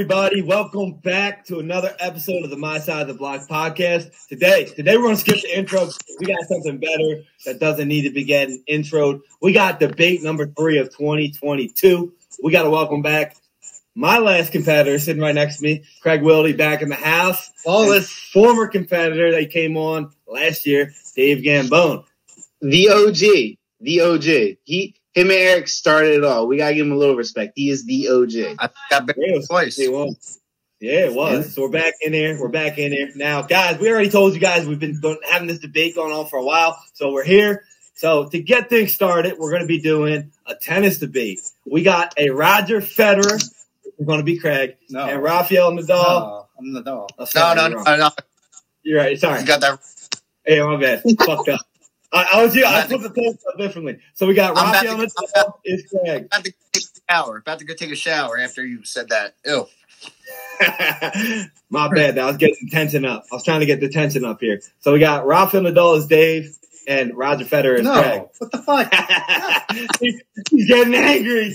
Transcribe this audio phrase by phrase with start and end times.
[0.00, 0.40] everybody?
[0.40, 4.10] Welcome back to another episode of the My Side of the Block podcast.
[4.28, 5.90] Today, today we're gonna skip the intro.
[6.18, 9.20] We got something better that doesn't need to be getting introed.
[9.42, 12.14] We got debate number three of 2022.
[12.42, 13.36] We got to welcome back
[13.94, 17.50] my last competitor sitting right next to me, Craig Wildy, back in the house.
[17.56, 18.10] Flawless.
[18.10, 22.06] former competitor that came on last year, Dave Gambone.
[22.62, 23.58] The OG.
[23.82, 24.56] The OG.
[24.64, 26.46] He him and Eric started it all.
[26.46, 27.52] We gotta give him a little respect.
[27.56, 28.56] He is the OJ.
[28.58, 29.78] I think I've been Yeah, it twice.
[29.78, 30.38] it was.
[30.80, 31.54] Yeah, it was.
[31.54, 32.40] So we're back in there.
[32.40, 33.78] We're back in there now, guys.
[33.78, 35.00] We already told you guys we've been
[35.30, 37.64] having this debate going on for a while, so we're here.
[37.94, 41.40] So to get things started, we're going to be doing a tennis debate.
[41.70, 43.42] We got a Roger Federer.
[43.98, 45.04] We're going to be Craig No.
[45.04, 45.88] and Rafael Nadal.
[45.88, 47.10] No, I'm the dog.
[47.12, 48.10] Oh, No, sorry, no, you're no, no.
[48.82, 49.18] You're right.
[49.18, 49.40] Sorry.
[49.40, 49.78] You got that.
[50.46, 51.02] Hey, my bad.
[51.02, 51.60] Fucked up.
[52.12, 52.64] I, I was you.
[52.64, 53.98] I put the post up differently.
[54.14, 56.24] So we got I'm about Rafael to- Nadal is Craig.
[56.26, 57.36] About to take a shower.
[57.38, 59.34] About to go take a shower after you said that.
[59.46, 59.66] Ew.
[61.70, 62.18] My bad.
[62.18, 63.24] I was getting the tension up.
[63.30, 64.60] I was trying to get the tension up here.
[64.80, 66.56] So we got Rafael Nadal is Dave
[66.88, 68.22] and Roger Federer is Craig.
[68.22, 68.92] No, what the fuck?
[70.00, 71.54] He- He's getting angry.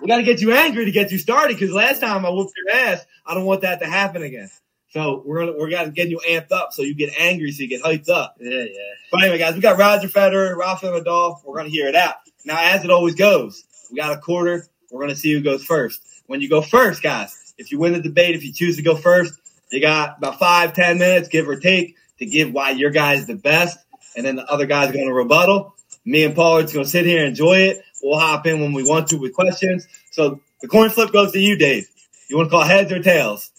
[0.00, 2.52] We got to get you angry to get you started because last time I whooped
[2.56, 3.04] your ass.
[3.24, 4.50] I don't want that to happen again.
[4.94, 7.68] So we're gonna we're gonna get you amped up so you get angry so you
[7.68, 8.36] get hyped up.
[8.38, 8.78] Yeah, yeah.
[9.10, 11.40] But anyway, guys, we got Roger Federer, Rafael Nadal.
[11.44, 12.14] We're gonna hear it out.
[12.44, 14.68] Now, as it always goes, we got a quarter.
[14.92, 16.00] We're gonna see who goes first.
[16.26, 18.94] When you go first, guys, if you win the debate, if you choose to go
[18.94, 19.34] first,
[19.72, 23.34] you got about five, ten minutes, give or take, to give why your guy's the
[23.34, 23.76] best,
[24.16, 25.74] and then the other guy's gonna rebuttal.
[26.04, 27.82] Me and Paul are just gonna sit here and enjoy it.
[28.00, 29.88] We'll hop in when we want to with questions.
[30.12, 31.88] So the coin flip goes to you, Dave.
[32.28, 33.50] You want to call heads or tails?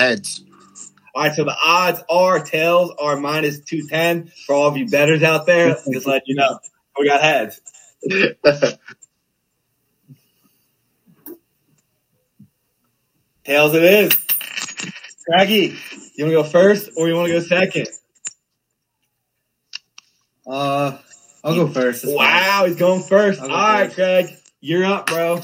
[0.00, 0.42] Heads.
[1.14, 5.22] All right, so the odds are tails are minus 210 for all of you betters
[5.22, 5.76] out there.
[5.92, 6.58] Just let you know.
[6.98, 7.60] We got heads.
[13.44, 14.12] Tails it is.
[15.26, 15.76] Craggy,
[16.14, 17.88] you want to go first or you want to go second?
[20.46, 20.96] Uh,
[21.44, 22.04] I'll go first.
[22.04, 22.26] It's fine.
[22.26, 23.38] Wow, he's going first.
[23.40, 23.96] All go right, first.
[23.96, 24.30] Craig,
[24.62, 25.42] you're up, bro.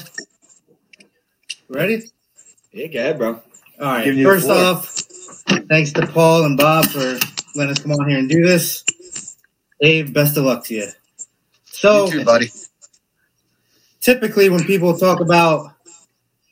[1.69, 2.09] Ready?
[2.71, 3.41] Yeah, go ahead, bro.
[3.79, 4.05] All right.
[4.05, 4.57] Giving you the First floor.
[4.57, 4.87] off,
[5.69, 7.19] thanks to Paul and Bob for
[7.55, 8.83] letting us come on here and do this.
[9.79, 10.87] Dave, best of luck to you.
[11.65, 12.49] So, you too, buddy.
[14.01, 15.73] typically when people talk about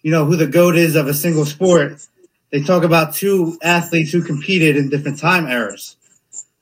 [0.04, 2.06] you know who the goat is of a single sport
[2.52, 5.96] they talk about two athletes who competed in different time eras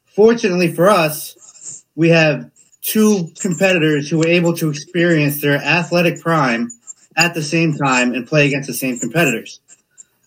[0.06, 2.50] fortunately for us we have
[2.82, 6.70] two competitors who were able to experience their athletic prime
[7.18, 9.60] at the same time and play against the same competitors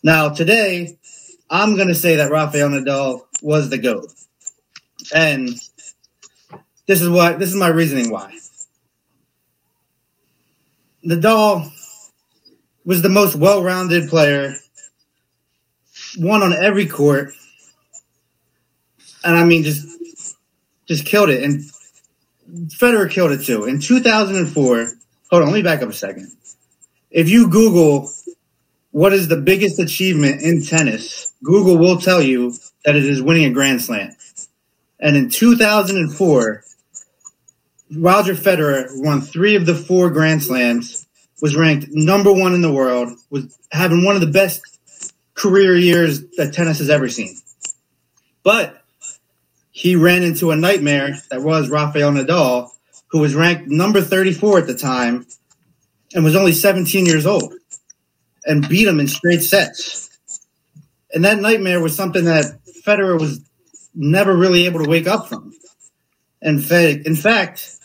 [0.06, 0.96] now today
[1.50, 4.12] i'm going to say that rafael nadal was the goat
[5.14, 5.48] and
[6.86, 8.32] this is what this is my reasoning why
[11.06, 11.70] Nadal
[12.84, 14.54] was the most well-rounded player,
[16.18, 17.32] won on every court,
[19.22, 19.86] and I mean just
[20.86, 21.44] just killed it.
[21.44, 21.62] And
[22.70, 23.64] Federer killed it too.
[23.64, 24.86] In 2004,
[25.30, 26.32] hold on, let me back up a second.
[27.10, 28.10] If you Google
[28.90, 32.54] what is the biggest achievement in tennis, Google will tell you
[32.84, 34.16] that it is winning a Grand Slam.
[34.98, 36.64] And in 2004,
[37.96, 41.06] Roger Federer won three of the four Grand Slams,
[41.42, 44.62] was ranked number one in the world, was having one of the best
[45.34, 47.36] career years that tennis has ever seen.
[48.42, 48.82] But
[49.70, 52.70] he ran into a nightmare that was Rafael Nadal,
[53.08, 55.26] who was ranked number 34 at the time
[56.14, 57.52] and was only 17 years old
[58.46, 60.08] and beat him in straight sets.
[61.12, 63.40] And that nightmare was something that Federer was
[63.94, 65.52] never really able to wake up from.
[66.40, 67.76] And in fact,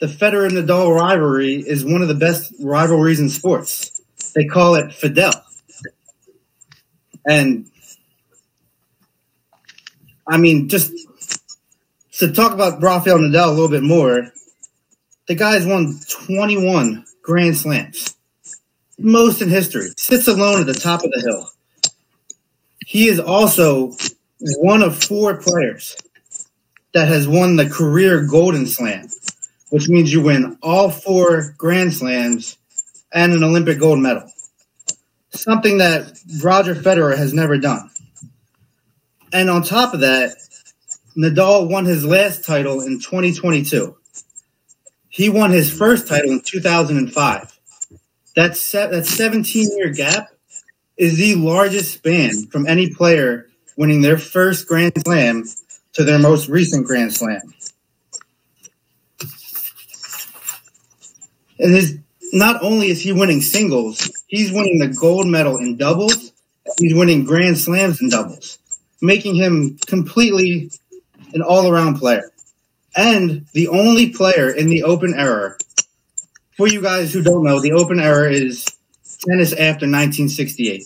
[0.00, 4.00] the Federer and Nadal rivalry is one of the best rivalries in sports.
[4.34, 5.32] They call it Fedal.
[7.26, 7.70] And
[10.26, 10.92] I mean, just
[12.18, 14.30] to talk about Rafael Nadal a little bit more,
[15.26, 18.14] the guy's won 21 Grand Slams,
[18.98, 21.50] most in history, sits alone at the top of the hill.
[22.84, 23.92] He is also
[24.58, 25.96] one of four players
[26.94, 29.08] that has won the career Golden Slam,
[29.70, 32.56] which means you win all four Grand Slams
[33.12, 34.30] and an Olympic gold medal.
[35.30, 37.90] Something that Roger Federer has never done.
[39.32, 40.36] And on top of that,
[41.16, 43.96] Nadal won his last title in 2022.
[45.08, 47.57] He won his first title in 2005.
[48.36, 50.28] That se- that 17 year gap
[50.96, 55.44] is the largest span from any player winning their first Grand Slam
[55.94, 57.40] to their most recent Grand Slam.
[61.58, 61.98] And his
[62.32, 66.32] not only is he winning singles, he's winning the gold medal in doubles.
[66.78, 68.58] He's winning grand slams in doubles,
[69.00, 70.70] making him completely
[71.32, 72.30] an all-around player
[72.96, 75.56] and the only player in the open era.
[76.58, 78.64] For you guys who don't know, the open era is
[79.20, 80.82] tennis after 1968.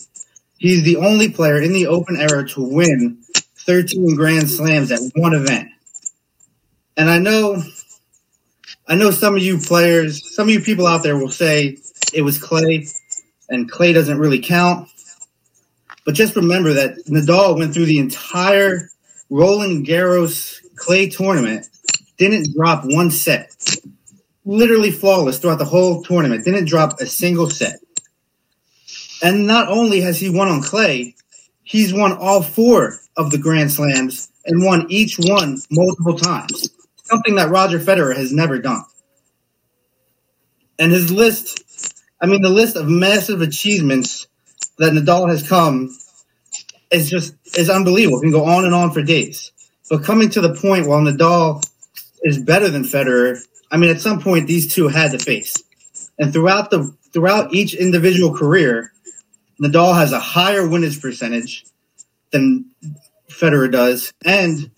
[0.59, 3.17] He's the only player in the open era to win
[3.65, 5.69] 13 grand slams at one event.
[6.95, 7.59] And I know
[8.87, 11.79] I know some of you players, some of you people out there will say
[12.13, 12.85] it was Clay
[13.49, 14.89] and Clay doesn't really count.
[16.05, 18.89] But just remember that Nadal went through the entire
[19.31, 21.67] Roland Garros Clay tournament,
[22.17, 23.55] didn't drop one set.
[24.45, 27.79] Literally flawless throughout the whole tournament, didn't drop a single set.
[29.21, 31.15] And not only has he won on clay,
[31.63, 36.69] he's won all four of the Grand Slams and won each one multiple times
[37.03, 38.83] something that Roger Federer has never done.
[40.79, 44.27] And his list, I mean, the list of massive achievements
[44.79, 45.95] that Nadal has come
[46.91, 48.21] is just is unbelievable.
[48.21, 49.51] Can go on and on for days.
[49.89, 51.63] But coming to the point while Nadal
[52.23, 53.39] is better than Federer,
[53.73, 55.55] I mean, at some point these two had to face.
[56.19, 58.93] And throughout the throughout each individual career,
[59.59, 61.65] Nadal has a higher winners percentage
[62.31, 62.65] than
[63.29, 64.69] Federer does, and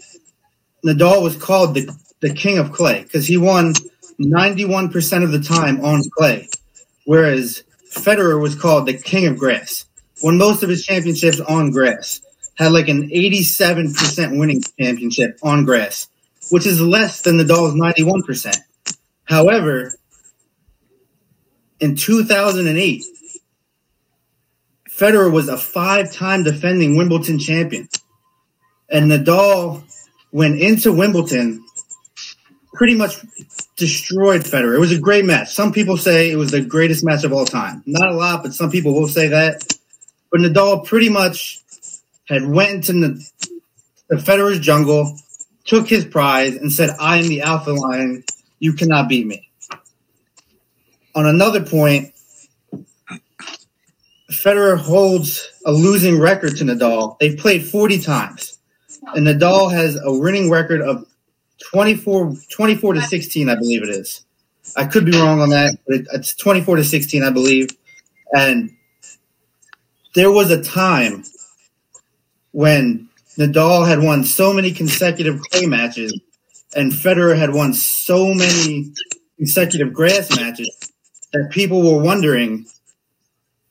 [0.86, 1.90] Nadal was called the
[2.22, 3.74] the king of clay because he won
[4.20, 6.48] 91% of the time on clay,
[7.04, 9.86] whereas Federer was called the king of grass.
[10.24, 12.22] Won most of his championships on grass.
[12.58, 16.08] Had like an 87% winning championship on grass,
[16.50, 18.56] which is less than Nadal's 91%.
[19.26, 19.94] However,
[21.80, 23.04] in 2008,
[24.90, 27.90] Federer was a five-time defending Wimbledon champion.
[28.90, 29.84] And Nadal
[30.32, 31.66] went into Wimbledon
[32.74, 33.18] pretty much
[33.78, 34.76] destroyed Federer.
[34.76, 35.54] It was a great match.
[35.54, 37.84] Some people say it was the greatest match of all time.
[37.86, 39.66] Not a lot, but some people will say that.
[40.32, 41.60] But Nadal pretty much
[42.28, 43.30] had went into the,
[44.10, 45.18] the Federer's jungle,
[45.66, 48.24] took his prize, and said, "I am the alpha lion.
[48.60, 49.50] You cannot beat me."
[51.16, 52.14] On another point,
[54.32, 57.18] Federer holds a losing record to Nadal.
[57.20, 58.60] They've played 40 times,
[59.14, 61.06] and Nadal has a winning record of
[61.72, 64.26] 24, 24 to 16, I believe it is.
[64.76, 67.70] I could be wrong on that, but it, it's 24 to 16, I believe.
[68.34, 68.76] And
[70.16, 71.24] there was a time
[72.52, 73.08] when
[73.38, 76.20] Nadal had won so many consecutive clay matches
[76.76, 78.92] and Federer had won so many
[79.38, 80.92] consecutive grass matches
[81.32, 82.66] that people were wondering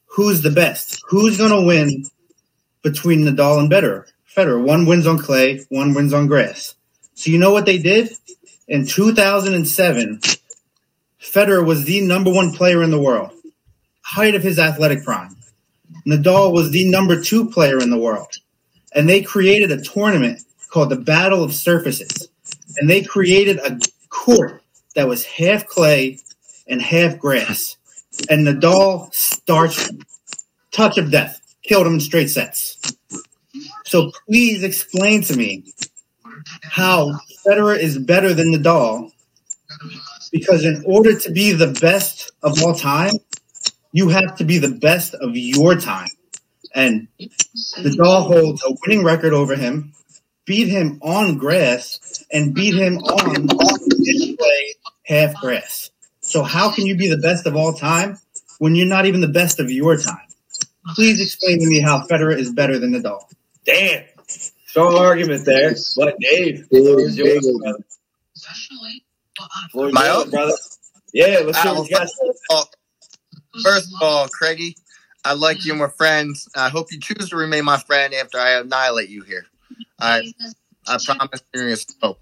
[0.06, 1.02] who's the best?
[1.08, 2.06] Who's going to win
[2.82, 4.06] between Nadal and Federer?
[4.34, 4.62] Federer.
[4.62, 6.74] One wins on clay, one wins on grass.
[7.14, 8.10] So you know what they did?
[8.66, 10.20] In 2007,
[11.20, 13.30] Federer was the number one player in the world,
[14.02, 15.36] height of his athletic prime.
[16.06, 18.32] Nadal was the number two player in the world.
[18.94, 20.40] And they created a tournament
[20.70, 22.28] called the Battle of Surfaces.
[22.78, 23.78] And they created a
[24.08, 24.62] court
[24.94, 26.18] that was half clay
[26.66, 27.76] and half grass.
[28.28, 29.90] And Nadal starched.
[30.70, 31.40] Touch of death.
[31.62, 32.78] Killed him in straight sets.
[33.84, 35.64] So please explain to me
[36.62, 39.12] how Federer is better than Nadal
[40.32, 43.12] because in order to be the best of all time,
[43.92, 46.08] you have to be the best of your time.
[46.74, 47.06] And
[47.78, 49.92] Nadal holds a winning record over him,
[50.44, 52.00] beat him on grass,
[52.34, 54.74] and beat him on display
[55.06, 55.90] half grass.
[56.20, 58.18] So how can you be the best of all time
[58.58, 60.26] when you're not even the best of your time?
[60.94, 63.22] Please explain to me how Federer is better than Nadal.
[63.64, 64.04] Damn.
[64.26, 65.74] Strong argument there.
[65.96, 67.42] But Dave, Big, yours, big.
[67.60, 67.78] brother.
[69.70, 70.30] Floor's My yours, own?
[70.30, 70.52] brother.
[71.12, 72.00] Yeah, let's see Uh, what you got.
[72.08, 72.70] first, of all,
[73.62, 74.76] first of all, Craigie,
[75.24, 76.48] I like you and we're friends.
[76.56, 79.46] I hope you choose to remain my friend after I annihilate you here.
[80.00, 80.32] I
[80.86, 82.14] I promise you're gonna.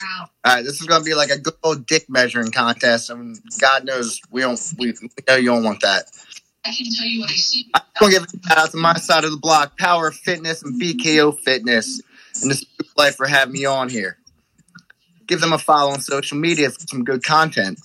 [0.00, 3.84] All right, this is gonna be like a good old dick measuring contest, and God
[3.84, 6.04] knows we don't we, we know you don't want that.
[6.64, 7.70] I can tell you what I see.
[7.74, 10.80] I'm gonna give a shout out to my side of the block, Power Fitness and
[10.80, 12.00] BKO Fitness,
[12.42, 14.18] and this is life for having me on here.
[15.26, 17.78] Give them a follow on social media for some good content.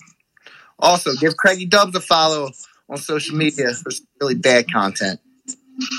[0.78, 2.50] Also, give Craigie Dubs a follow
[2.88, 5.20] on social media for some really bad content.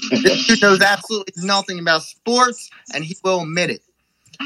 [0.09, 3.81] This dude knows absolutely nothing about sports, and he will admit it.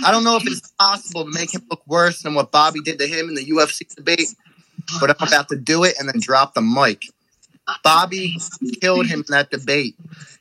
[0.03, 2.99] I don't know if it's possible to make him look worse than what Bobby did
[2.99, 4.33] to him in the UFC debate,
[4.99, 7.05] but I'm about to do it and then drop the mic.
[7.83, 8.37] Bobby
[8.81, 9.95] killed him in that debate.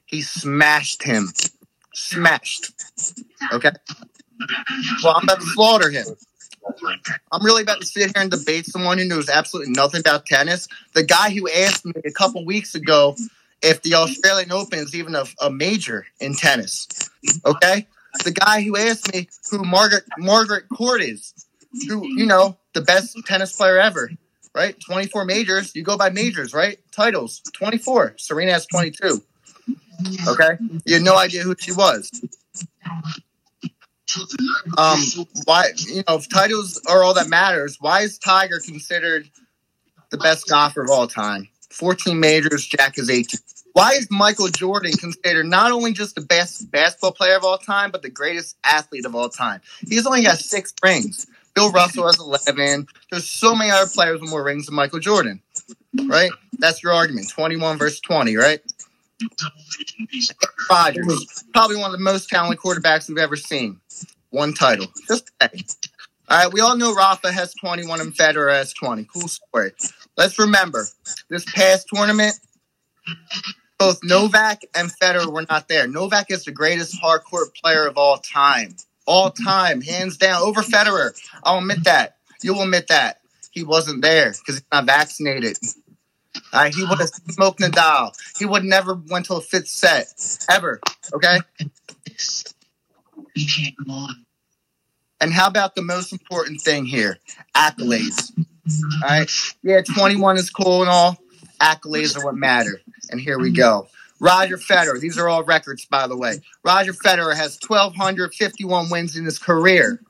[0.07, 1.29] He smashed him.
[1.95, 2.73] Smashed.
[3.53, 3.71] Okay?
[5.03, 6.07] Well, I'm about to slaughter him.
[7.33, 10.69] I'm really about to sit here and debate someone who knows absolutely nothing about tennis.
[10.95, 13.17] The guy who asked me a couple weeks ago
[13.63, 16.89] if the Australian Open is even a, a major in tennis.
[17.45, 17.87] Okay?
[18.25, 21.35] The guy who asked me who Margaret Margaret Court is,
[21.89, 24.11] who, you know, the best tennis player ever,
[24.55, 24.77] right?
[24.81, 25.75] 24 majors.
[25.75, 26.79] You go by majors, right?
[26.93, 28.15] Titles, 24.
[28.19, 29.23] Serena has 22.
[30.29, 30.51] Okay?
[30.85, 32.11] You had no idea who she was.
[34.79, 35.01] Um,
[35.45, 39.29] why, you know, if titles are all that matters, why is Tiger considered
[40.11, 41.49] the best golfer of all time?
[41.71, 43.41] 14 majors, Jack is 18.
[43.79, 47.93] Why is Michael Jordan considered not only just the best basketball player of all time,
[47.93, 49.61] but the greatest athlete of all time?
[49.87, 51.29] He's only got six rings.
[51.55, 52.89] Bill Russell has 11.
[53.13, 55.41] There's so many other players with more rings than Michael Jordan,
[56.09, 56.33] right?
[56.59, 57.31] That's your argument.
[57.31, 58.61] 21 versus 20, right?
[60.69, 63.81] Rodgers, probably one of the most talented quarterbacks we've ever seen.
[64.31, 64.89] One title.
[65.07, 65.31] Just.
[65.41, 65.49] All
[66.31, 69.05] right, we all know Rafa has 21 and Federer has 20.
[69.05, 69.71] Cool story.
[70.17, 70.85] Let's remember,
[71.31, 72.35] this past tournament,
[73.79, 75.87] both Novak and Federer were not there.
[75.87, 78.75] Novak is the greatest hardcourt player of all time.
[79.07, 81.19] All time, hands down, over Federer.
[81.43, 82.17] I'll admit that.
[82.43, 83.21] You'll admit that.
[83.51, 85.57] He wasn't there because he's not vaccinated.
[86.53, 88.13] Right, he would have smoked Nadal.
[88.39, 90.07] He would never went to a fifth set
[90.51, 90.81] ever.
[91.15, 91.39] Okay.
[95.21, 97.19] And how about the most important thing here?
[97.57, 98.33] Accolades.
[99.03, 99.31] All right.
[99.63, 101.19] Yeah, 21 is cool and all.
[101.61, 102.81] Accolades are what matter.
[103.11, 103.57] And here we mm-hmm.
[103.57, 103.89] go.
[104.21, 105.01] Roger Federer.
[105.01, 106.37] These are all records, by the way.
[106.65, 110.03] Roger Federer has 1,251 wins in his career.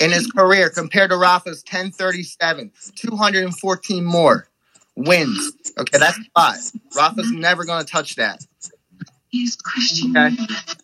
[0.00, 4.48] In his career, compared to Rafa's 1037, 214 more
[4.96, 5.52] wins.
[5.78, 6.60] Okay, that's five.
[6.96, 8.46] Rafa's never going to touch that.
[9.28, 10.16] He's Christian.
[10.16, 10.36] Okay.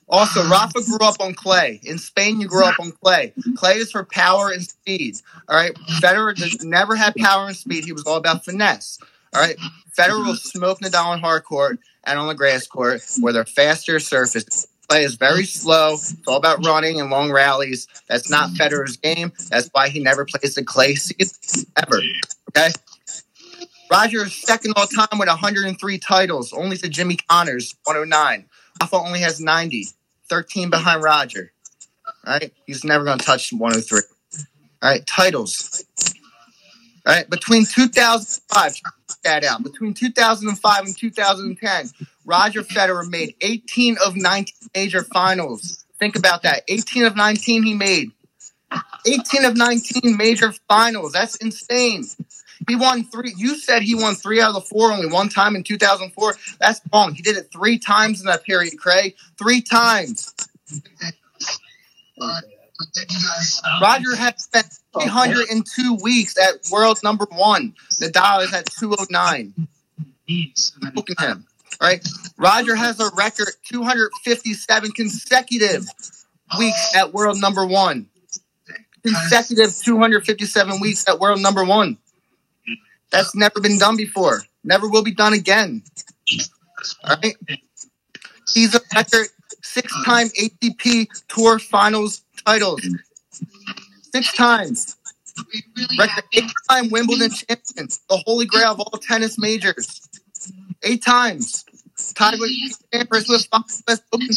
[0.08, 1.80] Also, Rafa grew up on clay.
[1.84, 3.32] In Spain, you grew up on clay.
[3.54, 5.14] Clay is for power and speed.
[5.48, 5.72] All right.
[6.02, 7.84] Federer never had power and speed.
[7.84, 8.98] He was all about finesse.
[9.34, 9.56] All right.
[9.96, 13.98] Federer will smoke Nadal on hard court and on the grass court where they're faster
[14.00, 14.66] surface.
[14.88, 15.94] Play is very slow.
[15.94, 17.86] It's all about running and long rallies.
[18.08, 19.32] That's not Federer's game.
[19.48, 20.96] That's why he never plays the clay
[21.76, 22.00] ever.
[22.50, 22.72] Okay.
[23.90, 28.46] Roger is second all time with 103 titles, only to Jimmy Connors, 109.
[28.80, 29.86] Rafa only has 90,
[30.28, 31.52] 13 behind Roger.
[32.26, 34.00] All right, he's never going to touch 103.
[34.82, 35.84] All right, titles.
[37.04, 38.92] All right, between 2005, check
[39.24, 39.62] that out.
[39.62, 41.90] Between 2005 and 2010,
[42.24, 45.84] Roger Federer made 18 of 19 major finals.
[45.98, 46.62] Think about that.
[46.68, 48.12] 18 of 19 he made.
[49.06, 51.12] 18 of 19 major finals.
[51.12, 52.04] That's insane.
[52.68, 53.34] He won three.
[53.36, 56.34] You said he won three out of the four only one time in 2004.
[56.60, 57.14] That's wrong.
[57.14, 59.14] He did it three times in that period, Craig.
[59.38, 60.34] Three times.
[63.80, 67.74] Roger had spent 302 weeks at world number one.
[68.00, 69.68] Nadal is at 209.
[70.94, 71.46] Look at him.
[71.80, 72.06] Right.
[72.36, 75.86] Roger has a record 257 consecutive
[76.58, 78.08] weeks at world number one.
[79.02, 81.96] Consecutive 257 weeks at world number one.
[83.10, 84.42] That's never been done before.
[84.62, 85.82] Never will be done again.
[87.04, 87.36] All right.
[88.52, 89.28] He's a record
[89.62, 92.80] six-time ATP Tour Finals titles.
[94.12, 94.96] Six times.
[95.98, 100.08] Record eight-time Wimbledon champions, The holy grail of all tennis majors.
[100.82, 101.64] Eight times.
[102.14, 102.50] Tied with
[102.92, 103.48] with
[103.88, 104.28] West Open.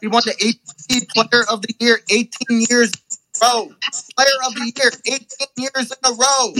[0.00, 2.30] He won the ATP Player of the Year 18
[2.68, 3.72] years in a row.
[4.16, 6.54] Player of the Year 18 years in a row.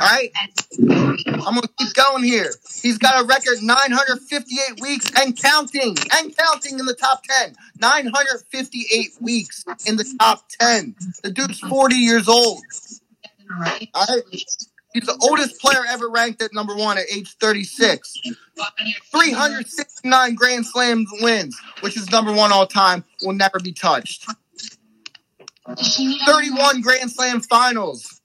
[0.00, 0.30] All right.
[0.78, 2.52] I'm gonna keep going here.
[2.82, 7.54] He's got a record 958 weeks and counting, and counting in the top 10.
[7.80, 10.94] 958 weeks in the top 10.
[11.22, 12.62] The dude's 40 years old.
[13.94, 14.22] All right.
[14.92, 18.20] He's the oldest player ever ranked at number one at age 36.
[19.12, 24.26] 369 Grand Slam wins, which is number one all time, will never be touched.
[26.26, 28.19] 31 Grand Slam finals.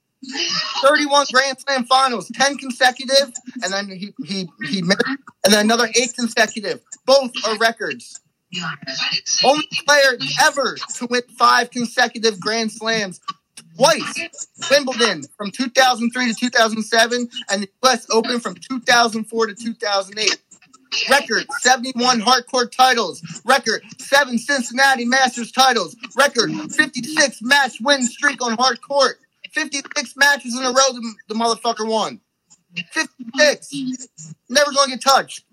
[0.82, 4.98] 31 Grand Slam finals, 10 consecutive, and then he he he made,
[5.44, 6.80] and then another eight consecutive.
[7.04, 8.20] Both are records.
[9.44, 13.20] Only player ever to win five consecutive Grand Slams
[13.76, 14.28] twice.
[14.70, 18.06] Wimbledon from 2003 to 2007, and the U.S.
[18.10, 20.42] Open from 2004 to 2008.
[21.10, 23.22] Record 71 hardcourt titles.
[23.44, 25.96] Record 7 Cincinnati Masters titles.
[26.16, 29.18] Record 56 match win streak on hard court.
[29.56, 32.20] 56 matches in a row the, the motherfucker won.
[32.92, 34.34] 56.
[34.50, 35.44] Never going to get touched.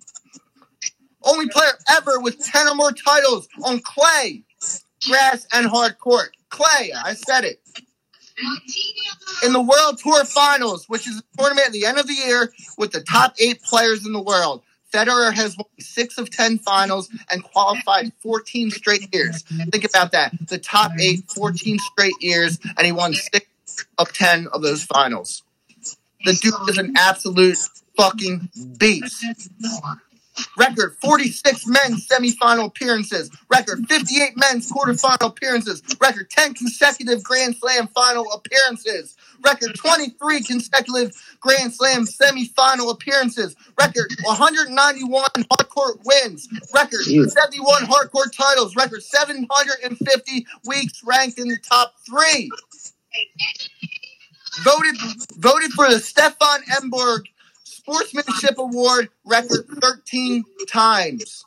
[1.24, 4.44] Only player ever with 10 or more titles on clay,
[5.08, 6.36] grass, and hard court.
[6.50, 7.62] Clay, I said it.
[9.46, 12.52] In the World Tour Finals, which is a tournament at the end of the year
[12.78, 17.10] with the top eight players in the world, Federer has won six of 10 finals
[17.32, 19.44] and qualified 14 straight years.
[19.44, 20.34] Think about that.
[20.50, 23.48] The top eight, 14 straight years, and he won six
[23.98, 25.44] of 10 of those finals.
[26.25, 27.58] The dude is an absolute
[27.98, 29.25] fucking beast.
[30.58, 33.30] Record 46 men's semifinal appearances.
[33.50, 35.84] Record 58 men's quarterfinal appearances.
[36.01, 39.15] Record 10 consecutive Grand Slam final appearances.
[39.44, 43.56] Record 23 consecutive Grand Slam semifinal appearances.
[43.80, 46.48] Record 191 hardcourt wins.
[46.74, 47.30] Record Jeez.
[47.30, 48.75] 71 hardcourt titles.
[48.75, 52.50] Record 750 weeks ranked in the top three.
[54.63, 54.96] Voted
[55.38, 57.24] voted for the Stefan Edberg
[57.63, 61.46] Sportsmanship Award record 13 times.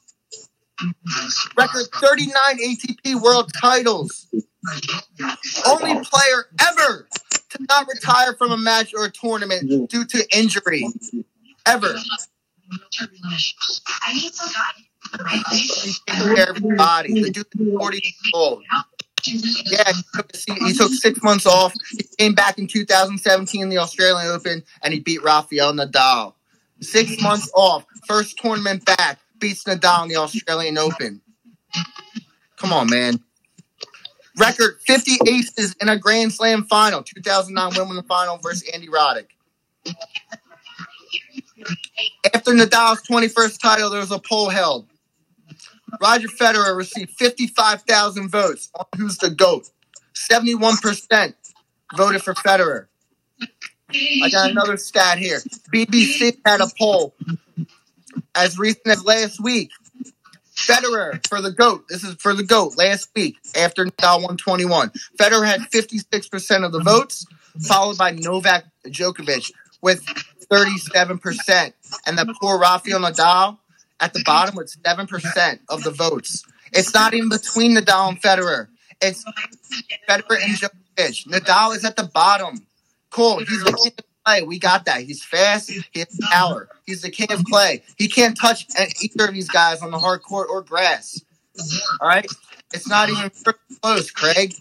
[1.57, 4.27] Record 39 ATP World titles.
[5.67, 7.09] Only player ever
[7.51, 10.85] to not retire from a match or a tournament due to injury.
[11.65, 11.97] Ever.
[12.91, 13.19] Taking
[16.35, 17.23] care of body.
[17.23, 18.65] The dude is 40 years old.
[19.27, 21.73] Yeah, he took, he took six months off.
[21.91, 26.35] He came back in 2017 in the Australian Open and he beat Rafael Nadal.
[26.81, 31.21] Six months off, first tournament back, beats Nadal in the Australian Open.
[32.57, 33.21] Come on, man.
[34.39, 39.29] Record 50 aces in a Grand Slam final, 2009 Wimbledon final versus Andy Roddick.
[42.35, 44.87] After Nadal's 21st title, there was a poll held.
[46.01, 49.71] Roger Federer received 55,000 votes on who's the GOAT.
[50.15, 51.35] 71%
[51.97, 52.87] voted for Federer.
[53.91, 55.39] I got another stat here.
[55.73, 57.15] BBC had a poll
[58.35, 59.71] as recent as last week.
[60.55, 61.85] Federer for the GOAT.
[61.89, 64.91] This is for the GOAT last week after Nadal 121.
[65.19, 67.27] Federer had 56% of the votes,
[67.61, 70.05] followed by Novak Djokovic with
[70.51, 71.73] 37%.
[72.07, 73.59] And the poor Rafael Nadal
[74.01, 76.45] at the bottom with 7% of the votes.
[76.73, 78.69] It's not even between Nadal and Federer.
[79.01, 79.25] It's
[80.09, 81.27] Federer and Djokovic.
[81.29, 82.67] Nadal is at the bottom.
[83.11, 83.39] Cool.
[83.39, 84.43] He's the king of clay.
[84.43, 85.03] We got that.
[85.03, 85.71] He's fast.
[85.71, 86.69] He has power.
[86.85, 87.83] He's the king of clay.
[87.97, 88.67] He can't touch
[89.03, 91.23] either of these guys on the hard court or grass.
[92.01, 92.27] All right.
[92.75, 93.31] It's not even
[93.81, 94.55] close, Craig.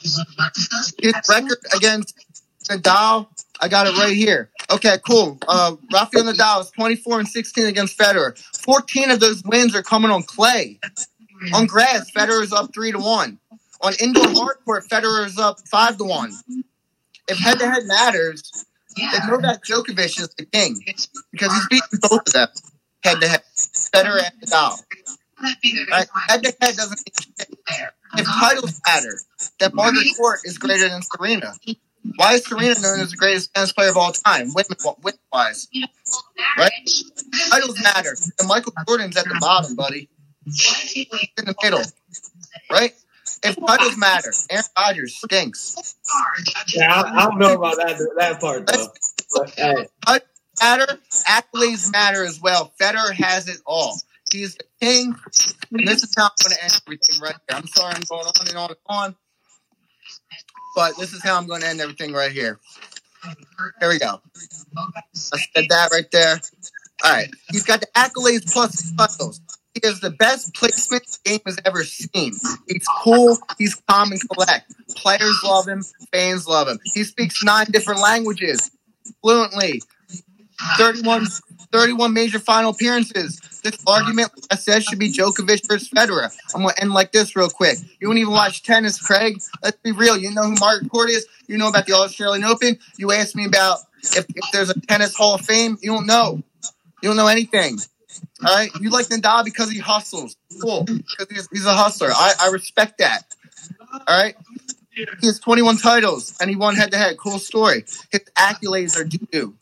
[0.00, 2.14] His record against
[2.64, 3.28] Nadal,
[3.60, 4.50] I got it right here.
[4.70, 5.38] Okay, cool.
[5.46, 8.38] Uh, Rafael Nadal is 24 and 16 against Federer.
[8.58, 10.80] 14 of those wins are coming on clay.
[11.52, 13.38] On grass, Federer is up three to one.
[13.82, 16.32] On indoor hard court, Federer is up five to one.
[17.28, 18.64] If head to head matters,
[18.96, 20.80] then Novak Djokovic is the king
[21.32, 22.48] because he's beaten both of them
[23.04, 23.42] head to head.
[23.94, 24.78] Federer and Nadal.
[26.28, 27.48] Head to head doesn't mean shit.
[28.16, 29.18] If titles matter,
[29.58, 31.54] then Margaret Court is greater than Serena.
[32.16, 35.68] Why is Serena known as the greatest tennis player of all time, women women wise?
[36.58, 36.72] Right?
[37.50, 38.16] Titles matter.
[38.38, 40.08] And Michael Jordan's at the bottom, buddy.
[40.44, 41.06] He's
[41.38, 41.82] in the middle.
[42.70, 42.92] Right?
[43.42, 45.96] If titles matter, Aaron Rodgers stinks.
[46.74, 48.88] Yeah, I, I don't know about that that part though.
[49.34, 49.86] But, hey,
[50.60, 52.72] Matter, accolades matter as well.
[52.80, 53.98] Federer has it all.
[54.32, 55.14] He's the king.
[55.72, 57.58] And this is how I'm going to end everything right here.
[57.58, 59.16] I'm sorry I'm going on and on and on.
[60.74, 62.58] But this is how I'm going to end everything right here.
[63.80, 64.20] Here we go.
[64.76, 66.40] I said that right there.
[67.04, 67.28] All right.
[67.50, 69.40] He's got the accolades plus the titles.
[69.74, 72.34] He has the best placement the game has ever seen.
[72.68, 73.38] He's cool.
[73.58, 74.72] He's calm and collect.
[74.96, 75.84] Players love him.
[76.12, 76.78] Fans love him.
[76.84, 78.70] He speaks nine different languages
[79.22, 79.82] fluently.
[80.78, 81.26] 31,
[81.72, 83.40] 31 major final appearances.
[83.64, 86.30] This argument, I said, should be Djokovic versus Federer.
[86.54, 87.78] I'm going to end like this real quick.
[87.98, 89.40] You don't even watch tennis, Craig.
[89.62, 90.18] Let's be real.
[90.18, 91.26] You know who Margaret Court is?
[91.48, 92.78] You know about the Australian Open?
[92.98, 95.78] You asked me about if, if there's a tennis Hall of Fame.
[95.80, 96.42] You don't know.
[97.02, 97.78] You don't know anything.
[98.44, 98.70] All right?
[98.82, 100.36] You like Nadal because he hustles.
[100.60, 100.84] Cool.
[100.84, 102.10] Because he's, he's a hustler.
[102.10, 103.22] I, I respect that.
[103.92, 104.36] All right?
[104.90, 107.16] He has 21 titles and he won head to head.
[107.16, 107.86] Cool story.
[108.12, 109.56] His accolades are due.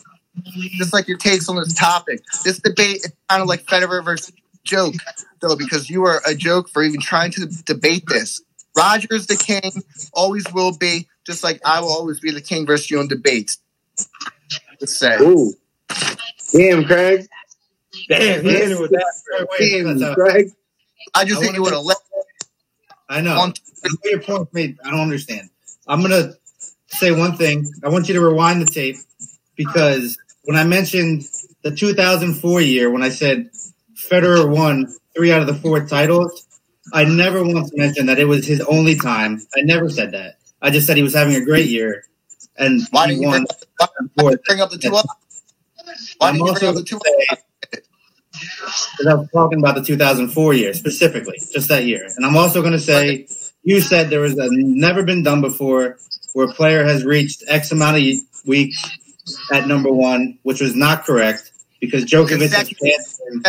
[0.55, 2.23] Just like your takes on this topic.
[2.45, 4.33] This debate is kind of like Federer versus
[4.65, 4.95] joke,
[5.41, 8.41] though, because you are a joke for even trying to debate this.
[8.77, 9.83] Roger's the king,
[10.15, 13.59] always will be, just like I will always be the king versus you in debates.
[14.81, 15.19] Just say.
[15.21, 15.53] Ooh.
[16.53, 17.27] Damn, Craig.
[18.09, 19.13] damn, he hit with that.
[19.39, 20.51] Wait, wait, Damn, that's uh, Craig.
[21.15, 22.03] I just I hit you would have left
[23.13, 23.39] I know.
[23.39, 23.53] one.
[23.85, 24.79] I know your point made.
[24.85, 25.51] I don't understand.
[25.87, 26.33] I'm gonna
[26.87, 27.71] say one thing.
[27.85, 28.97] I want you to rewind the tape
[29.55, 31.25] because when I mentioned
[31.63, 33.51] the 2004 year, when I said
[33.97, 36.47] Federer won three out of the four titles,
[36.93, 39.41] I never once mentioned that it was his only time.
[39.57, 40.37] I never said that.
[40.61, 42.05] I just said he was having a great year,
[42.57, 43.47] and Why didn't you won.
[44.47, 44.95] bring, up the two?
[44.95, 45.07] Up?
[46.19, 47.01] Why I'm didn't you bring also up the two?
[47.05, 47.27] say-
[48.99, 52.07] Because I was talking about the 2004 year specifically, just that year.
[52.17, 53.27] And I'm also going to say,
[53.63, 55.99] you said there was a never been done before
[56.35, 58.03] where a player has reached X amount of
[58.47, 58.83] weeks
[59.53, 63.43] at number one, which was not correct because Djokovic passed him,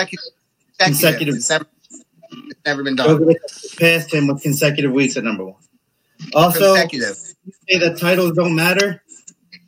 [0.79, 1.35] Consecutive.
[1.35, 1.65] It's never,
[2.31, 3.17] it's never been done.
[3.17, 5.61] Djokovic passed him with consecutive weeks at number one.
[6.33, 7.15] Also, Consecutive.
[7.15, 9.03] say that titles don't matter.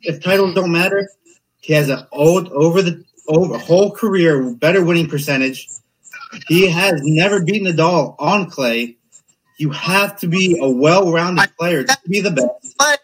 [0.02, 1.08] If titles don't matter,
[1.60, 5.68] he has an old over the over whole career better winning percentage.
[6.48, 8.96] He has never beaten Nadal on clay.
[9.58, 12.76] You have to be a well-rounded player to be the best.
[12.78, 13.00] But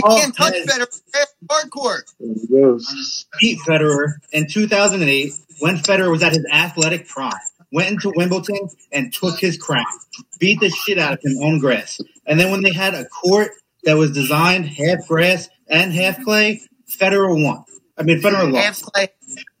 [0.00, 0.66] he Oh, can't touch man.
[0.66, 0.86] better
[1.48, 2.00] hardcore.
[2.48, 3.26] Gross.
[3.40, 7.32] Beat Federer in 2008 when Federer was at his athletic prime.
[7.72, 9.84] Went into Wimbledon and took his crown.
[10.40, 12.00] Beat the shit out of him on grass.
[12.26, 13.50] And then when they had a court
[13.84, 17.64] that was designed half grass and half clay, Federer won.
[17.96, 19.08] I mean, Federer Half clay.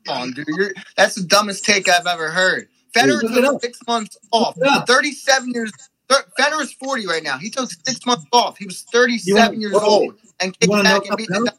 [0.06, 0.46] Come on, dude.
[0.48, 2.68] You're, that's the dumbest take I've ever heard.
[2.96, 4.56] Federer Look it took six months off.
[4.56, 5.70] Look 37 years.
[6.08, 7.38] Thir- Federer's 40 right now.
[7.38, 8.58] He took six months off.
[8.58, 9.80] He was 37 want- years whoa.
[9.86, 11.50] old and You want to know back and beat the else?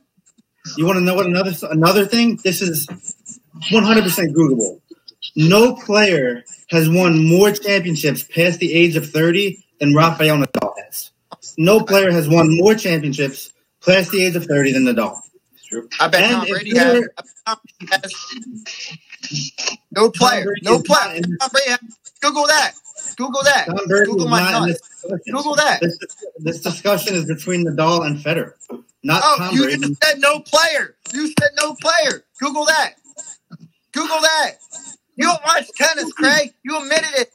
[0.78, 2.39] You want to know what another another thing?
[2.44, 2.88] This is
[3.72, 4.80] 100% Googleable.
[5.36, 11.12] No player has won more championships past the age of 30 than Rafael Nadal has.
[11.58, 13.52] No player has won more championships
[13.86, 15.17] past the age of 30 than Nadal.
[16.00, 17.10] I bet And Tom Brady you're- has.
[17.17, 19.52] I bet Tom Brady has.
[19.91, 20.56] No player.
[20.63, 21.22] No player.
[21.39, 21.80] Tom Brady has.
[22.22, 22.74] Google that.
[23.17, 23.67] Google that.
[24.06, 24.80] Google my nuts.
[25.32, 25.82] Google that.
[25.82, 25.97] This,
[26.39, 28.54] this discussion is between Nadal and Federer,
[29.04, 29.82] not Oh, Tom you Brady.
[29.82, 30.95] just said no player.
[31.13, 32.24] You said no player.
[32.39, 32.95] Google that.
[33.91, 34.52] Google that.
[35.15, 36.54] You don't watch tennis, Craig.
[36.63, 37.32] You admitted it.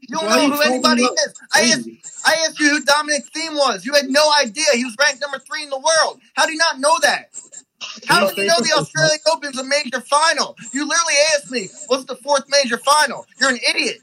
[0.00, 1.34] You don't Why know who anybody is.
[1.52, 1.88] I asked,
[2.26, 3.84] I asked you who Dominic Thiem was.
[3.84, 4.64] You had no idea.
[4.74, 6.20] He was ranked number three in the world.
[6.34, 7.30] How do you not know that?
[8.06, 8.72] How do you know the.
[8.76, 10.56] Australian Open's a major final?
[10.72, 13.24] You literally asked me, what's the fourth major final?
[13.40, 13.98] You're an idiot.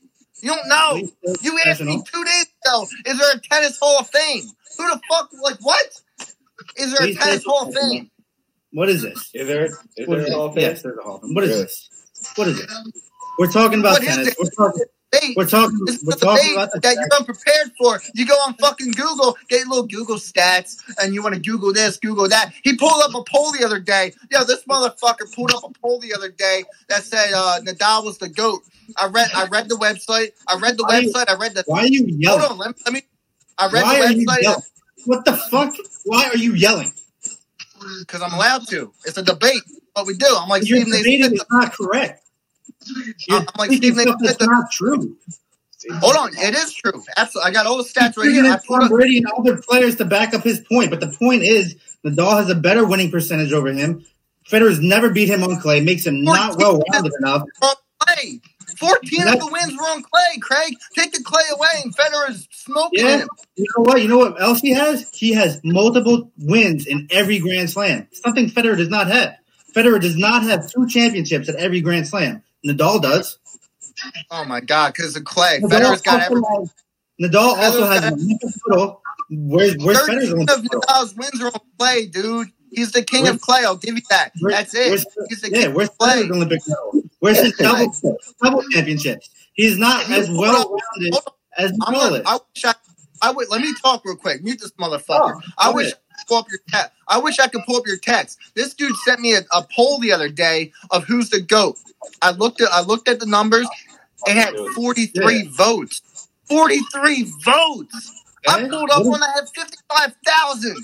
[0.45, 1.09] You don't know.
[1.41, 4.43] You asked me two days ago, is there a tennis hall of fame?
[4.77, 5.87] Who the fuck, like, what?
[6.77, 8.11] Is there a Please tennis hall of fame?
[8.71, 9.31] What is this?
[9.33, 9.65] Is there?
[9.65, 10.61] Is What there is a Hall of Fame?
[10.61, 11.33] Yes, there's a Hall of Fame.
[11.33, 11.89] What is this?
[12.35, 12.69] What is it?
[13.39, 14.35] We're talking about What is tennis.
[14.37, 14.83] We're talking.
[15.35, 15.79] We're talking.
[15.85, 18.01] This is We're the talking debate about the that you're unprepared for.
[18.13, 21.97] You go on fucking Google, get little Google stats, and you want to Google this,
[21.97, 22.51] Google that.
[22.63, 24.11] He pulled up a poll the other day.
[24.29, 28.17] Yo, this motherfucker pulled up a poll the other day that said uh, Nadal was
[28.17, 28.61] the goat.
[28.97, 30.31] I read, I read the website.
[30.47, 31.29] I read the Why- website.
[31.29, 31.63] I read the.
[31.65, 32.39] Why are you yelling?
[32.41, 32.75] Hold on, let me.
[32.85, 33.01] Let me
[33.57, 34.63] I read Why the you website?
[35.05, 35.73] What the fuck?
[36.05, 36.91] Why are you yelling?
[37.99, 38.91] because I'm allowed to.
[39.05, 39.61] It's a debate.
[39.93, 40.25] What we do.
[40.29, 40.97] I'm like You're Stephen A.
[40.97, 41.41] debating Smith.
[41.41, 42.21] is not correct.
[43.31, 44.15] I'm like A.
[44.19, 45.17] that's not true.
[45.91, 47.03] Hold on, it is true.
[47.15, 48.59] Absolutely, I got all the stats right here.
[48.67, 48.87] Tom.
[48.89, 52.49] Brady and other players to back up his point, but the point is Nadal has
[52.49, 54.03] a better winning percentage over him.
[54.49, 57.43] Federer's never beat him on clay, makes him not well rounded enough.
[57.61, 58.39] on clay.
[58.77, 60.73] 14 of the wins were on clay, Craig.
[60.95, 63.17] Take the clay away, and Federer's smoking Yeah.
[63.19, 63.29] him.
[63.55, 64.01] You know what?
[64.01, 65.09] You know what else he has?
[65.13, 68.07] He has multiple wins in every Grand Slam.
[68.11, 69.35] Something Federer does not have.
[69.73, 72.41] Federer does not have two championships at every Grand Slam.
[72.65, 73.37] Nadal does.
[74.31, 75.59] Oh my God, because of clay.
[75.61, 76.73] Nadal Federer's got also has,
[77.21, 78.97] Nadal also has Olympic.
[79.29, 80.63] Where's where's Federer's 13 of?
[80.65, 82.47] Nadal's wins are on clay, dude.
[82.71, 83.63] He's the king Where's- of clay.
[83.63, 84.31] I'll give you that.
[84.41, 84.89] That's it.
[84.89, 85.89] where's- He's the Yeah, king where's.
[85.89, 86.61] Federer's Olympic?
[87.19, 87.93] Where's his double
[88.43, 89.29] double championships?
[89.53, 91.19] He's not as well rounded
[91.57, 92.21] as Nadal.
[92.25, 92.73] I wish I,
[93.21, 94.43] I would let me talk real quick.
[94.43, 95.39] Mute this motherfucker.
[95.39, 95.93] Oh, I wish.
[95.93, 96.91] I could pull up your text.
[97.07, 98.37] I wish I could pull up your text.
[98.55, 101.77] This dude sent me a, a poll the other day of who's the goat.
[102.21, 103.67] I looked at I looked at the numbers.
[104.27, 105.49] It had 43 Yeah.
[105.51, 106.01] votes.
[106.47, 108.11] 43 votes.
[108.47, 110.75] I pulled up one that had 55,000.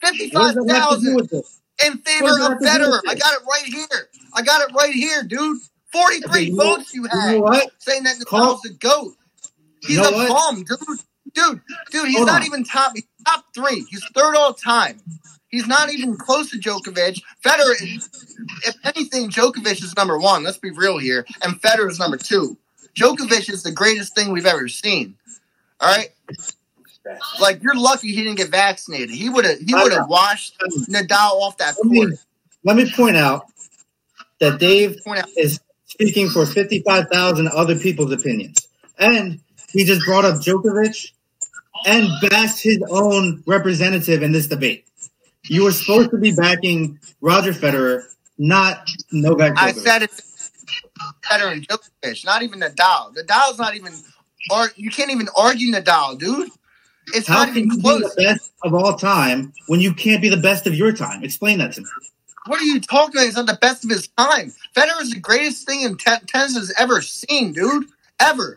[0.00, 1.42] What does that have to do 55,000
[1.86, 3.00] in favor What does that of have to do Federer.
[3.08, 4.08] I got it right here.
[4.34, 5.58] I got it right here, dude.
[5.92, 7.70] 43 Okay, you know- votes you You had know what?
[7.78, 9.14] saying that Nadal's the goat.
[9.82, 10.28] He's You know a what?
[10.28, 11.00] bum, dude.
[11.34, 12.46] Dude, dude, he's Hold not on.
[12.46, 12.92] even top.
[12.94, 13.84] He's top three.
[13.90, 15.00] He's third all time.
[15.54, 17.22] He's not even close to Djokovic.
[17.44, 17.74] Federer,
[18.66, 20.42] if anything, Djokovic is number one.
[20.42, 22.56] Let's be real here, and Federer is number two.
[22.96, 25.14] Djokovic is the greatest thing we've ever seen.
[25.80, 26.10] All right,
[27.40, 29.10] like you're lucky he didn't get vaccinated.
[29.10, 29.60] He would have.
[29.60, 30.56] He would have washed
[30.88, 32.18] Nadal off that Let me, court.
[32.64, 33.46] let me point out
[34.40, 35.28] that Dave out.
[35.36, 38.66] is speaking for 55,000 other people's opinions.
[38.98, 39.38] And
[39.70, 41.12] he just brought up Djokovic
[41.86, 44.84] and bashed his own representative in this debate.
[45.48, 48.02] You were supposed to be backing Roger Federer,
[48.38, 49.58] not Novak Djokovic.
[49.58, 50.10] I said it.
[51.30, 53.14] Federer and Djokovic, not even Nadal.
[53.14, 53.92] Nadal's not even
[54.50, 56.50] ar- you can't even argue Nadal, dude.
[57.08, 58.14] It's How not can even you be close.
[58.14, 61.22] the best of all time when you can't be the best of your time?
[61.22, 61.86] Explain that to me.
[62.46, 63.24] What are you talking about?
[63.26, 64.52] He's not the best of his time.
[64.74, 67.86] Federer is the greatest thing in te- tennis has ever seen, dude.
[68.20, 68.56] Ever.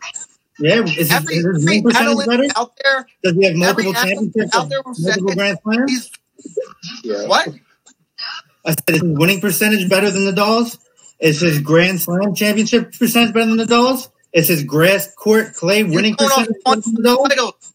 [0.59, 4.55] Yeah, is his, Every, is his every out there, Does he have multiple championships?
[4.55, 5.91] out there Multiple Grand Slams?
[5.91, 6.11] he's
[7.03, 7.27] Yeah.
[7.27, 7.49] what?
[8.65, 10.77] I said, is his winning percentage better than Nadal's.
[11.19, 14.09] Is his Grand Slam championship percentage better than Nadal's.
[14.33, 17.29] Is his grass court clay winning going off percentage better than Nadal's?
[17.29, 17.73] Titles.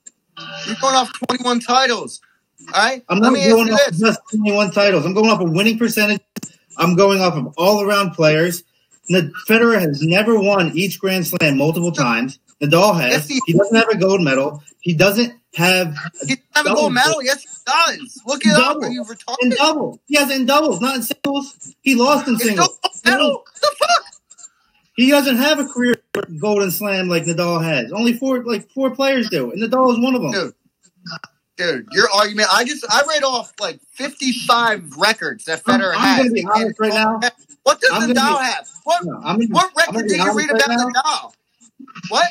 [0.66, 2.20] You're going off 21 titles.
[2.75, 3.03] All right.
[3.09, 3.98] I'm Let not going off this.
[4.01, 5.05] just 21 titles.
[5.05, 6.20] I'm going off of winning percentage.
[6.79, 8.62] I'm going off of all around players.
[9.09, 12.38] Nad- Federer has never won each Grand Slam multiple times.
[12.62, 13.12] Nadal has.
[13.12, 14.62] Yes, he- He doesn't have a gold medal.
[14.83, 17.23] He doesn't have He doesn't have a gold medal.
[17.23, 18.21] Yes, he does.
[18.27, 18.75] Look it up.
[18.75, 18.85] Double.
[18.85, 19.05] Are you
[19.42, 19.99] in doubles.
[20.07, 21.75] He has in doubles, not in singles.
[21.81, 22.79] He lost in singles.
[23.05, 23.45] medal.
[23.45, 24.49] What the fuck?
[24.97, 25.95] He doesn't have a career
[26.38, 27.92] golden slam like Nadal has.
[27.92, 30.33] Only four, like four players do, and Nadal is one of them.
[30.33, 30.55] Dude.
[31.57, 32.49] Dude, your argument.
[32.53, 36.18] I just I read off like 55 records that I'm- Federer I'm has.
[36.18, 37.21] gonna be honest right now.
[37.62, 38.68] What does I'm Nadal be- have?
[38.85, 40.88] What No, gonna, what record did you read right about now.
[40.88, 41.33] Nadal?
[42.09, 42.27] What?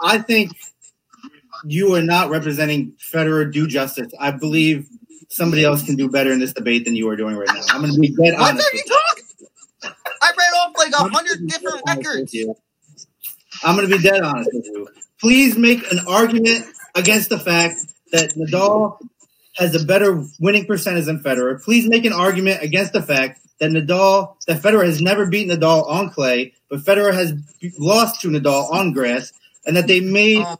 [0.00, 0.52] I think
[1.66, 4.12] you are not representing Federer due justice.
[4.18, 4.86] I believe
[5.28, 7.62] somebody else can do better in this debate than you are doing right now.
[7.70, 8.68] I'm going to be dead What honest.
[8.72, 9.24] are you talking?
[10.22, 12.34] I read off like a hundred different records.
[13.62, 14.88] I'm going to be dead honest with you.
[15.20, 17.76] Please make an argument against the fact
[18.12, 18.98] that Nadal
[19.56, 21.62] has a better winning percentage than Federer.
[21.62, 25.88] Please make an argument against the fact that Nadal, that Federer has never beaten Nadal
[25.88, 27.32] on clay, but Federer has
[27.78, 29.32] lost to Nadal on grass,
[29.64, 30.58] and that they made Um,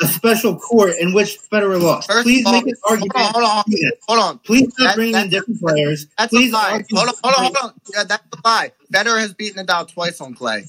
[0.00, 2.10] a special court in which Federer lost.
[2.10, 3.64] First Please all, make an hold on, hold on,
[4.08, 4.38] hold on.
[4.38, 6.06] Please stop That- bringing in different players.
[6.18, 6.84] That's Please a lie.
[6.92, 7.72] Hold on, hold on, hold on.
[7.94, 8.72] Yeah, that's a lie.
[8.92, 10.64] Federer has beaten Nadal twice on clay.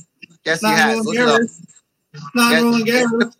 [0.46, 0.98] Yes, he Not has.
[0.98, 1.42] Roland Look it up.
[1.42, 1.62] Garros.
[2.36, 2.60] Not Yeah.
[2.62, 3.34] Roland Garros.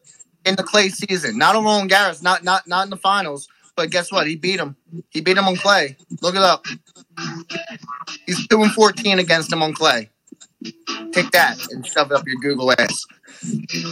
[0.46, 1.38] in the clay season.
[1.38, 3.48] Not on Roland Garros, not not not in the finals.
[3.76, 4.28] But guess what?
[4.28, 4.76] He beat him.
[5.10, 5.98] He beat him on clay.
[6.22, 6.64] Look it up.
[8.28, 10.10] He's two and fourteen against him on clay.
[11.12, 13.04] Take that and shove it up your Google ass.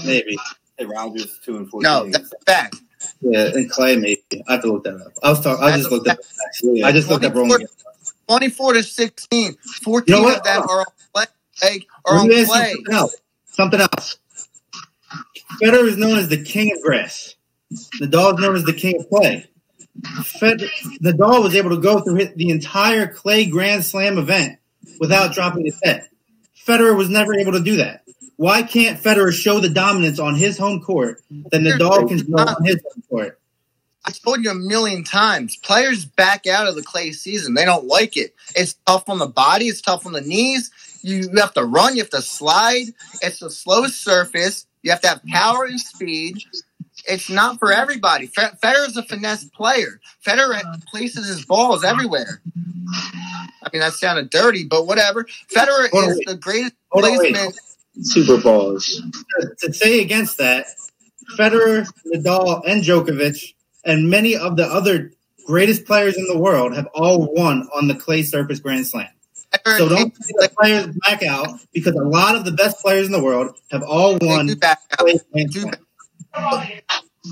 [0.06, 0.38] Maybe.
[0.80, 1.92] Rogers two and fourteen.
[1.92, 2.76] No, that's a fact.
[3.22, 4.22] Yeah, and Clay maybe.
[4.48, 5.14] I have to look that up.
[5.24, 5.64] I was talking.
[5.64, 6.20] I That's just looked up.
[6.84, 7.34] I just looked up.
[7.34, 7.66] Garros.
[8.28, 9.54] 24 to 16.
[9.84, 11.26] 14 You know of them are on clay.
[11.62, 12.72] Like, are on me ask you clay.
[12.72, 13.16] something else.
[13.46, 14.18] Something else.
[15.62, 17.36] Federer is known as the king of grass.
[18.00, 19.50] Nadal is known as the king of clay.
[20.24, 20.62] Fed,
[21.04, 24.58] Nadal was able to go through the entire clay Grand Slam event
[25.00, 26.08] without dropping a set.
[26.66, 28.01] Federer was never able to do that.
[28.42, 32.66] Why can't Federer show the dominance on his home court that Nadal can show on
[32.66, 33.40] his home court?
[34.04, 35.58] I told you a million times.
[35.58, 37.54] Players back out of the clay season.
[37.54, 38.34] They don't like it.
[38.56, 39.66] It's tough on the body.
[39.68, 40.72] It's tough on the knees.
[41.04, 41.96] You have to run.
[41.96, 42.88] You have to slide.
[43.22, 44.66] It's a slow surface.
[44.82, 46.38] You have to have power and speed.
[47.08, 48.26] It's not for everybody.
[48.26, 50.00] Fe- Federer's a finesse player.
[50.26, 52.42] Federer places his balls everywhere.
[53.62, 55.26] I mean, that sounded dirty, but whatever.
[55.56, 57.36] Federer is the greatest Hold on, wait.
[57.36, 57.56] placement.
[58.00, 59.02] Super balls.
[59.60, 60.68] to say against that,
[61.38, 65.12] Federer, Nadal, and Djokovic, and many of the other
[65.46, 69.08] greatest players in the world have all won on the clay surface Grand Slam.
[69.78, 73.08] So don't takes say the players back out because a lot of the best players
[73.08, 75.00] in the world have all They won do back out.
[75.00, 76.72] clay Grand Do Slam.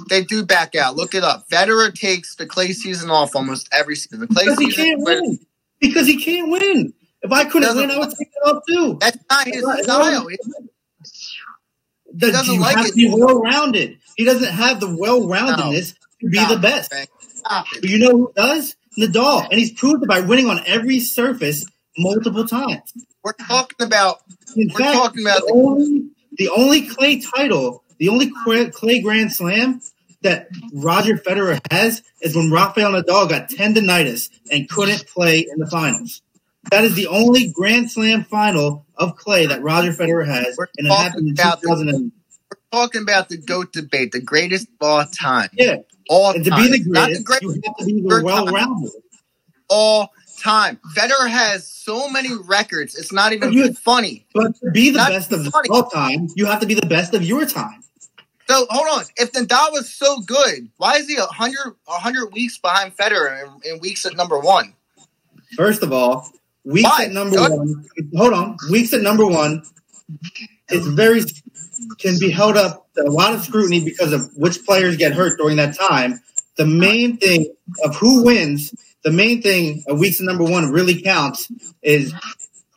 [0.10, 0.96] They do back out.
[0.96, 1.50] Look it up.
[1.50, 4.20] Federer takes the clay season off almost every season.
[4.20, 5.40] The clay Because he can't win.
[5.80, 6.94] Because he can't win.
[7.22, 8.98] If I couldn't Doesn't- win, I would take it off too.
[9.02, 10.28] That's not his style.
[12.12, 12.96] The, doesn't you like it.
[12.96, 14.00] be well rounded.
[14.18, 16.92] He doesn't have the well roundedness to be the best.
[17.44, 18.76] But you know who does?
[18.98, 19.48] Nadal.
[19.50, 21.66] And he's proved it by winning on every surface
[21.98, 22.92] multiple times.
[23.24, 24.22] We're talking about
[24.56, 28.32] In We're fact, talking about the only, the only clay title, the only
[28.72, 29.82] clay Grand Slam
[30.22, 35.68] that Roger Federer has is when Rafael Nadal got tendonitis and couldn't play in the
[35.68, 36.22] finals.
[36.72, 40.88] That is the only Grand Slam final of clay that Roger Federer has, We're and
[40.88, 42.12] it talking happened in about the- 2000.
[42.72, 45.50] Talking about the goat debate, the greatest of all time.
[45.54, 45.78] yeah,
[46.08, 46.72] All and to time.
[46.72, 48.92] be the Not the greatest, you have to be well-rounded.
[49.70, 50.80] all time.
[50.96, 52.96] Federer has so many records.
[52.96, 54.28] It's not even But you- funny.
[54.36, 55.70] But to be the Not best of funny.
[55.70, 57.82] all time, you have to be the best of your time.
[58.48, 59.06] So hold on.
[59.18, 63.44] If Nadal was so good, why is he a hundred a hundred weeks behind Federer
[63.64, 64.74] in, in weeks at number one?
[65.56, 66.32] First of all,
[66.66, 67.06] weeks Why?
[67.06, 67.86] at number one.
[68.16, 69.64] Hold on, weeks at number one.
[70.70, 71.22] It's very
[72.00, 75.38] can be held up to a lot of scrutiny because of which players get hurt
[75.38, 76.20] during that time.
[76.58, 81.02] The main thing of who wins, the main thing of weeks at number one really
[81.02, 81.50] counts
[81.82, 82.14] is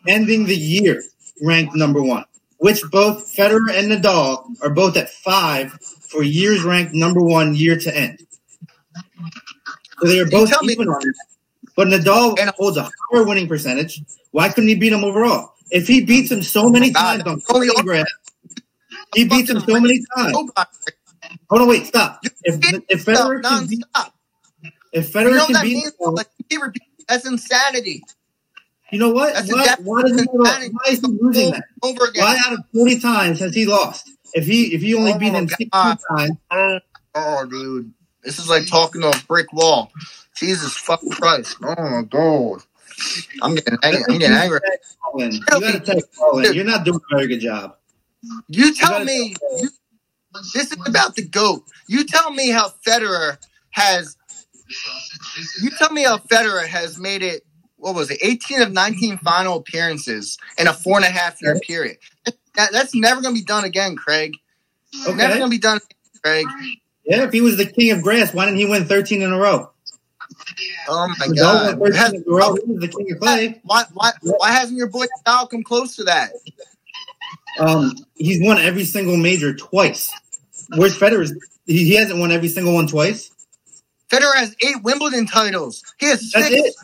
[0.07, 1.03] ending the year
[1.43, 2.25] ranked number one.
[2.63, 5.73] which both Federer and Nadal are both at five
[6.09, 8.25] for years ranked number one year to end.
[10.01, 11.17] So they are both even on it.
[11.77, 14.01] But Nadal And- holds a higher winning percentage.
[14.31, 15.55] Why couldn't he beat him overall?
[15.71, 18.05] If he beats him so many oh God, times on only- Cody
[19.15, 20.33] he beats him so many times.
[20.33, 20.71] Nobody.
[21.51, 22.21] Hold on, wait, stop.
[22.45, 22.59] If
[22.89, 24.15] if Federer can beat, non-stop.
[24.93, 25.93] if You know Federer what can beat, means?
[26.01, 28.03] Like, he repeat- That's insanity.
[28.91, 29.35] you know what?
[29.35, 30.71] That's Why, exactly why, does he, insanity.
[30.73, 31.65] why is he losing that?
[31.83, 32.23] Over again.
[32.25, 34.11] Why out of forty times has he lost?
[34.35, 36.79] If he if he only Oh beat him sixteen times, Oh,
[37.15, 37.93] oh, dude.
[38.23, 39.93] This is like talking to a brick wall.
[40.37, 41.57] Jesus fucking Christ.
[41.63, 42.63] Oh my god.
[43.43, 44.05] I'm getting angry.
[44.09, 44.61] I'm getting angry.
[45.15, 46.55] You gotta Colin.
[46.55, 47.77] You're not doing a very good job.
[48.49, 49.69] You tell gotta- me you,
[50.55, 51.65] this is about the GOAT.
[51.89, 53.39] You tell me how Federer
[53.71, 54.17] has
[55.61, 57.43] you tell me how Federer has made it
[57.77, 61.59] what was it, 18 of 19 final appearances in a four and a half year
[61.59, 61.99] period.
[62.55, 64.35] That, that's never gonna be done again, Craig.
[65.07, 66.47] Never gonna be done again, Craig.
[67.05, 69.39] Yeah, if he was the king of grass, why didn't he win thirteen in a
[69.39, 69.71] row?
[70.89, 71.81] Oh my god.
[71.95, 72.55] Has- row.
[72.55, 73.61] He was the king of clay.
[73.65, 76.33] why, why, why hasn't your boy Nadal come close to that?
[77.59, 80.11] Um, he's won every single major twice.
[80.77, 81.29] Where's Federer?
[81.67, 83.31] He, he hasn't won every single one twice.
[84.09, 85.83] Federer has eight Wimbledon titles.
[85.99, 86.75] He has That's six it.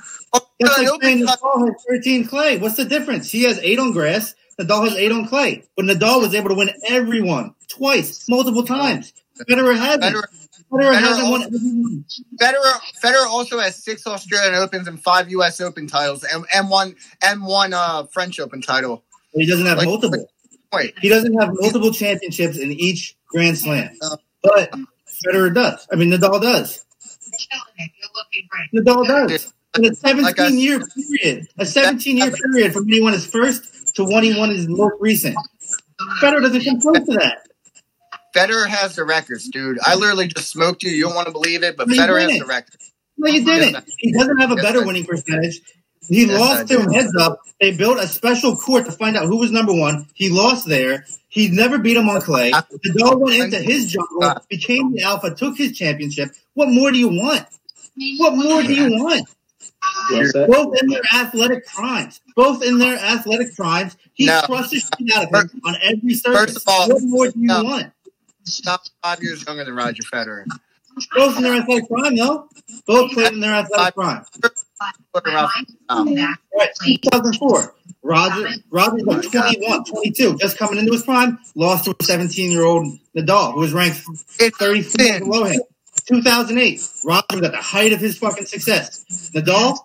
[0.60, 2.58] That's like saying Nadal has 13 clay.
[2.58, 3.30] What's the difference?
[3.30, 4.34] He has eight on grass.
[4.58, 5.64] Nadal has eight on clay.
[5.76, 9.12] But Nadal was able to win everyone twice, multiple times.
[9.46, 10.04] Federer hasn't.
[10.04, 12.04] Federer, Federer, Federer hasn't won also- everyone.
[12.40, 15.60] Federer, Federer also has six Australian Opens and five U.S.
[15.60, 19.04] Open titles, and, and one and one uh, French Open title.
[19.32, 20.28] But he doesn't have Like- multiple.
[20.72, 23.90] Wait, He doesn't have multiple championships in each Grand Slam.
[24.02, 24.70] Uh, But
[25.26, 25.86] Federer does.
[25.90, 26.84] I mean, Nadal does.
[28.74, 29.52] Nadal does.
[29.76, 30.80] In a 17 Like I- year
[31.20, 34.50] period, a 17 year period from when he won his first to when he won
[34.50, 35.36] his most recent.
[36.20, 37.47] Federer doesn't come close to that.
[38.38, 39.78] Federer has the records, dude.
[39.84, 40.90] I literally just smoked you.
[40.90, 42.92] You don't want to believe it, but He Federer has the records.
[43.16, 43.72] No, you didn't.
[43.72, 45.60] Yes, He doesn't have a Yes, better winning percentage.
[46.08, 47.40] He Yes, lost to him heads up.
[47.60, 50.06] They built a special court to find out who was number one.
[50.14, 51.04] He lost there.
[51.28, 52.52] He never beat him on clay.
[52.52, 56.30] The dog went into his jungle, uh, became the alpha, took his championship.
[56.54, 57.46] What more do you want?
[58.18, 59.28] What more do you want?
[60.46, 62.20] Both in their athletic primes.
[62.36, 63.96] Both in their athletic primes.
[64.14, 64.40] He No.
[64.46, 66.54] crushed the shit out of him on every surface.
[66.54, 67.64] First of all, what more do you no.
[67.64, 67.92] want?
[68.64, 70.44] Top five years younger than Roger Federer.
[71.14, 72.48] Both in their athletic prime, though.
[72.86, 74.24] Both played in their athletic prime.
[75.88, 76.08] Um,
[76.56, 77.74] Right, 2004.
[78.02, 82.64] Roger, Roger's like 21, 22, just coming into his prime, lost to a 17 year
[82.64, 84.02] old Nadal, who was ranked
[84.40, 85.60] It's 34 been- below him.
[86.06, 89.04] 2008, Roger was at the height of his fucking success.
[89.34, 89.76] Nadal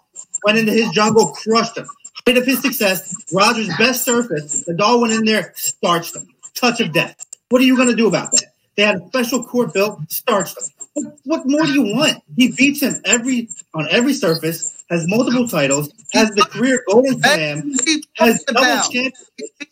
[0.46, 1.88] went into his jungle, crushed him.
[2.26, 6.28] Height of his success, Roger's best surface, Nadal went in there, starched him.
[6.56, 7.16] Touch of death.
[7.50, 8.53] What are you going to do about that?
[8.76, 10.58] They had a special court built, starched
[10.96, 11.14] him.
[11.26, 12.24] What, more do you want?
[12.36, 17.74] He beats him every on every surface, has multiple titles, has the career golden slam,
[18.18, 18.92] has double about?
[18.92, 19.26] championships.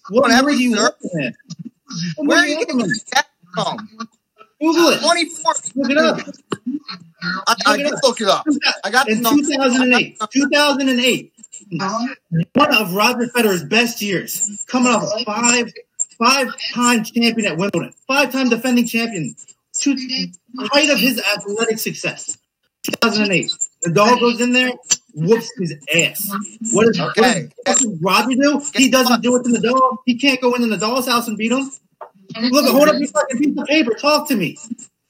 [0.10, 1.34] What more do you want from him?
[2.18, 3.90] Where are you getting that from?
[4.62, 5.02] Google it.
[5.02, 5.54] 24.
[5.76, 6.20] Look it up.
[7.24, 8.46] I, I did look it up.
[8.84, 11.34] I got In 2008, 2008,
[12.54, 15.72] one of Roger Federer's best years, coming off five
[16.22, 19.36] five time champion at Wimbledon, five time defending champion,
[19.80, 19.96] two,
[20.60, 22.38] height of his athletic success.
[22.84, 23.52] 2008,
[23.84, 24.72] The dog goes in there,
[25.14, 26.32] whoops his ass.
[26.74, 27.50] What does, Okay.
[27.66, 28.62] does, what does Roger do?
[28.76, 29.98] He doesn't do it to the dog.
[30.06, 31.70] He can't go into Nadal's house and beat him.
[32.50, 33.94] Look, hold up your fucking piece of paper.
[33.94, 34.58] Talk to me.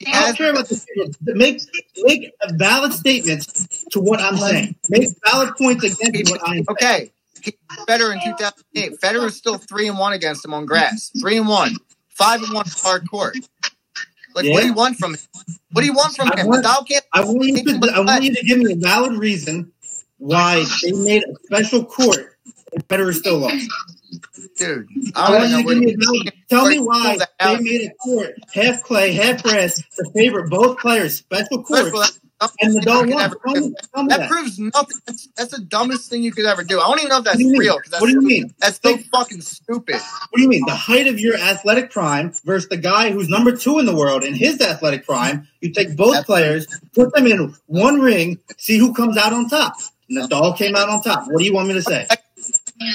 [0.07, 0.85] I don't care about this.
[1.21, 1.61] Make
[1.97, 4.75] make valid statements to what I'm saying.
[4.89, 6.63] Make valid points against what I am.
[6.69, 7.11] Okay.
[7.43, 8.99] He was better in 2008.
[9.01, 11.11] Federer is still 3 and 1 against him on grass.
[11.19, 11.75] 3 and 1.
[12.09, 13.35] 5 and 1 hard court.
[14.33, 15.19] Like, what do you want from him?
[15.73, 16.47] What do you want from I him?
[16.47, 19.71] want- I want you to I want you to give me a valid reason
[20.17, 22.37] why they made a special court
[22.73, 23.67] and Federer still lost.
[24.57, 26.31] Dude, I I want you to give me a.
[26.49, 31.15] Tell me why they made a court half clay, half grass to favor both players.
[31.17, 31.91] Special court
[32.41, 33.23] the and dumbest thing Nadal you could won.
[33.23, 33.61] ever Tell do.
[33.61, 34.29] me, tell me That that.
[34.29, 34.97] proves nothing.
[35.05, 36.79] That's, that's the dumbest thing you could ever do.
[36.79, 37.59] I don't even know if that's What do you mean?
[37.61, 37.77] real.
[37.89, 38.53] That's, What do you mean?
[38.59, 39.95] That's so fucking stupid.
[39.95, 40.63] What do you mean?
[40.65, 44.23] The height of your athletic prime versus the guy who's number two in the world
[44.23, 45.47] in his athletic prime.
[45.61, 49.47] You take both That's- players, put them in one ring, see who comes out on
[49.49, 49.73] top.
[50.09, 51.25] The Nadal came out on top.
[51.27, 52.05] What do you want me to say?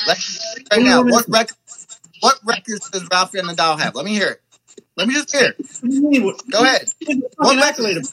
[0.06, 1.30] Let's, right now, want me to what say?
[1.32, 1.52] rec-
[2.20, 3.94] what records does Rafael Nadal have?
[3.94, 4.42] Let me hear it.
[4.96, 5.56] Let me just hear it.
[5.58, 6.24] What do you mean?
[6.24, 6.88] What- Go ahead.
[7.36, 8.10] What records?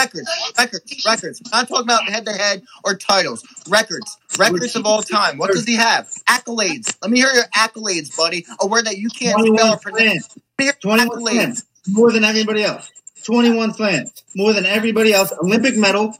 [0.00, 1.42] Records, records, records.
[1.52, 3.44] I'm not talking about head to head or titles.
[3.68, 5.38] Records, records of all time.
[5.38, 6.08] What does he have?
[6.28, 6.96] Accolades.
[7.02, 8.46] Let me hear your accolades, buddy.
[8.60, 10.00] A word that you can't spell 21 or pronounce.
[10.00, 10.28] slams.
[10.36, 11.20] Let me hear 21 accolades.
[11.20, 11.64] slams.
[11.88, 12.90] More than anybody else.
[13.24, 14.12] 21 slams.
[14.34, 15.32] More than everybody else.
[15.42, 16.16] Olympic medal.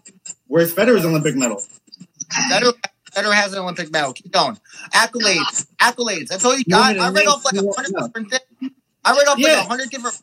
[0.46, 1.62] Where's Federer's Olympic medal?
[2.50, 2.72] Federer,
[3.12, 4.12] Federer has an Olympic medal.
[4.12, 4.58] Keep going.
[4.92, 6.28] Accolades, accolades.
[6.28, 6.98] That's all you got.
[6.98, 8.72] I read off like a hundred different things.
[9.04, 10.20] I read off like a hundred different.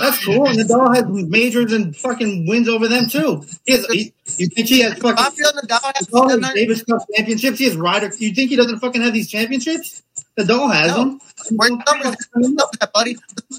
[0.00, 0.46] That's cool.
[0.46, 3.44] And Nadal has majors and fucking wins over them too.
[3.64, 6.84] He has, he, you think he has fucking Rafael Nadal has Nadal has 700 Davis
[6.84, 7.58] Cup championships?
[7.58, 8.10] He has Ryder.
[8.18, 10.02] You think he doesn't fucking have these championships?
[10.38, 10.96] Nadal has No.
[10.98, 11.20] them.
[11.56, 12.28] Where's the numbers?
[12.32, 13.16] Where's the numbers at, buddy?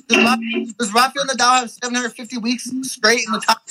[0.07, 3.61] Does, does Rafael Nadal have 750 weeks straight in the top?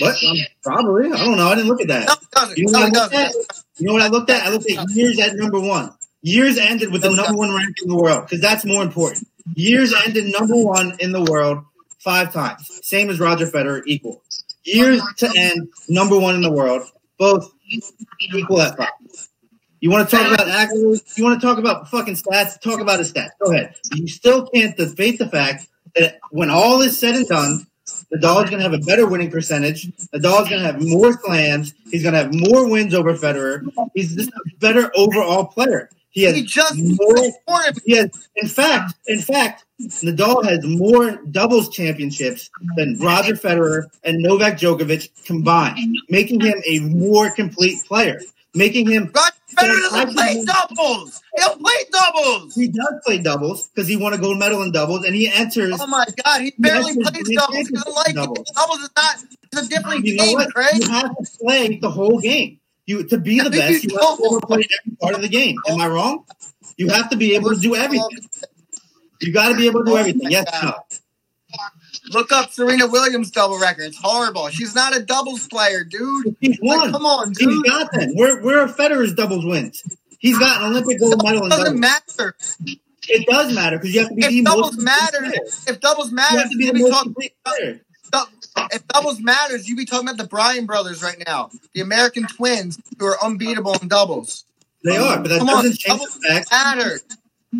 [0.00, 0.16] What?
[0.24, 1.12] Um, probably.
[1.12, 1.48] I don't know.
[1.48, 2.06] I didn't look at that.
[2.06, 2.58] No, it doesn't.
[2.58, 3.34] You know No, what I looked at?
[3.76, 4.42] You know what I looked at?
[4.46, 5.92] I looked at years at number one.
[6.22, 9.26] Years ended with the number one rank in the world because that's more important.
[9.54, 11.64] Years ended number one in the world
[11.98, 14.22] five times, same as Roger Federer, equal.
[14.64, 16.82] Years to end number one in the world,
[17.18, 17.52] both
[18.32, 18.88] equal at five.
[19.80, 21.16] You want to talk about accolades?
[21.16, 22.60] You want to talk about fucking stats?
[22.60, 23.30] Talk about his stats.
[23.42, 23.76] Go ahead.
[23.94, 27.66] You still can't debate the fact that when all is said and done,
[28.14, 29.90] Nadal's going to have a better winning percentage.
[30.14, 31.74] Nadal's going to have more slams.
[31.90, 33.62] He's going to have more wins over Federer.
[33.94, 35.90] He's just a better overall player.
[36.10, 37.16] He has He just more.
[37.84, 44.18] He has, in fact, in fact, Nadal has more doubles championships than Roger Federer and
[44.18, 48.20] Novak Djokovic combined, making him a more complete player.
[48.54, 51.22] Making him Roger Federer doesn't play doubles.
[51.34, 52.54] He don't play doubles.
[52.54, 55.78] he does play doubles because he won a gold medal in doubles, and he enters.
[55.80, 57.68] Oh my god, he barely He plays doubles.
[57.68, 58.50] He doesn't like doubles.
[58.50, 59.16] Doubles is not.
[59.52, 60.38] It's a different You game?
[60.50, 60.76] Craig.
[60.76, 62.58] You have to play the whole game.
[62.86, 65.28] You to be the I best, you you have to play every part of the
[65.28, 65.56] game.
[65.68, 66.24] Am I wrong?
[66.76, 68.08] You have to be able to do everything.
[69.20, 70.30] You got to be able to do oh, everything.
[70.30, 70.74] Yes, no.
[72.12, 73.84] Look up Serena Williams double record.
[73.86, 74.48] It's horrible.
[74.48, 76.36] She's not a doubles player, dude.
[76.40, 76.92] He's Like, won.
[76.92, 77.64] come on, He's dude.
[77.64, 78.10] got them.
[78.14, 79.82] Where where are Federer's doubles wins?
[80.18, 82.34] He's got an Olympic gold medal It doesn't matter.
[83.10, 85.80] It does matter because you have to be the If most doubles complete matters, if
[85.80, 87.14] doubles You matters, have to be you the be most talking.
[88.72, 92.78] If doubles matters, you be talking about the Bryan brothers right now, the American twins
[92.98, 94.44] who are unbeatable in doubles.
[94.84, 97.00] They are, but that Come on, doesn't change doubles the fact Matter.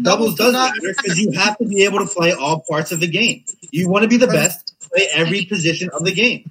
[0.03, 3.07] Doubles does matter because you have to be able to play all parts of the
[3.09, 3.45] game.
[3.71, 6.51] You want to be the best, play every position of the game.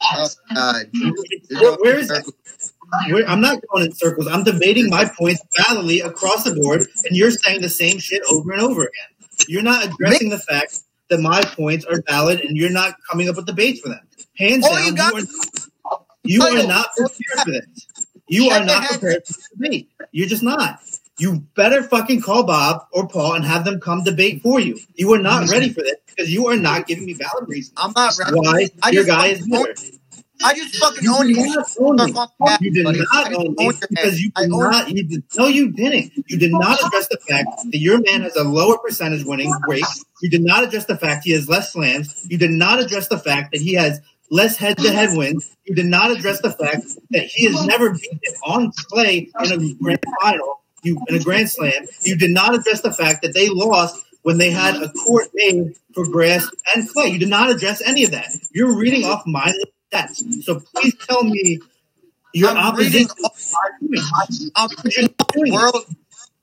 [0.00, 2.24] Oh, Where- where is that?
[3.08, 4.26] Where, I'm not going in circles.
[4.26, 8.52] I'm debating my points validly across the board, and you're saying the same shit over
[8.52, 9.28] and over again.
[9.48, 10.78] You're not addressing the fact
[11.08, 14.00] that my points are valid, and you're not coming up with the debates for them.
[14.36, 14.94] Hands down, you
[16.24, 17.86] you, are, you are not prepared for this.
[18.28, 19.90] You are not prepared for this debate.
[20.10, 20.80] You're just not.
[21.22, 24.80] You better fucking call Bob or Paul and have them come debate for you.
[24.96, 27.92] You are not ready for this because you are not giving me valid reasons I'm
[27.94, 28.36] not ready.
[28.36, 29.72] why I your guy is better.
[30.44, 31.64] I just fucking You own you.
[31.78, 32.12] own me.
[32.60, 33.04] You did buddy.
[33.12, 34.88] Not own me because you did not.
[34.88, 36.12] You did, no, you didn't.
[36.26, 39.84] You did not address the fact that your man has a lower percentage winning rate.
[40.22, 42.26] You did not address the fact he has less slams.
[42.28, 45.56] You did not address the fact that he has less head-to-head wins.
[45.66, 49.74] You did not address the fact that he has never beaten on clay in a
[49.74, 50.61] grand final.
[50.82, 51.86] You in a grand slam.
[52.02, 55.74] You did not address the fact that they lost when they had a court made
[55.94, 57.08] for grass and clay.
[57.08, 58.28] You did not address any of that.
[58.52, 60.22] You're reading off mindless stats.
[60.42, 61.60] So please tell me
[62.32, 63.08] your I'm opposition.
[64.56, 65.86] I'm reading world.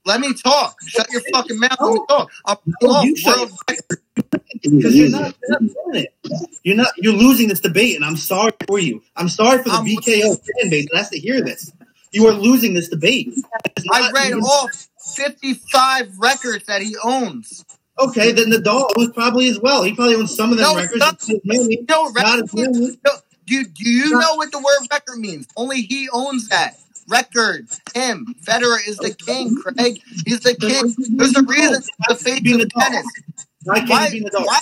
[0.06, 0.78] Let me talk.
[0.88, 1.78] Shut your fucking mouth.
[1.80, 2.32] Let me talk.
[2.46, 3.52] I'm No, you world
[4.64, 6.14] because you're not, you're not doing it.
[6.64, 6.90] You're not.
[6.98, 9.04] You're losing this debate, and I'm sorry for you.
[9.16, 11.72] I'm sorry for the I'm- BKO fan base that has to hear this.
[12.12, 13.34] You are losing this debate.
[13.92, 17.64] I not- read off 55 records that he owns.
[17.98, 19.84] Okay, then Nadal was probably as well.
[19.84, 20.98] He probably owns some of them No, records.
[21.00, 22.80] not- It's many, You know not record as means?
[22.80, 22.98] many.
[23.06, 23.12] No,
[23.46, 25.48] do, do you know what the word record means?
[25.58, 26.76] Only he owns that.
[27.10, 27.68] Record.
[27.96, 28.36] Him.
[28.46, 30.00] Federer is the king, Craig.
[30.26, 30.94] He's the king.
[31.18, 33.06] There's a reason the face Be of tennis.
[33.64, 34.46] Why can't Why, he be Nadal?
[34.46, 34.60] why,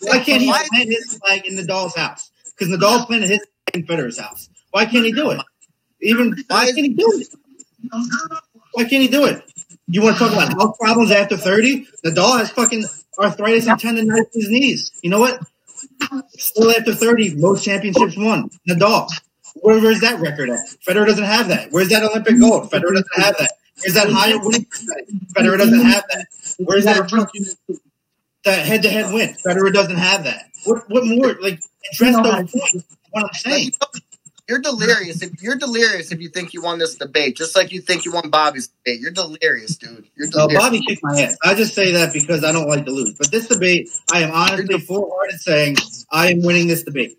[0.00, 2.30] Why can't he why- plant his flag in Nadal's house?
[2.58, 4.48] Because Nadal planted his flag in Federer's house.
[4.70, 5.40] Why can't he do it?
[6.02, 7.28] Even why can't he do it?
[8.72, 9.42] Why can't he do it?
[9.88, 11.86] You want to talk about health problems after 30?
[12.04, 12.84] Nadal has fucking
[13.18, 14.92] arthritis and tendonitis in his knees.
[15.02, 15.40] You know what?
[16.30, 18.50] Still after 30, most championships won.
[18.68, 19.08] Nadal.
[19.56, 20.60] Where, where's that record at?
[20.86, 21.72] Federer doesn't have that.
[21.72, 22.70] Where's that Olympic gold?
[22.70, 23.52] Federer doesn't have that.
[23.82, 25.08] Where's that higher winning percentage?
[25.34, 26.26] Federer doesn't have that.
[26.58, 27.28] Where's that
[28.44, 29.34] that head to head win?
[29.44, 30.46] Federer doesn't have that.
[30.64, 31.34] What what more?
[31.40, 31.60] Like
[31.92, 32.96] address those points.
[33.10, 33.72] What I'm saying.
[34.50, 35.22] You're delirious.
[35.22, 38.12] If you're delirious if you think you won this debate, just like you think you
[38.12, 39.00] won Bobby's debate.
[39.00, 40.06] You're delirious, dude.
[40.16, 40.48] You're No.
[40.48, 41.36] Bobby kicked my ass.
[41.42, 43.14] I just say that because I don't like to lose.
[43.14, 45.76] But this debate, I am honestly full hearted saying
[46.10, 47.16] I am winning this debate.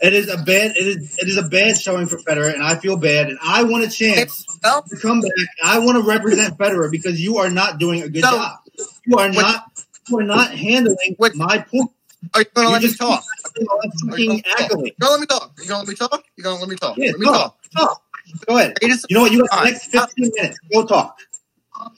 [0.00, 2.76] It is a bad it is it is a bad showing for Federer, and I
[2.76, 3.28] feel bad.
[3.28, 5.32] And I want a chance Well, to come back.
[5.64, 8.30] I want to represent Federer because you are not doing a good No.
[8.30, 8.58] job.
[9.04, 9.64] You are not
[10.08, 11.90] you are not handling What- my point.
[12.34, 13.24] are you gonna You let me just talk?
[13.58, 13.80] Keep all
[14.10, 14.94] fucking accolade.
[14.98, 15.52] You're gonna let me talk.
[15.58, 16.24] You're gonna let me talk.
[16.36, 16.96] You're gonna let me talk.
[16.98, 17.58] Yeah, let me talk.
[17.74, 17.88] talk.
[17.88, 18.02] Talk.
[18.46, 18.78] Go ahead.
[18.80, 19.32] Greatest, You know what?
[19.32, 20.58] You got the next 15 minutes.
[20.72, 21.18] Go talk.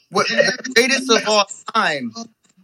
[0.09, 2.11] what, the greatest of all time.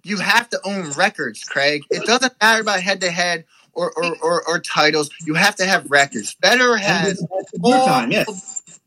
[0.03, 1.83] You have to own records, Craig.
[1.89, 5.09] It doesn't matter about head to head or or or or titles.
[5.25, 6.35] You have to have records.
[6.41, 8.79] Federer has Your all time, yes.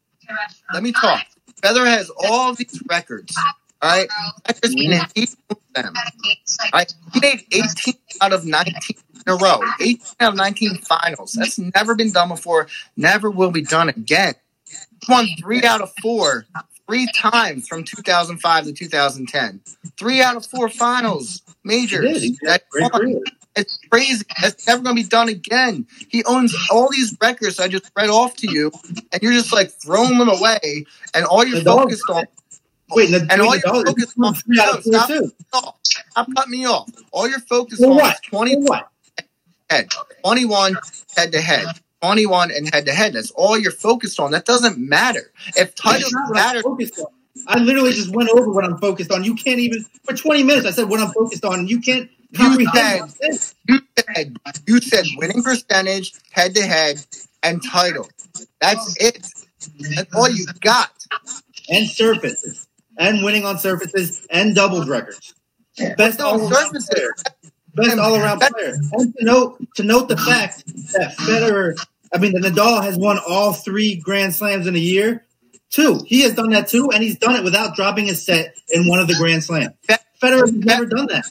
[0.72, 1.24] let me talk.
[1.62, 3.36] Feather has all these records.
[3.82, 4.08] All right,
[4.46, 5.36] I just means he owns
[5.74, 5.94] them.
[5.94, 8.74] All right, he made 18 out of 19
[9.26, 9.60] in a row.
[9.80, 11.32] 18 out of 19 finals.
[11.32, 12.68] That's never been done before.
[12.96, 14.34] Never will be done again.
[15.08, 16.46] Won three out of four,
[16.86, 19.60] three times from 2005 to 2010.
[19.98, 22.12] Three out of four finals, majors.
[22.14, 22.22] did.
[22.22, 23.00] He that he Great won.
[23.02, 23.20] career.
[23.56, 24.24] It's crazy.
[24.40, 25.86] That's never going to be done again.
[26.08, 28.70] He owns all these records I just read off to you,
[29.12, 32.24] and you're just like throwing them away, and all you're The dog- focused on.
[32.92, 34.34] Wait, and, all you're focused on.
[34.34, 35.10] three out of four Stop.
[35.48, 36.88] Stop, stop cutting me off.
[37.12, 38.14] All you're focused on what?
[38.14, 38.88] is 20 For what?
[39.70, 39.90] Head,
[40.24, 40.76] 21
[41.16, 41.66] head to head,
[42.02, 43.14] 21 and head to head.
[43.14, 44.32] That's all you're focused on.
[44.32, 45.32] That doesn't matter.
[45.56, 46.62] If titles matter.
[47.46, 49.24] I literally just went over what I'm focused on.
[49.24, 50.66] You can't even for 20 minutes.
[50.66, 52.60] I said what I'm focused on, you can't what I'm
[53.68, 53.80] you
[54.14, 57.04] said you said winning percentage, head to head,
[57.42, 58.08] and title.
[58.60, 59.26] That's it.
[59.94, 60.90] That's all you got.
[61.68, 62.66] And surfaces,
[62.98, 65.34] and winning on surfaces, and doubles records.
[65.96, 67.24] Best all surfaces.
[67.74, 68.74] Best all around player.
[68.92, 71.74] And to note to note the fact that Federer,
[72.12, 75.24] I mean, Nadal has won all three Grand Slams in a year.
[75.70, 78.88] Two, he has done that too, and he's done it without dropping a set in
[78.88, 79.74] one of the Grand Slams.
[80.20, 81.24] Federer has never done that.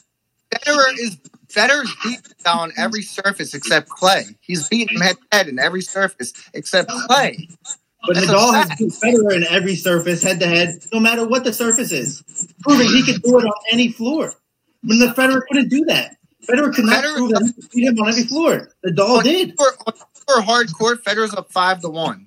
[0.54, 1.18] Federer is
[1.48, 4.24] Federer's beaten on every surface except clay.
[4.40, 7.48] He's beaten head to head in every surface except clay.
[8.06, 11.44] But That's Nadal has beat Federer in every surface, head to head, no matter what
[11.44, 12.22] the surface is,
[12.62, 14.32] proving he could do it on any floor.
[14.82, 16.16] When the Federer couldn't do that,
[16.50, 18.68] Federer could not Federer- prove that he beat him on every floor.
[18.86, 19.54] Nadal On did.
[19.56, 19.72] For,
[20.26, 22.26] for hard court, Federer's up five to one.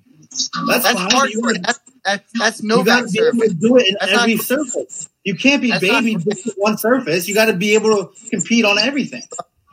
[0.66, 1.56] That's, That's hard court.
[1.62, 5.08] That's that's, that's You gotta be able to do it in That's every not- surface.
[5.24, 7.26] You can't be baby just one surface.
[7.28, 9.22] You got to be able to compete on everything.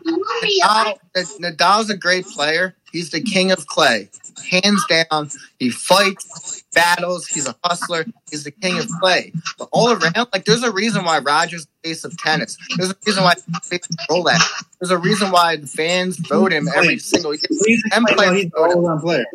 [0.06, 2.74] Nadal, Nadal's a great player.
[2.92, 4.10] He's the king of clay,
[4.50, 5.30] hands down.
[5.60, 7.28] He fights, battles.
[7.28, 8.06] He's a hustler.
[8.30, 9.34] He's the king of clay.
[9.58, 12.58] But all around, like, there's a reason why Rogers the face of tennis.
[12.78, 14.40] There's a reason why the face of Rolex.
[14.80, 17.42] There's a reason why the fans vote him every single year.
[17.48, 19.26] Please And play- he's an all-around player.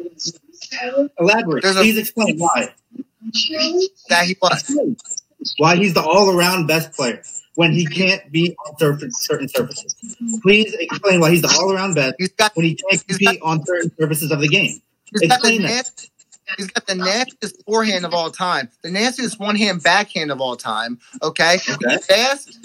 [1.19, 1.63] Elaborate.
[1.63, 2.73] There's a- Please explain why.
[4.09, 4.79] That he was.
[5.59, 7.23] Why he's the all-around best player
[7.55, 9.95] when he can't be on surface, certain surfaces.
[10.43, 13.93] Please explain why he's the all-around best He's got when he can't compete on certain
[13.99, 14.81] surfaces of the game.
[15.13, 16.09] The Explain that.
[16.57, 20.57] He's got the nastiest forehand of all time, the nastiest one hand backhand of all
[20.57, 20.99] time.
[21.23, 21.91] Okay, Okay.
[21.91, 22.59] he's fast.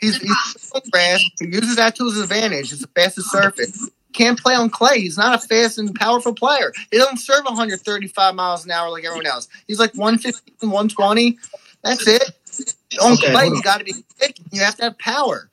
[0.00, 1.24] He's, he's so fast.
[1.40, 2.72] He uses that to his advantage.
[2.72, 3.88] It's the fastest surface.
[4.12, 5.00] Can't play on clay.
[5.00, 6.72] He's not a fast and powerful player.
[6.90, 9.48] He doesn't serve 135 miles an hour like everyone else.
[9.66, 11.38] He's like 115, 120.
[11.82, 12.30] That's it.
[13.02, 14.38] On Okay, clay, you got to be quick.
[14.52, 15.48] You have to have power.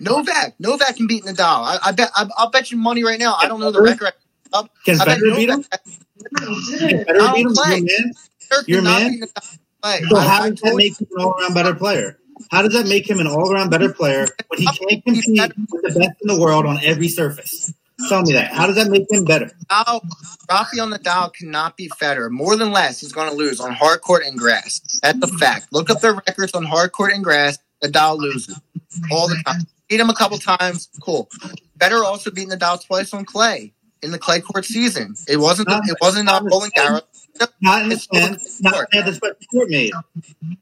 [0.00, 1.40] Novak, Novak can beat Nadal.
[1.64, 2.10] I, I bet.
[2.14, 3.34] I, I'll bet you money right now.
[3.34, 4.12] I don't know the record.
[4.84, 5.64] Can I bet Federer beat him?
[5.64, 7.76] Novak- Federer beat play.
[7.78, 8.12] Your man?
[8.50, 9.10] Federer Your man?
[9.10, 10.02] beat Nadal play.
[10.08, 12.18] So I- how does that make him an all-around better player?
[12.50, 15.98] How does that make him an all-around better player when he can't compete with the
[15.98, 17.72] best in the world on every surface?
[18.08, 18.52] Tell me that.
[18.52, 19.50] How does that make him better?
[19.70, 20.00] Nadal,
[20.50, 22.30] Rafael Nadal cannot be Federer.
[22.30, 24.80] More than less, he's going to lose on hard court and grass.
[25.02, 25.68] That's a fact.
[25.72, 27.58] Look up their records on hard court and grass.
[27.82, 28.58] Nadal loses
[29.10, 29.62] all the time.
[29.88, 31.28] Beat him a couple times, cool.
[31.78, 33.72] Federer also beat Nadal twice on clay
[34.02, 35.14] in the clay court season.
[35.28, 35.68] It wasn't.
[35.70, 37.02] It wasn't not Roland Garros.
[37.60, 38.88] Not in the It's sense, not court.
[38.94, 39.92] at the special court made.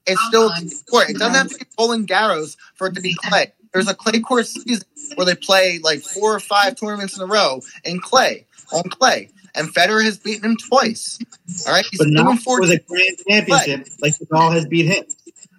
[0.07, 0.51] It's still
[0.89, 1.11] court.
[1.11, 3.53] It doesn't have to be Roland Garros for it to be clay.
[3.73, 4.85] There's a clay court season
[5.15, 9.31] where they play like four or five tournaments in a row in clay on clay,
[9.55, 11.19] and Federer has beaten him twice.
[11.67, 12.71] All right, he's but not and for fourteen.
[12.71, 15.05] the grand championship like Nadal has beat him.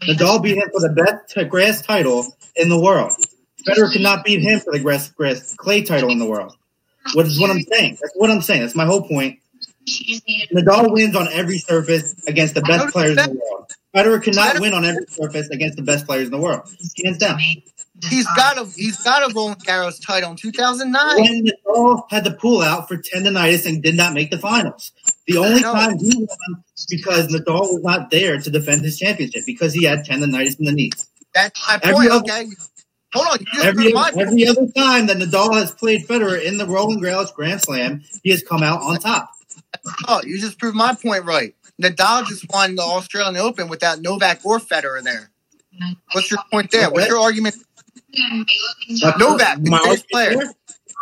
[0.03, 2.25] Nadal beat him for the best t- grass title
[2.55, 3.11] in the world.
[3.67, 6.55] Federer cannot beat him for the grass, grass clay title in the world.
[7.13, 7.97] What is what I'm saying?
[8.01, 8.61] That's what I'm saying.
[8.61, 9.39] That's my whole point.
[10.53, 13.71] Nadal wins on every surface against the best players in the world.
[13.95, 16.61] Federer cannot win on every surface against the best players in the world.
[17.03, 17.39] Hands down.
[18.09, 21.15] He's got a he's got a Roland Garros title in 2009.
[21.21, 24.91] When Nadal had the pull out for tendonitis and did not make the finals.
[25.27, 29.73] The only time he won because Nadal was not there to defend his championship because
[29.73, 31.07] he had tendonitis in the knees.
[31.33, 32.11] That's my Every point.
[32.11, 32.45] other- Okay,
[33.13, 33.39] hold on.
[33.53, 34.27] You Every proved my point.
[34.27, 38.31] every other time that Nadal has played Federer in the Roland Garros Grand Slam, he
[38.31, 39.31] has come out on top.
[40.07, 41.55] Oh, you just proved my point right.
[41.81, 45.29] Nadal just won the Australian Open without Novak or Federer there.
[46.11, 46.91] What's your point there?
[46.91, 47.55] What's your argument?
[49.17, 50.35] Novak, My argument player.
[50.35, 50.53] there-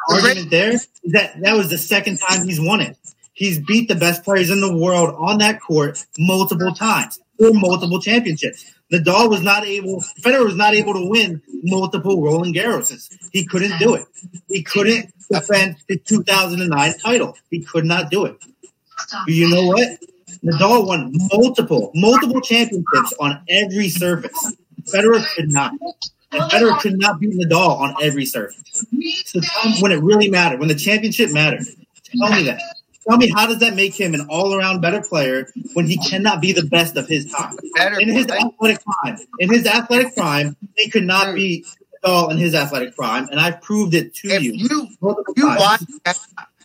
[0.09, 2.95] argument there is that that was the second time he's won it.
[3.33, 7.99] He's beat the best players in the world on that court multiple times for multiple
[8.01, 8.65] championships.
[8.91, 13.09] Nadal was not able, Federer was not able to win multiple Roland Garroses.
[13.31, 14.05] He couldn't do it.
[14.47, 17.37] He couldn't defend the 2009 title.
[17.51, 18.37] He could not do it.
[19.25, 19.99] But you know what?
[20.43, 24.55] Nadal won multiple, multiple championships on every surface.
[24.83, 25.73] Federer could not.
[26.31, 28.85] And Federer could not beat Nadal on every surface.
[29.25, 29.41] So
[29.81, 31.65] when it really mattered, when the championship mattered.
[32.17, 32.61] Tell me that.
[33.07, 36.51] Tell me how does that make him an all-around better player when he cannot be
[36.51, 37.55] the best of his time?
[37.75, 41.65] Better In his athletic prime, in his athletic prime, he could not beat
[42.03, 44.53] Nadal in his athletic prime, and I've proved it to If you.
[44.53, 45.81] you multiple you watch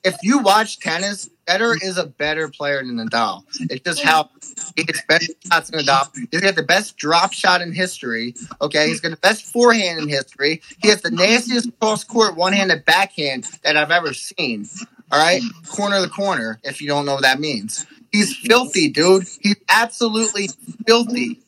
[0.05, 3.45] if you watch tennis, Federer is a better player than Nadal.
[3.71, 4.29] It's just how
[4.77, 6.11] he hits better shots than Nadal.
[6.31, 8.35] He's got the best drop shot in history.
[8.61, 10.61] Okay, he's got the best forehand in history.
[10.83, 14.67] He has the nastiest cross court one handed backhand that I've ever seen.
[15.13, 16.59] All right, corner the corner.
[16.65, 19.27] If you don't know what that means, he's filthy, dude.
[19.41, 20.49] He's absolutely
[20.87, 21.41] filthy.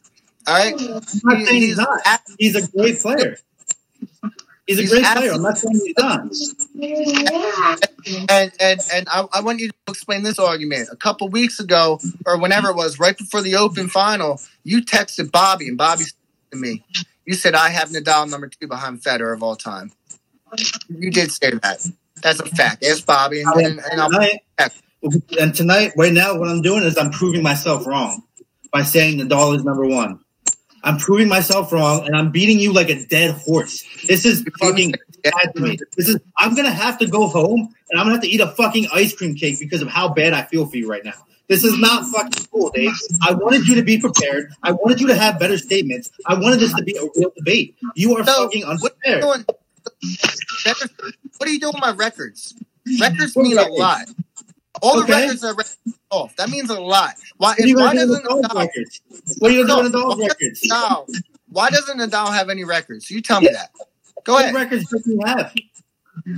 [0.47, 0.89] All right, I'm
[1.25, 2.21] not saying he's not.
[2.39, 3.39] He's a great player.
[4.67, 5.33] He's a He's great player.
[5.33, 6.27] I'm not saying he's not.
[8.29, 10.89] And and and I, I want you to explain this argument.
[10.93, 15.31] A couple weeks ago, or whenever it was, right before the Open final, you texted
[15.31, 16.15] Bobby, and Bobby said
[16.53, 16.85] to me,
[17.25, 19.93] "You said I have Nadal number two behind Federer of all time."
[20.89, 21.87] You did say that.
[22.23, 22.85] That's a fact.
[22.85, 24.41] Ask Bobby, and, and, and tonight,
[25.39, 28.23] and tonight, right now, what I'm doing is I'm proving myself wrong
[28.73, 30.21] by saying Nadal is number one.
[30.83, 33.85] I'm proving myself wrong, and I'm beating you like a dead horse.
[34.07, 35.79] This is fucking bad to me.
[35.97, 36.17] This is.
[36.39, 39.15] I'm gonna have to go home, and I'm gonna have to eat a fucking ice
[39.15, 41.15] cream cake because of how bad I feel for you right now.
[41.49, 42.91] This is not fucking cool, Dave.
[43.23, 44.53] I wanted you to be prepared.
[44.63, 46.11] I wanted you to have better statements.
[46.27, 47.77] I wanted this to be a real debate.
[47.95, 49.47] You are So, fucking what are you unprepared.
[50.65, 50.77] Doing?
[51.39, 52.55] What are you doing with my records?
[53.01, 54.07] Records mean a lot.
[54.83, 55.23] All the Okay.
[55.23, 55.55] records are
[56.11, 56.37] off.
[56.37, 57.15] That means a lot.
[57.39, 57.51] Why?
[57.51, 59.01] What are you why do doesn't Nadal, records?
[59.39, 60.63] What are you gonna with No, records?
[60.71, 61.09] Nadal,
[61.49, 63.11] why doesn't Nadal have any records?
[63.11, 63.71] You tell me that.
[64.25, 64.55] Go What ahead.
[64.55, 65.55] records does he have?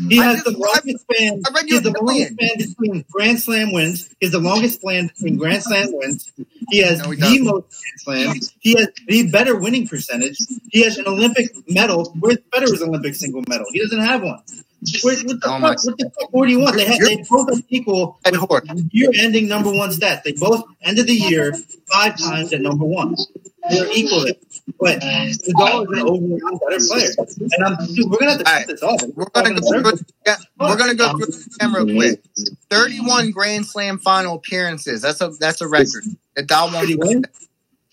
[0.08, 1.42] He I has just- the longest span.
[1.46, 4.08] I read He you has the longest span between Grand Slam wins.
[4.20, 6.32] He has the longest span between Grand Slam wins.
[6.70, 7.44] He has No, he the doesn't.
[7.44, 7.64] most
[8.04, 8.54] Grand Slams.
[8.60, 10.38] He has the better winning percentage.
[10.70, 12.14] He has an Olympic medal.
[12.18, 13.66] Where's Federer's Olympic single medal?
[13.72, 14.40] He doesn't have one.
[15.02, 15.84] Where, what the Oh my- fuck?
[15.86, 16.76] What the fuck more do you want?
[16.76, 18.66] They, have, they both have equal Ed Horst.
[18.92, 20.22] year-ending number one stats.
[20.22, 21.52] They both ended the year
[21.90, 23.16] five times at number one.
[23.68, 24.24] They're equal.
[24.24, 24.34] there.
[24.78, 25.54] But Nadal is an
[26.08, 27.10] overall better player.
[27.18, 28.66] And I'm, dude, we're gonna have to cut right.
[28.66, 29.02] this off.
[29.14, 32.22] We're gonna go through, yeah, we're gonna go through the camera quick.
[32.68, 35.02] Thirty-one Grand Slam final appearances.
[35.02, 36.04] That's a that's a record.
[36.36, 37.08] Nadal Did he won.
[37.08, 37.24] win?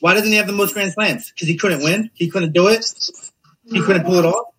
[0.01, 1.31] Why doesn't he have the most Grand Slams?
[1.31, 2.09] Because he couldn't win.
[2.13, 2.85] He couldn't do it.
[3.71, 4.53] He couldn't pull it off.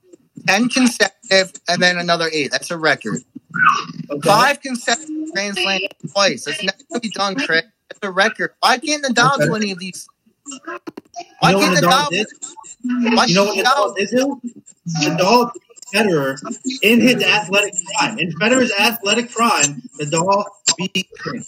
[0.46, 2.50] ten consecutive, and then another eight.
[2.50, 3.22] That's a record.
[4.10, 4.28] Okay.
[4.28, 5.80] Five consecutive Grand Slam
[6.12, 6.44] twice.
[6.46, 7.64] That's never gonna be done, Craig.
[7.88, 8.52] That's a record.
[8.60, 9.44] Why can't Nadal Okay.
[9.46, 10.08] do any of these?
[11.40, 12.10] Why You know what Nadal Nadal?
[12.10, 12.26] did?
[12.84, 14.40] Why You know what can't Nadal did do?
[15.02, 15.62] Nadal beat
[15.94, 16.38] Federer
[16.82, 18.18] in his athletic prime.
[18.18, 20.44] In Federer's athletic prime, Nadal
[20.78, 21.44] beat him.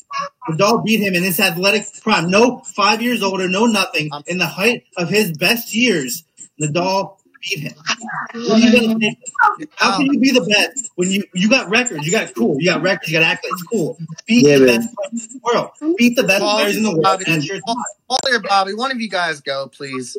[0.51, 2.31] Nadal beat him in his athletic prime.
[2.31, 4.11] No five years older, no nothing.
[4.27, 6.25] In the height of his best years,
[6.61, 7.73] Nadal beat him.
[7.77, 9.19] What are you gonna think?
[9.77, 12.05] How can you be the best when you you got records?
[12.07, 12.57] You got cool.
[12.59, 13.11] You got records.
[13.11, 13.61] You got accolades.
[13.71, 13.99] Cool.
[14.27, 14.81] Beat Yeah, the man.
[14.81, 15.97] best players in the world.
[15.99, 17.03] Beat the best Well, players in the world.
[17.03, 17.77] Bobby, And that's your time.
[18.09, 20.17] Paul or Bobby, one of you guys go, please.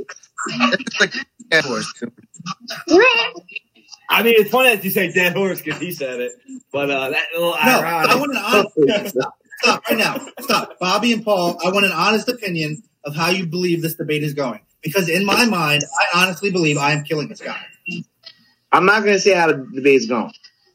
[0.48, 1.14] This like
[1.50, 1.92] dead horse.
[4.12, 6.32] I mean, it's funny that you say dead horse because he said it,
[6.72, 10.26] but uh, that little No, I want an honest stop, stop right now.
[10.40, 10.80] Stop.
[10.80, 14.34] Bobby and Paul, I want an honest opinion of how you believe this debate is
[14.34, 14.62] going.
[14.82, 17.60] Because in my mind, I honestly believe I am killing this guy.
[18.72, 20.34] I'm not gonna say how the debate's going.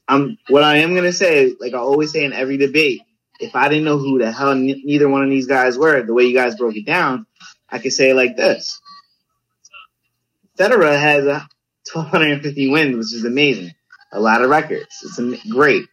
[0.08, 3.00] I'm what I am gonna say, like I always say in every debate,
[3.40, 6.12] if I didn't know who the hell ne- neither one of these guys were, the
[6.14, 7.26] way you guys broke it down,
[7.70, 8.80] I could say like this:
[10.58, 11.46] Federer has a
[11.92, 13.72] 1,250 wins, which is amazing.
[14.12, 14.86] A lot of records.
[15.02, 15.86] It's am- great.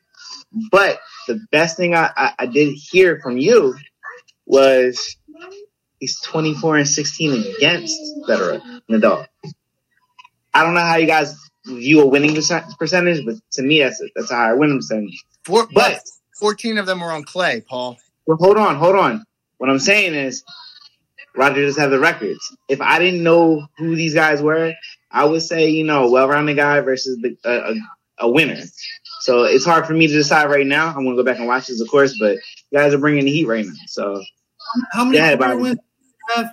[0.71, 3.75] But the best thing I, I, I did hear from you
[4.45, 5.17] was
[6.01, 7.97] he's 24 and 16 against
[8.27, 9.25] Federer, Nadal.
[10.53, 11.33] I don't know how you guys
[11.65, 15.23] view a winning percentage, but to me, that's a, that's a higher winning percentage.
[15.45, 16.01] Four, But but
[16.39, 17.97] 14 of them were on clay, Paul.
[18.25, 19.23] Well, hold on, hold on.
[19.59, 20.43] What I'm saying is,
[21.35, 22.39] Roger just have the records.
[22.67, 24.73] If I didn't know who these guys were,
[25.11, 27.75] I would say, you know, a well-rounded guy versus the, a, a,
[28.27, 28.61] a winner.
[29.21, 30.87] So it's hard for me to decide right now.
[30.89, 32.37] I'm gonna go back and watch this, of course, but
[32.71, 33.71] you guys are bringing the heat right now.
[33.87, 34.21] So
[34.91, 35.79] How many Yeah, wins
[36.35, 36.47] do you?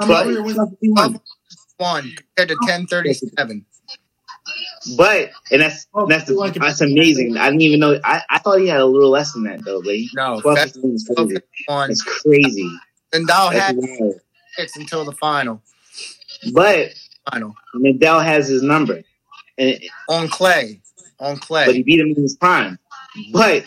[0.00, 1.20] How But- many career wins do you have?
[1.78, 2.02] One
[2.36, 3.66] compared to 1037.
[4.96, 7.36] But and that's Oh, that's the, like that's amazing.
[7.36, 7.98] I didn't even know.
[8.04, 9.80] I, I thought he had a little less than that though.
[9.82, 11.42] But No, 12 that's 15 is crazy.
[11.92, 12.70] It's crazy.
[13.12, 14.14] And Dow had wild.
[14.56, 15.62] six until the final.
[16.52, 16.90] But
[17.30, 17.54] Final.
[17.76, 19.02] Nadal has his number,
[19.58, 19.78] and
[20.08, 20.80] On clay.
[21.20, 21.66] On clay.
[21.66, 22.78] but he beat him in his prime.
[23.32, 23.64] But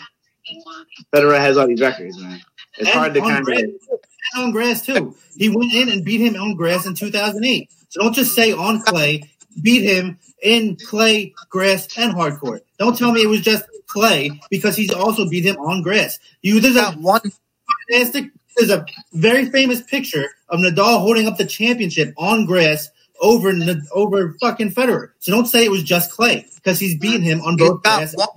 [1.14, 2.40] Federer has all these records, man.
[2.78, 4.00] It's And hard to on kind grass, of.
[4.34, 5.14] And on grass too.
[5.36, 7.70] He went in and beat him on grass in 2008.
[7.88, 9.22] So don't just say on clay.
[9.62, 12.64] Beat him in clay, grass, and hard court.
[12.78, 16.18] Don't tell me it was just clay because he's also beat him on grass.
[16.42, 17.20] You there's a one.
[17.90, 18.30] fantastic.
[18.56, 22.88] There's a very famous picture of Nadal holding up the championship on grass
[23.20, 23.52] over
[23.92, 25.10] over fucking Federer.
[25.20, 28.16] So don't say it was just clay because he's beaten him on both got grass.
[28.16, 28.28] one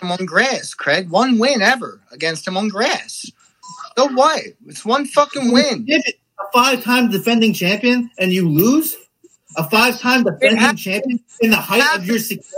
[0.00, 1.08] him on grass, Craig.
[1.10, 3.30] One win ever against him on grass.
[3.98, 4.40] So what?
[4.68, 5.84] It's one fucking win.
[5.90, 6.02] A
[6.54, 8.96] five-time defending champion and you lose,
[9.56, 12.54] a five-time defending champion in the height of your success,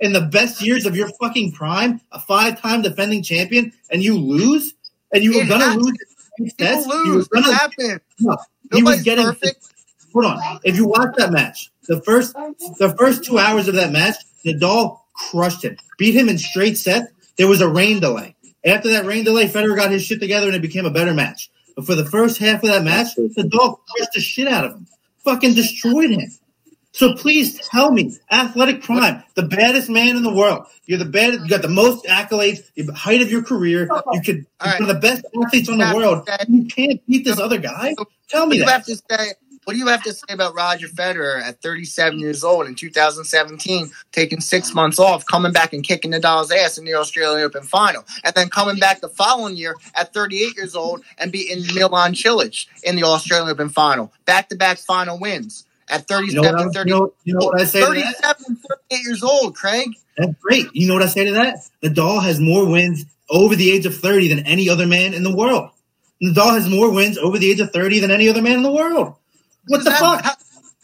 [0.00, 4.74] in the best years of your fucking prime, a five-time defending champion, and you lose,
[5.12, 5.96] and you were gonna lose.
[6.36, 7.26] People Yes, you lose.
[7.26, 8.00] It gonna- happened.
[8.18, 8.36] no,
[8.72, 9.64] he was getting perfect.
[10.12, 10.58] hold on.
[10.64, 12.34] If you watch that match, the first
[12.80, 17.12] the first two hours of that match, Nadal crushed him, beat him in straight sets.
[17.36, 18.34] There was a rain delay.
[18.64, 21.50] After that rain delay, Federer got his shit together and it became a better match.
[21.76, 24.72] But for the first half of that match, the dog crushed the shit out of
[24.72, 24.86] him,
[25.24, 26.30] fucking destroyed him.
[26.92, 30.66] So please tell me, athletic prime, the baddest man in the world.
[30.86, 31.44] You're the baddest.
[31.44, 33.88] You got the most accolades, the height of your career.
[34.12, 34.80] You could All right.
[34.80, 36.28] one of the best athletes on the world.
[36.48, 37.94] You can't beat this other guy.
[38.28, 38.72] Tell me you that.
[38.72, 39.34] have to say?
[39.64, 43.90] What do you have to say about Roger Federer at 37 years old in 2017,
[44.10, 48.04] taking six months off, coming back and kicking Nadal's ass in the Australian Open final,
[48.24, 52.66] and then coming back the following year at 38 years old and beating Marin Cilic
[52.84, 56.94] in the Australian Open final, back-to-back final wins at You know 37 I, and you
[56.94, 59.90] know, you know what I say 37 38 years old, Craig.
[60.16, 60.68] That's great.
[60.72, 61.58] You know what I say to that?
[61.82, 65.34] Nadal has more wins over the age of 30 than any other man in the
[65.34, 65.70] world.
[66.22, 68.72] Nadal has more wins over the age of 30 than any other man in the
[68.72, 69.16] world.
[69.70, 70.24] What the that- fuck?
[70.24, 70.34] How,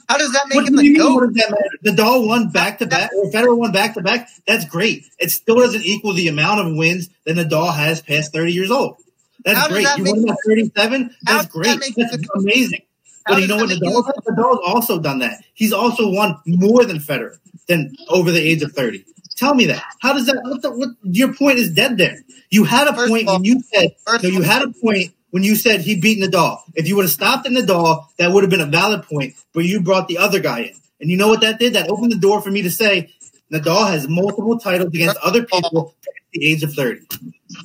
[0.08, 1.14] how does that make What him do you the mean?
[1.14, 1.96] What does that matter?
[1.96, 4.28] Nadal won back to back, or Federer won back to back.
[4.46, 5.04] That's great.
[5.18, 8.96] It still doesn't equal the amount of wins that Nadal has past 30 years old.
[9.44, 9.84] That's How great.
[9.84, 11.10] that You won at 37.
[11.24, 11.78] That's that great.
[11.80, 12.82] make That's the- amazing.
[13.26, 14.36] How But you know what that Nadal has?
[14.36, 15.42] Nadal's also done that.
[15.54, 19.04] He's also won more than Federer than over the age of 30.
[19.36, 19.82] Tell me that.
[20.00, 20.40] How does that?
[20.44, 22.24] What the, what, your point is dead there.
[22.50, 23.90] You had a First point all- when you said
[24.22, 24.28] no.
[24.28, 26.60] You had a point when you said he beat Nadal.
[26.74, 29.34] If you would have stopped at Nadal, that would have been a valid point.
[29.52, 31.74] But you brought the other guy in, and you know what that did?
[31.74, 33.12] That opened the door for me to say
[33.52, 37.06] Nadal has multiple titles against other people at the age of 30.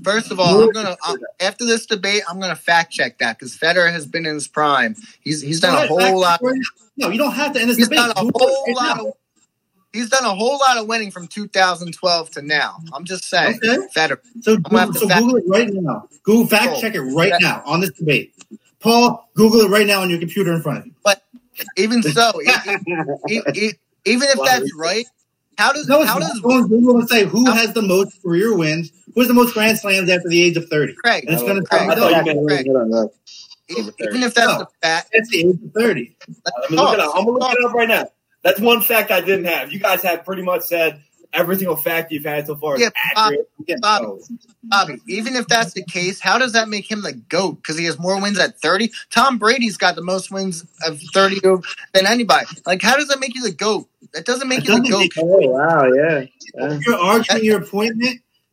[0.03, 3.57] First of all, I'm gonna uh, after this debate, I'm gonna fact check that because
[3.57, 4.95] Federer has been in his prime.
[5.21, 6.39] He's he's done a whole lot.
[6.39, 6.55] fact-
[6.97, 7.97] No, you don't have to end this He's debate.
[7.97, 9.13] done a whole lot of.
[9.93, 12.77] He's done a whole lot of winning from 2012 to now.
[12.93, 13.77] I'm just saying, Okay.
[13.95, 14.19] Federer.
[14.41, 16.07] So, Google, so fact- Google it right now.
[16.23, 16.81] Google fact oh.
[16.81, 18.33] check it right That- now on this debate.
[18.79, 20.93] Paul, Google it right now on your computer in front of you.
[21.03, 21.21] But
[21.77, 22.49] even so, e-
[23.29, 23.71] e- e-
[24.05, 25.05] even if that's right,
[25.57, 28.55] how does No, how does Go Google and say who How- has the most career
[28.55, 30.93] wins, who has the most Grand Slams after the age of 30.
[30.95, 31.25] Craig?
[31.25, 33.09] And it's going to Craig, I tell thought you you meant- Craig,
[33.69, 34.57] even, even if that's No.
[34.59, 36.15] the fact, that's the age of 30.
[36.61, 37.11] Let me look it up.
[37.15, 38.09] I'm gonna look it up right now.
[38.43, 39.71] That's one fact I didn't have.
[39.71, 41.01] You guys have pretty much said
[41.33, 43.49] every single fact you've had so far is Yeah, accurate.
[43.67, 43.75] Yeah.
[43.81, 44.19] Bobby, Oh.
[44.63, 47.53] Bobby, even if that's the case, how does that make him the GOAT?
[47.55, 48.91] Because he has more wins at 30.
[49.09, 51.39] Tom Brady's got the most wins of 30
[51.93, 52.47] than anybody.
[52.65, 53.87] Like, how does that make you the GOAT?
[54.13, 55.23] That doesn't make It you the doesn't GOAT.
[55.23, 56.25] Oh wow, yeah.
[56.55, 56.79] yeah.
[56.85, 58.03] You're arguing your point,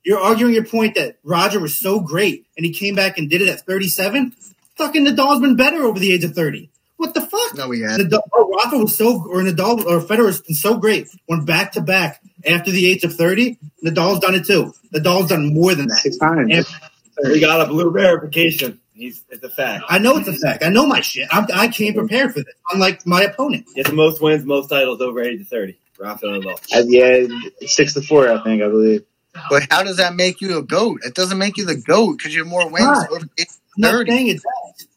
[0.04, 3.42] You're arguing your point that Roger was so great and he came back and did
[3.42, 4.34] it at 37.
[4.76, 6.70] Fucking Nadal's been better over the age of 30.
[6.98, 7.54] What the fuck?
[7.54, 8.00] No, he had.
[8.00, 11.08] Nadal, oh, Rafa was so, or Nadal, or Federer's been so great.
[11.28, 13.56] Went back to back after the age of 30.
[13.84, 14.74] Nadal's done it too.
[14.92, 15.98] Nadal's done more than that.
[15.98, 16.52] Six times.
[16.52, 18.80] And We got a blue verification.
[18.94, 19.84] He's it's a fact.
[19.88, 20.64] I know it's a fact.
[20.64, 21.28] I know my shit.
[21.30, 23.66] I'm, I came prepared for this, unlike my opponent.
[23.72, 25.78] He has the most wins, most titles over age of 30.
[26.00, 26.60] Rafael Nadal.
[26.74, 27.26] Uh, yeah,
[27.68, 29.04] six to four, I think, I believe.
[29.50, 31.02] But how does that make you a GOAT?
[31.04, 33.08] It doesn't make you the GOAT because you have more wins Right.
[33.10, 33.46] over the age
[33.76, 34.10] I'm not 30.
[34.10, 34.42] saying it does.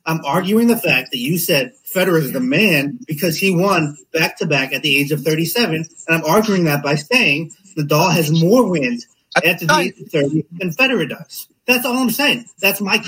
[0.06, 4.38] I'm arguing the fact that you said Federer is the man because he won back
[4.38, 8.32] to back at the age of 37, and I'm arguing that by saying Nadal has
[8.32, 9.06] more wins
[9.38, 11.47] at the age of 30 than Federer does.
[11.68, 12.45] That's all I'm saying.
[12.60, 13.04] That's my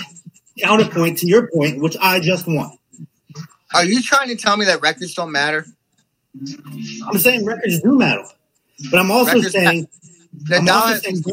[0.59, 2.77] counterpoint to your point, which I just won.
[3.73, 5.65] Are you trying to tell me that records don't matter?
[7.07, 8.23] I'm saying records do matter,
[8.91, 9.87] but I'm also Records saying
[10.51, 11.23] I'm Nadal also has- saying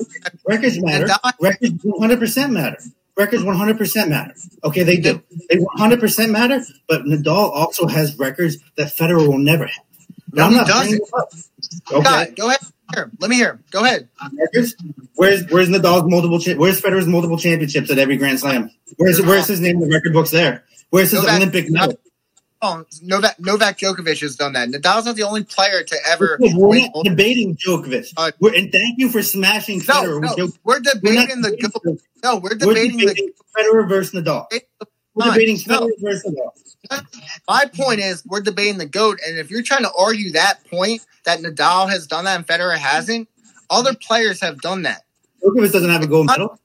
[0.46, 1.06] records matter.
[1.06, 2.78] Nadal- Records 100% matter.
[3.20, 4.34] Records 100% matter.
[4.64, 5.22] Okay, they do.
[5.50, 9.84] They 100% matter, but Nadal also has records that Federer will never have.
[10.32, 11.02] No, I'm not doesn't.
[11.12, 11.28] up.
[11.92, 12.60] Okay, God, go ahead.
[12.94, 13.60] Here, let me hear.
[13.70, 14.08] Go ahead.
[14.32, 14.74] records.
[15.16, 16.38] Where's Where's Nadal's multiple?
[16.40, 18.70] Cha- where's Federer's multiple championships at every Grand Slam?
[18.96, 20.64] Where's Where's his name in the record books there?
[20.88, 22.00] Where's his Novak- Olympic medal?
[22.62, 24.68] Oh, Novak, Novak Djokovic has done that.
[24.68, 28.12] Nadal's not the only player to ever We're not debating Djokovic.
[28.18, 30.20] Uh, We're, and thank you for smashing No, Federer.
[30.20, 32.00] no, with we're We're debating the debating goat.
[32.22, 34.46] No, we're We're debating the Federer versus Nadal.
[35.14, 35.80] We're debating No.
[35.80, 37.06] Federer versus Nadal.
[37.48, 41.04] My point is, we're debating the goat, and if you're trying to argue that point
[41.24, 43.28] that Nadal has done that and Federer hasn't,
[43.70, 45.04] other players have done that.
[45.42, 46.58] Djokovic doesn't have a gold medal.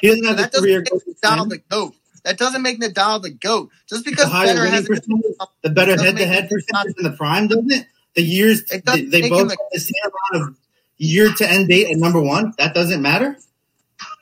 [0.00, 1.94] He doesn't have That the doesn't career gold Nadal the goat.
[2.28, 3.70] That doesn't make Nadal the goat.
[3.88, 7.86] Just because higher Federer has the better head-to-head percentage in the prime, doesn't it?
[8.16, 10.56] The years It they, they both have a- the same amount of
[10.98, 12.52] year to end date at number one.
[12.58, 13.38] That doesn't matter.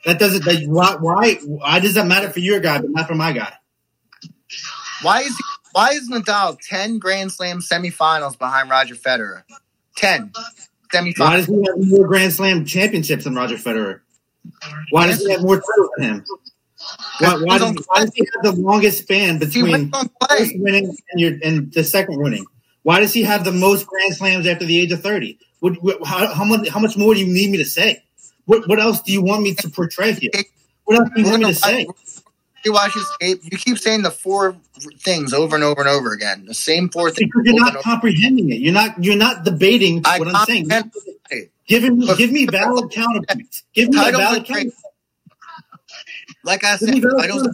[0.05, 0.45] That doesn't.
[0.45, 0.95] That, why?
[0.95, 1.33] Why?
[1.43, 3.51] Why does that matter for your guy, but not for my guy?
[5.01, 5.43] why is he,
[5.73, 9.43] why is Nadal ten Grand Slam semifinals behind Roger Federer?
[9.97, 10.43] Ten Why
[10.93, 11.31] semifinals.
[11.31, 13.99] does he have more Grand Slam championships than Roger Federer?
[14.91, 16.25] Why does he have more titles than him?
[17.19, 21.33] Why, why, does, why does he have the longest span between first winning and your
[21.43, 22.45] and the second winning?
[22.83, 25.39] Why does he have the most Grand Slams after the age of thirty?
[25.59, 28.03] What, what, how, how much how much more do you need me to say?
[28.45, 30.31] What what else do you want me to portray here?
[30.85, 31.87] What else do you want me to say?
[32.63, 33.39] You watch his tape.
[33.43, 34.57] You keep saying the four
[34.99, 36.45] things over and over and over again.
[36.45, 37.29] The same four things.
[37.33, 38.59] Because you're not comprehending it.
[38.59, 40.69] You're not you're not debating I what I'm saying.
[41.67, 43.63] Give me give me valid counterpoints.
[43.73, 44.73] Give me a valid counterpoint.
[46.47, 47.47] Like I said, titles,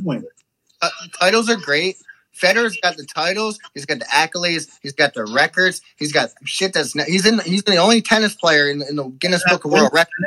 [0.81, 0.89] uh,
[1.19, 1.97] titles are great.
[2.39, 3.59] Federer's got the titles.
[3.73, 4.67] He's got the accolades.
[4.81, 5.81] He's got the records.
[5.97, 7.39] He's got shit that's not, he's in.
[7.39, 10.25] He's the only tennis player in, in the Guinness Book of World Records.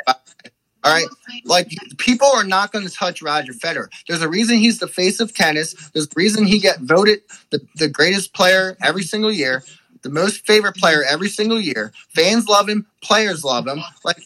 [0.85, 1.07] All right,
[1.45, 3.89] like people are not going to touch Roger Federer.
[4.07, 5.73] There's a reason he's the face of tennis.
[5.91, 9.65] There's a reason he get voted the, the greatest player every single year,
[10.03, 11.93] the most favorite player every single year.
[12.15, 12.87] Fans love him.
[13.03, 13.81] Players love him.
[14.05, 14.19] Like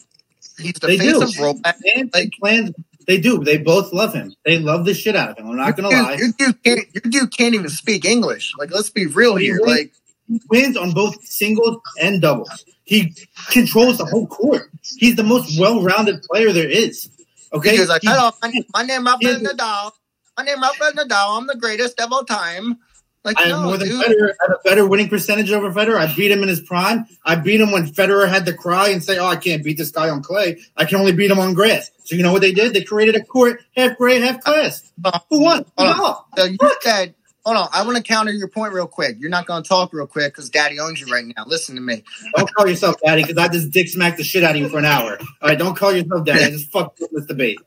[0.59, 1.21] he's the They face do.
[1.23, 1.81] of Rolex.
[1.95, 2.71] And Like- plans,
[3.07, 3.43] they do.
[3.43, 4.33] They both love him.
[4.45, 5.49] They love the shit out of him.
[5.49, 6.15] I'm not gonna Your lie.
[6.15, 8.53] Your dude, can't, your dude can't even speak English.
[8.57, 9.59] Like, let's be real here.
[9.63, 9.91] Like,
[10.27, 12.65] He wins on both singles and doubles.
[12.83, 13.15] He
[13.49, 14.69] controls the whole court.
[14.97, 17.09] He's the most well-rounded player there is.
[17.53, 19.91] Okay, he goes like, "Hello, my, my name Rafael Nadal.
[20.37, 21.37] My name Rafael Nadal.
[21.39, 22.79] I'm the greatest of all time."
[23.23, 24.03] Like, I have no, more than dude.
[24.03, 24.29] Federer.
[24.31, 25.97] I have a better winning percentage over Federer.
[25.97, 27.05] I beat him in his prime.
[27.23, 29.91] I beat him when Federer had to cry and say, "Oh, I can't beat this
[29.91, 30.59] guy on clay.
[30.75, 32.73] I can only beat him on grass." So you know what they did?
[32.73, 34.91] They created a court half grade, half glass.
[35.29, 35.63] Who won?
[35.77, 35.95] Hold on.
[35.95, 36.23] Nadal.
[36.37, 37.69] So you said, hold on.
[37.71, 39.15] I want to counter your point real quick.
[39.17, 41.45] You're not going to talk real quick because Daddy owns you right now.
[41.47, 42.03] Listen to me.
[42.35, 44.77] Don't call yourself daddy because I just dick smacked the shit out of you for
[44.77, 45.19] an hour.
[45.41, 46.43] All right, don't call yourself daddy.
[46.43, 47.59] I just fucked up this debate.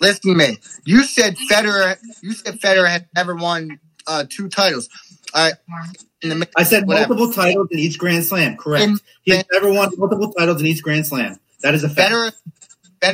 [0.00, 0.56] Listen to me.
[0.86, 1.98] You said Federer.
[2.22, 4.88] You said Federer had never won uh, two titles.
[5.34, 5.54] All right.
[6.22, 7.14] In the, I said Whatever.
[7.14, 8.56] multiple titles in each Grand Slam.
[8.56, 8.82] Correct.
[8.82, 11.38] In- He's never won multiple titles in each Grand Slam.
[11.62, 12.12] That is a fact.
[12.12, 12.32] Federer,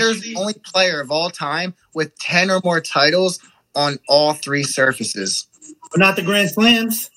[0.00, 3.38] Federer's the only player of all time with ten or more titles
[3.74, 5.46] on all three surfaces.
[5.90, 7.10] but not the Grand Slams.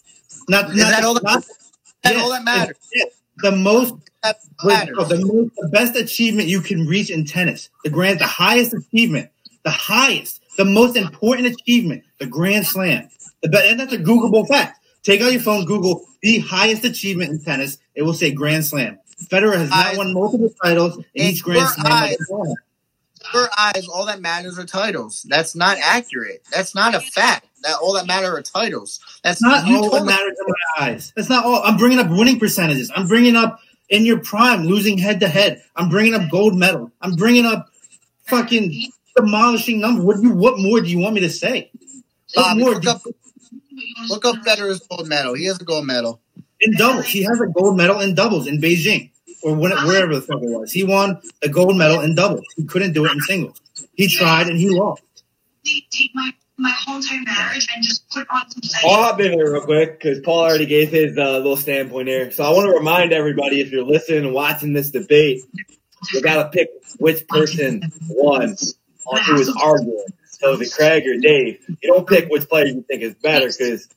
[0.49, 1.45] Not, Is not that all that- not-
[2.03, 2.77] that yes, all that matters?
[3.37, 3.93] The most,
[4.63, 4.95] matters.
[5.09, 9.29] the most, the best achievement you can reach in tennis, the grand, the highest achievement,
[9.63, 13.09] the highest, the most important achievement, the Grand Slam.
[13.41, 14.79] The and that's a Googleable fact.
[15.03, 17.77] Take out your phone, Google the highest achievement in tennis.
[17.95, 18.99] It will say Grand Slam.
[19.25, 21.85] Federer has not won multiple titles in each Grand Slam.
[21.91, 22.13] eyes.
[22.13, 22.57] of his life.
[23.33, 25.25] Your eyes, all that matters are titles.
[25.29, 26.43] That's not accurate.
[26.51, 27.47] That's not a fact.
[27.63, 28.99] That all that matter are titles.
[29.23, 31.13] That's not all that matters in my eyes.
[31.15, 31.61] That's not all.
[31.63, 32.91] I'm bringing up winning percentages.
[32.95, 33.59] I'm bringing up
[33.89, 35.63] in your prime losing head to head.
[35.75, 36.91] I'm bringing up gold medal.
[37.01, 37.69] I'm bringing up
[38.27, 40.05] fucking demolishing numbers.
[40.05, 40.35] What do you?
[40.35, 41.71] What more do you want me to say?
[42.35, 42.71] What more?
[42.71, 43.01] look up,
[44.09, 45.33] look up Federer's gold medal.
[45.33, 46.21] He has a gold medal.
[46.59, 49.09] in doubles, he has a gold medal in doubles in Beijing
[49.45, 50.71] or when, wherever the fuck it was.
[50.71, 52.45] He won a gold medal in doubles.
[52.57, 53.61] He couldn't do it in singles.
[53.93, 55.03] He tried and he lost.
[55.63, 58.83] Take my my whole entire marriage and just put on some sex.
[58.85, 62.31] I'll hop in here real quick because Paul already gave his uh, little standpoint here.
[62.31, 65.43] So I want to remind everybody if you're listening and watching this debate,
[66.13, 68.55] you got to pick which person won
[69.07, 70.05] on who is arguing.
[70.53, 71.59] Is it Craig or Dave?
[71.67, 73.87] You don't pick which player you think is better because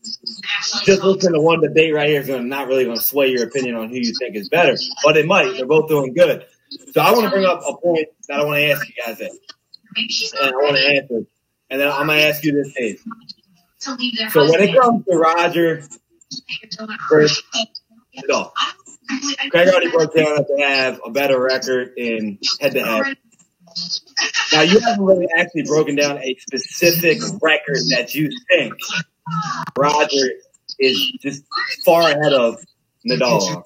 [0.85, 3.47] just listening to one debate right here is to not really going to sway your
[3.47, 5.53] opinion on who you think is better, but it might.
[5.53, 6.47] They're both doing good.
[6.93, 9.21] So I want to bring up a point that I want to ask you guys,
[9.21, 9.31] at,
[9.97, 11.27] Maybe she's and I want to answer,
[11.71, 13.03] and then I'm going to ask you this, Dave.
[13.81, 15.83] to So when it comes to Roger
[17.09, 17.43] versus
[19.51, 23.17] Craig already broke down that they have a better record in head-to-head.
[24.53, 28.75] Now you haven't really actually broken down a specific record that you think
[29.77, 30.33] Roger
[30.79, 31.45] is just
[31.85, 32.57] far ahead of
[33.07, 33.63] Nadal.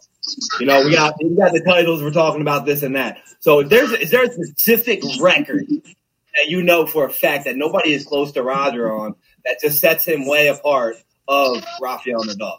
[0.61, 2.03] You know, we got we got the titles.
[2.03, 3.19] We're talking about this and that.
[3.41, 7.93] So, there's is there a specific record that you know for a fact that nobody
[7.93, 10.97] is close to Roger on that just sets him way apart
[11.27, 12.59] of Rafael Nadal?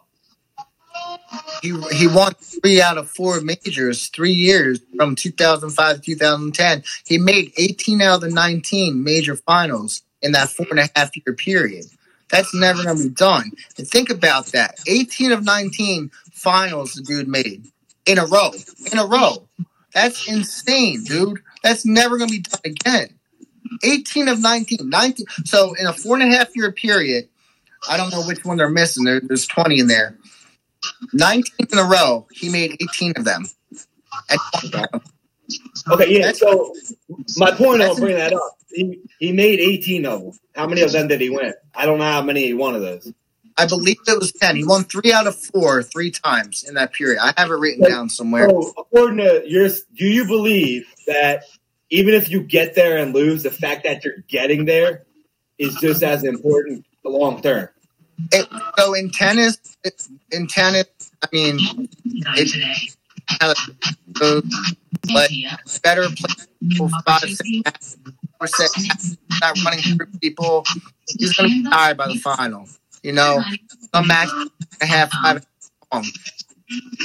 [1.61, 6.83] He he won three out of four majors, three years from 2005 to 2010.
[7.05, 11.11] He made 18 out of the 19 major finals in that four and a half
[11.15, 11.85] year period.
[12.29, 13.51] That's never to be done.
[13.77, 17.65] And think about that: 18 of 19 finals the dude made
[18.05, 18.51] in a row,
[18.91, 19.47] in a row.
[19.93, 21.39] That's insane, dude.
[21.61, 23.09] That's never going to be done again.
[23.83, 25.25] 18 of 19, 19.
[25.45, 27.29] So in a four and a half year period,
[27.87, 29.03] I don't know which one they're missing.
[29.03, 30.17] There, there's 20 in there.
[31.13, 33.45] 19 in a row, he made 18 of them.
[35.91, 36.31] Okay, yeah.
[36.31, 36.73] So
[37.37, 40.31] my point on That's- bringing that up, he, he made 18 of them.
[40.55, 41.53] How many of them did he win?
[41.75, 43.11] I don't know how many he won of those.
[43.57, 44.55] I believe it was 10.
[44.55, 47.19] He won three out of four, three times in that period.
[47.21, 48.49] I have it written down somewhere.
[48.49, 51.43] So according to your, do you believe that
[51.89, 55.05] even if you get there and lose, the fact that you're getting there
[55.59, 57.69] is just as important long term?
[58.31, 58.47] It,
[58.77, 59.57] so in tennis,
[60.31, 60.85] in tennis,
[61.21, 61.57] I mean,
[62.05, 62.95] It,
[65.11, 65.29] But-
[65.83, 66.35] better play
[66.77, 68.47] for
[69.41, 70.63] not running through people.
[71.17, 72.67] He's going to be tired by the final.
[73.01, 73.41] You know,
[73.93, 74.29] some match
[74.81, 75.45] a half, five
[75.91, 76.05] long.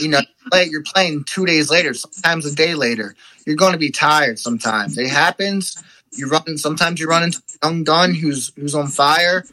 [0.00, 3.14] You know, play, you're playing two days later, sometimes a day later.
[3.46, 4.96] You're going to be tired sometimes.
[4.96, 5.82] It happens.
[6.12, 6.56] You run.
[6.56, 9.44] Sometimes you run into Young gun who's who's on fire.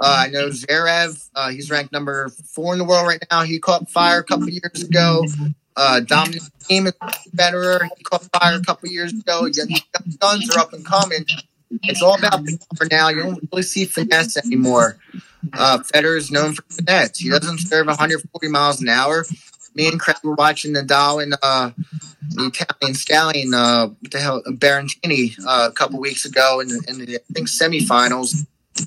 [0.00, 1.28] Uh, I know Zverev.
[1.34, 3.42] Uh, he's ranked number four in the world right now.
[3.42, 5.26] He caught fire a couple years ago.
[5.76, 6.94] Uh, Dominic Thiem is
[7.36, 7.86] Federer.
[7.96, 9.46] He caught fire a couple years ago.
[9.46, 9.68] Young
[10.18, 11.26] guns are up and coming.
[11.84, 13.08] It's all about power now.
[13.08, 14.98] You don't really see finesse anymore.
[15.52, 17.18] Uh, Federer is known for finesse.
[17.18, 19.24] He doesn't serve 140 miles an hour.
[19.74, 21.70] Me and Craig were watching Nadal and uh,
[22.30, 26.84] the Italian stallion, uh, what the hell, Berrettini, uh, a couple weeks ago in the,
[26.88, 28.46] in the I think semifinals,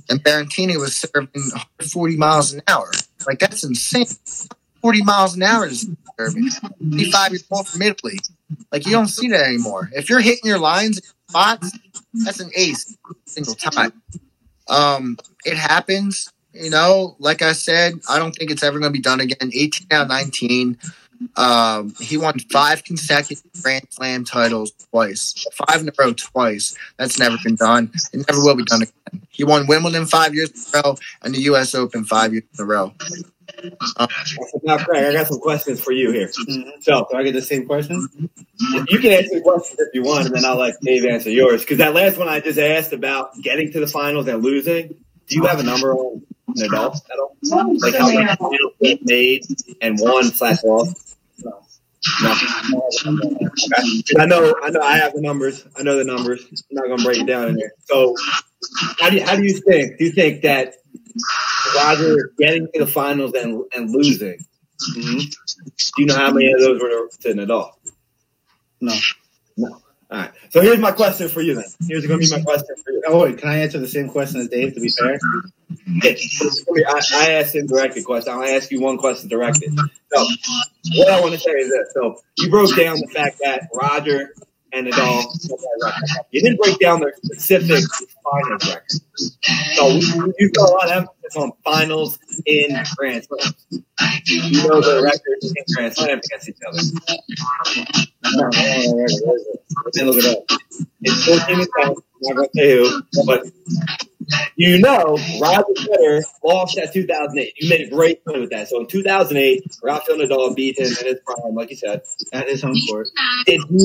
[0.09, 2.91] and Berrettini was serving 140 miles an hour.
[3.27, 4.05] Like that's insane.
[4.81, 5.87] 40 miles an hour is
[6.19, 6.49] serving.
[6.49, 8.19] 55 years old from Italy.
[8.71, 9.89] Like you don't see that anymore.
[9.93, 11.77] If you're hitting your lines spots,
[12.25, 13.93] that's an ace single time.
[14.69, 16.31] Um, it happens.
[16.53, 19.49] You know, like I said, I don't think it's ever going to be done again.
[19.51, 20.77] 18 out of 19.
[21.35, 26.75] Um, he won five consecutive Grand Slam titles twice, five in a row twice.
[26.97, 27.91] That's never been done.
[28.11, 29.27] It never will be done again.
[29.29, 31.75] He won Wimbledon five years in a row and the U.S.
[31.75, 32.93] Open five years in a row.
[34.63, 36.31] Now, Craig, I got some questions for you here.
[36.81, 38.07] So Do I get the same question?
[38.87, 41.61] you can answer questions if you want, and then I'll let Dave answer yours.
[41.61, 44.95] Because that last one I just asked about getting to the finals and losing,
[45.27, 47.81] do you have a number on Nadal at?
[47.81, 49.45] Like how many finals made
[49.81, 51.02] and won slash lost?
[51.39, 51.63] No.
[54.17, 55.65] I know, I know, I have the numbers.
[55.77, 56.45] I know the numbers.
[56.51, 57.71] I'm not gonna break it down in there.
[57.85, 58.15] So,
[58.99, 59.97] how do you, how do you think?
[59.97, 60.75] Do you think that
[61.75, 64.37] Roger getting to the finals and and losing?
[64.97, 65.17] Mm-hmm.
[65.17, 66.89] Do you know how many of those were
[67.21, 67.71] to Nadal?
[68.81, 68.93] No,
[69.55, 69.82] no.
[70.13, 70.31] All right.
[70.51, 71.65] So here's my question for you then.
[71.87, 73.01] Here's going to be my question for you.
[73.07, 75.19] Oh, wait, can I answer the same question as Dave, to be fair?
[76.03, 78.31] I, I asked him directed question.
[78.31, 79.73] I'll ask you one question directed.
[79.75, 80.27] So
[80.97, 81.93] what I want to say is this.
[81.95, 84.35] So you broke down the fact that Roger
[84.73, 85.31] and it all.
[86.31, 87.83] you didn't break down their specific
[88.23, 88.91] finals record.
[89.75, 93.53] So you you put a lot of emphasis on finals in Grand Slams.
[94.25, 96.81] You know the records in Grand Slams against each other.
[99.93, 100.59] Me look it up.
[101.01, 101.95] It's 14 and 10.
[102.25, 103.45] I'm not going to say who, but
[104.55, 107.53] you know, Roger Federer lost that 2008.
[107.57, 108.69] You made a great point with that.
[108.69, 112.01] So in 2008, Rafael Nadal beat him in his prime, like you said.
[112.31, 113.09] At his home court.
[113.45, 113.77] Did who,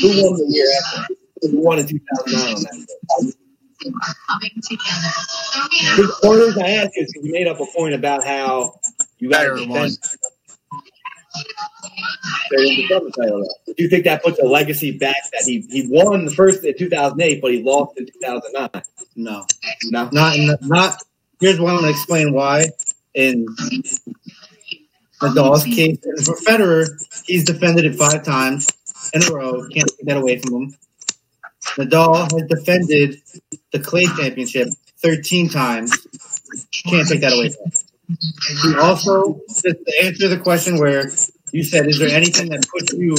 [0.00, 1.14] who won the year after?
[1.42, 3.34] Who won in 2009 on that?
[3.82, 5.10] coming together.
[5.96, 8.78] The is, I asked you, you made up a point about how
[9.18, 9.88] you got to Federer won.
[9.88, 10.20] defend their independent title.
[10.22, 11.21] though.
[13.76, 16.76] Do you think that puts a legacy back that he, he won the first in
[16.76, 18.82] 2008, but he lost in 2009?
[19.16, 19.46] No.
[19.84, 20.08] No.
[20.12, 21.02] Not the, not.
[21.40, 22.66] Here's what I'm to explain why.
[23.14, 23.46] In
[25.20, 26.88] Nadal's case, and for Federer,
[27.26, 28.70] he's defended it five times
[29.12, 29.66] in a row.
[29.68, 30.74] Can't take that away from him.
[31.76, 33.20] Nadal has defended
[33.72, 34.68] the clay championship
[34.98, 36.06] 13 times.
[36.86, 37.72] Can't take that away from him.
[38.62, 41.10] He also, just to answer the question where
[41.52, 43.14] you said, is there anything that puts you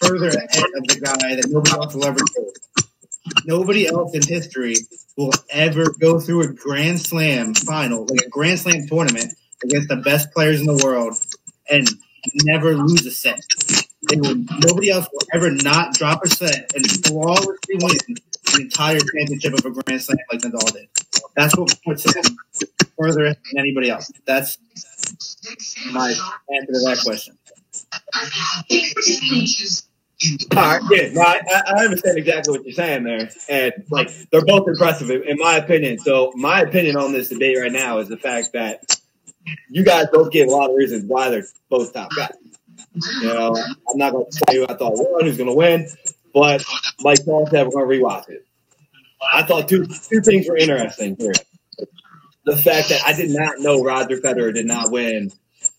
[0.00, 2.52] further ahead of the guy that nobody else will ever do?
[3.44, 4.76] Nobody else in history
[5.16, 9.32] will ever go through a Grand Slam final, like a Grand Slam tournament
[9.64, 11.16] against the best players in the world
[11.70, 11.88] and
[12.44, 13.40] never lose a set.
[14.14, 17.96] Will, nobody else will ever not drop a set and flawlessly win
[18.54, 20.88] the entire championship of a Grand Slam like Nadal did.
[21.34, 22.36] That's what puts him
[22.98, 24.10] further than anybody else.
[24.24, 24.58] That's
[25.92, 27.38] my answer to that question.
[30.56, 34.44] All right, yeah, no, I, I understand exactly what you're saying there, and like they're
[34.44, 35.98] both impressive in, in my opinion.
[35.98, 38.98] So my opinion on this debate right now is the fact that
[39.68, 42.32] you guys both gave a lot of reasons why they're both top guys.
[43.20, 43.54] You know,
[43.90, 45.86] I'm not going to tell you I thought one who's going to win,
[46.32, 46.64] but
[47.00, 48.46] like Paul said, we're going to rewatch it.
[49.32, 51.32] I thought two two things were interesting here.
[52.46, 55.32] The fact that I did not know Roger Federer did not win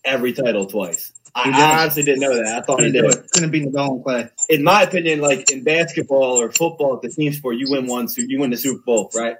[0.04, 1.12] every title twice.
[1.34, 2.58] I, I honestly didn't know that.
[2.58, 3.04] I thought he did.
[3.04, 4.30] It's going to be Nadal and Clay.
[4.48, 7.56] in my opinion, like in basketball or football, the team sport.
[7.56, 9.36] You win one, so you win the Super Bowl, right?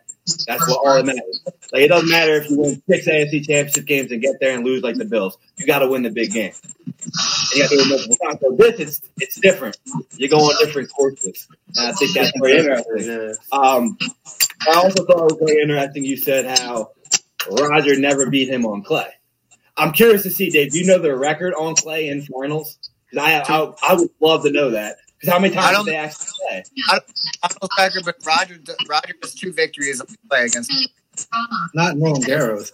[0.47, 1.43] That's what all that matters.
[1.73, 4.65] Like it doesn't matter if you win six AFC championship games and get there and
[4.65, 5.39] lose like the Bills.
[5.57, 6.53] You got to win the big game.
[6.87, 7.05] And
[7.55, 8.41] you got to do multiple times.
[8.41, 9.77] So this, it's it's different.
[10.17, 11.49] You go on different courses.
[11.77, 13.35] And I think that's very interesting.
[13.53, 13.99] Um,
[14.69, 16.05] I also thought it was very interesting.
[16.05, 16.91] You said how
[17.51, 19.09] Roger never beat him on clay.
[19.77, 20.73] I'm curious to see, Dave.
[20.73, 22.79] Do you know their record on clay in finals?
[23.11, 24.97] Because I, I I would love to know that.
[25.21, 26.65] Because how many I times don't- did they actually play?
[26.91, 26.99] I
[27.49, 28.59] don't record, but Roger
[28.89, 30.73] Roger has two victories on play against.
[31.75, 32.71] Not Roland Garros,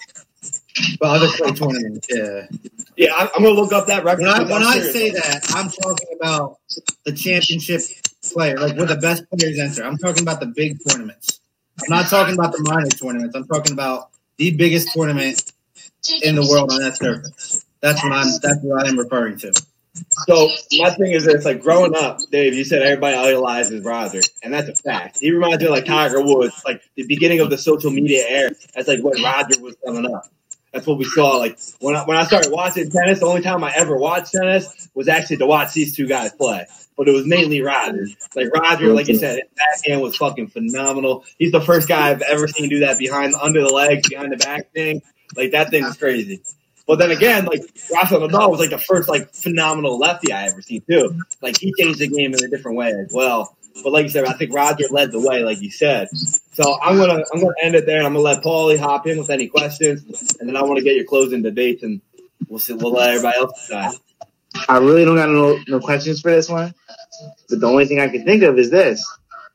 [1.00, 2.06] but other clay tournaments.
[2.10, 2.46] Yeah.
[2.96, 4.22] Yeah, I'm, I'm gonna look up that record.
[4.22, 4.92] When I, when I'm I curious.
[4.92, 6.58] say that, I'm talking about
[7.04, 7.80] the championship
[8.32, 9.82] player, like where the best players enter.
[9.84, 11.40] I'm talking about the big tournaments.
[11.82, 13.34] I'm not talking about the minor tournaments.
[13.34, 15.52] I'm talking about the biggest tournament
[16.22, 17.64] in the world on that surface.
[17.80, 18.26] That's what I'm.
[18.42, 19.52] That's what I'm referring to.
[20.26, 24.52] So my thing is this: like growing up, Dave, you said everybody idolizes Roger, and
[24.52, 25.18] that's a fact.
[25.20, 28.50] He reminds me of like Tiger Woods, like the beginning of the social media era.
[28.74, 30.28] That's like when Roger was coming up.
[30.72, 31.36] That's what we saw.
[31.36, 34.88] Like when I, when I started watching tennis, the only time I ever watched tennis
[34.94, 36.66] was actually to watch these two guys play.
[36.96, 38.06] But it was mainly Roger.
[38.36, 41.24] Like Roger, like you said, backhand was fucking phenomenal.
[41.38, 44.36] He's the first guy I've ever seen do that behind under the legs, behind the
[44.36, 45.02] back thing.
[45.36, 46.42] Like that thing was crazy.
[46.86, 50.60] But then again, like Rafael Nadal was like the first like phenomenal lefty I ever
[50.60, 51.20] seen too.
[51.40, 53.56] Like he changed the game in a different way as well.
[53.82, 56.08] But like you said, I think Roger led the way, like you said.
[56.52, 59.18] So I'm gonna I'm gonna end it there, and I'm gonna let Paulie hop in
[59.18, 62.00] with any questions, and then I want to get your closing debates, and
[62.48, 62.74] we'll see.
[62.74, 63.94] We'll let everybody else decide.
[64.68, 66.74] I really don't got no no questions for this one.
[67.50, 69.04] But the only thing I can think of is this: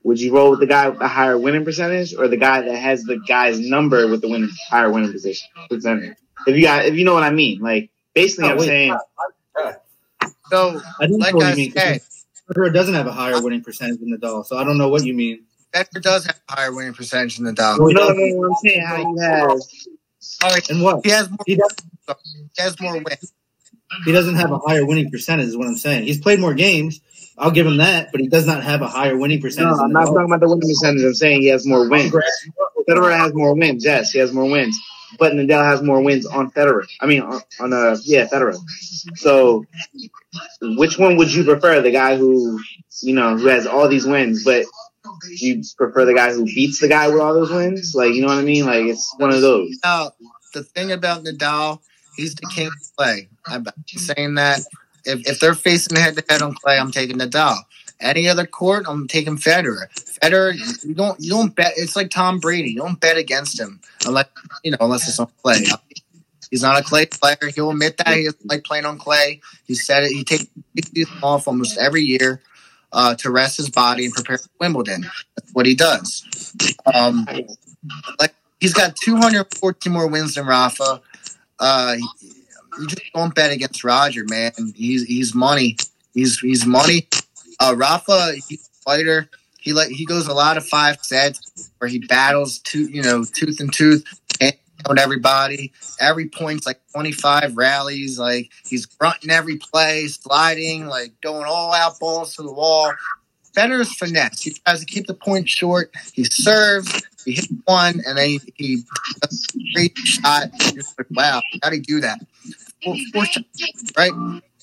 [0.04, 2.76] Would you roll with the guy with the higher winning percentage, or the guy that
[2.76, 6.18] has the guy's number with the winning higher winning position percentage?
[6.48, 8.68] If you got, if you know what I mean, like basically, Oh, I'm wait.
[8.68, 8.98] saying
[10.52, 11.72] So, I don't like know what I you mean.
[11.74, 12.02] said,
[12.52, 15.14] Federer doesn't have a higher winning percentage than Nadal, so I don't know what you
[15.14, 15.46] mean.
[15.74, 17.80] Federer does have a higher winning percentage than Nadal.
[17.80, 18.42] Well, he no, no, doesn't.
[18.42, 18.48] no.
[18.48, 19.52] I'm saying how you have.
[20.44, 21.06] Oh, And what?
[21.06, 21.38] he has more.
[21.46, 21.76] He does.
[22.58, 23.34] He has more wins.
[24.06, 25.48] He doesn't have a higher winning percentage.
[25.48, 26.04] Is what I'm saying.
[26.06, 27.02] He's played more games.
[27.38, 29.78] I'll give him that, but he does not have a higher winning percentage.
[29.78, 31.04] No, I'm not talking about the winning percentage.
[31.04, 32.14] I'm saying he has more wins.
[32.88, 33.86] Federer has more wins.
[33.86, 34.78] Yes, he has more wins.
[35.18, 36.86] But Nadal has more wins on Federer.
[37.00, 38.58] I mean, on, on uh, yeah, Federer.
[39.16, 39.66] So,
[40.62, 41.82] which one would you prefer?
[41.82, 42.60] The guy who,
[43.02, 44.66] you know, who has all these wins, but
[45.30, 47.94] you prefer the guy who beats the guy with all those wins?
[47.96, 48.66] Like, you know what I mean?
[48.66, 49.80] Like, it's one of those.
[49.84, 50.12] Now,
[50.54, 51.80] the thing about Nadal,
[52.20, 53.30] he's the king of clay.
[53.48, 54.60] I'm saying that
[55.06, 57.58] if, if they're facing head to head on clay, I'm taking Nadal.
[58.02, 59.88] Any other court, I'm taking Federer.
[60.22, 60.54] Federer,
[60.86, 61.74] you don't you don't bet.
[61.76, 62.72] It's like Tom Brady.
[62.72, 64.28] You don't bet against him unless
[64.64, 65.66] you know unless it's on clay.
[66.50, 67.38] He's not a clay player.
[67.54, 69.42] He'll admit that he doesn't like playing on clay.
[69.66, 70.12] He said it.
[70.12, 70.46] He takes
[71.22, 72.42] off almost every year
[72.92, 75.06] uh, to rest his body and prepare for Wimbledon.
[75.36, 76.26] That's what he does.
[76.92, 77.28] Um,
[78.20, 81.02] like he's got 214 more wins than Rafa.
[81.60, 81.98] Uh,
[82.80, 84.52] you just don't bet against Roger, man.
[84.76, 85.78] He's he's money.
[86.14, 87.08] He's he's money.
[87.60, 89.30] Uh, Rafa, he's a fighter.
[89.60, 93.24] He like he goes a lot of five sets where he battles tooth, you know,
[93.24, 94.06] tooth and tooth,
[94.40, 94.54] and
[94.88, 95.74] on everybody.
[96.00, 98.18] Every point's like 25 rallies.
[98.18, 102.94] Like he's grunting every play, sliding, like going all out balls to the wall.
[103.56, 104.42] Federer's finesse.
[104.42, 105.92] He tries to keep the point short.
[106.14, 107.04] He serves.
[107.26, 108.84] He hit one and then he, he
[109.74, 110.50] great shot.
[110.60, 112.20] Just like, wow, how did he do that?
[112.84, 114.12] Four, four shots, right?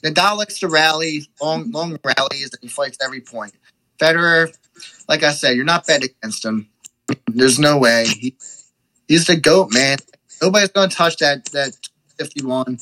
[0.03, 3.53] Nadal likes to rally, long long rallies, and he fights every point.
[3.99, 4.57] Federer,
[5.09, 6.69] like I said, you're not betting against him.
[7.29, 8.07] There's no way.
[8.07, 8.37] He,
[9.09, 9.99] he's the goat, man.
[10.41, 11.77] Nobody's gonna touch that that
[12.19, 12.79] 51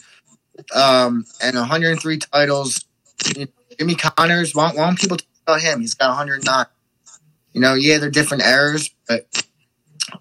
[0.74, 2.84] um, and 103 titles.
[3.36, 3.48] You
[3.78, 5.80] Jimmy Connors, why, don't people talk about him?
[5.80, 6.66] He's got 109.
[7.52, 9.26] You know, yeah, they're different eras, but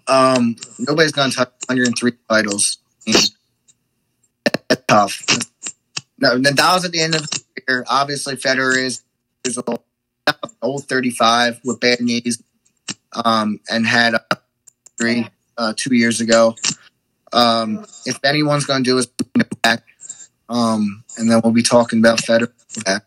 [0.08, 2.78] um, nobody's gonna touch 103 titles.
[4.68, 5.24] That's tough.
[6.18, 7.84] No, Nadal's at the end of the year.
[7.88, 9.02] Obviously, Federer is
[9.66, 9.82] old,
[10.62, 12.42] old 35 with bad knees,
[13.12, 14.20] um, and had a
[14.98, 15.26] three
[15.58, 16.54] uh, two years ago.
[17.32, 19.06] Um, if anyone's going to do is
[19.62, 19.84] back,
[20.48, 22.52] um, and then we'll be talking about Federer.
[22.84, 23.04] Back.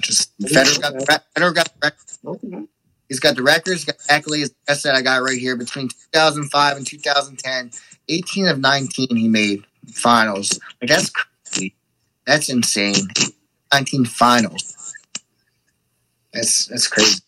[0.00, 1.92] Just Federer got Federer got the
[2.22, 2.68] record.
[3.08, 4.50] He's got the records, got accolades.
[4.68, 7.70] I said, I got right here between 2005 and 2010.
[8.08, 10.58] 18 of 19 he made finals.
[10.80, 11.74] Like that's crazy.
[12.26, 13.08] That's insane.
[13.72, 14.94] 19 finals.
[16.32, 17.20] That's that's crazy.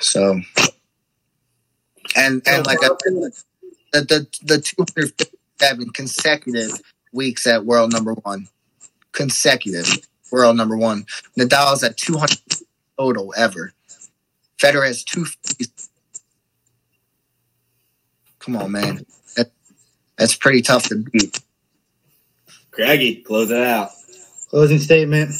[0.00, 0.40] So,
[2.16, 3.32] and and like the
[3.92, 6.80] the the 257 consecutive
[7.12, 8.48] weeks at world number one,
[9.12, 9.88] consecutive
[10.30, 11.06] world number one.
[11.38, 12.38] Nadal's at 200
[12.98, 13.72] total ever.
[14.60, 15.26] Federer has two.
[18.38, 19.04] Come on, man.
[19.36, 19.50] That,
[20.16, 21.40] that's pretty tough to beat.
[22.70, 23.90] Craigie, close it out.
[24.50, 25.32] Closing statement.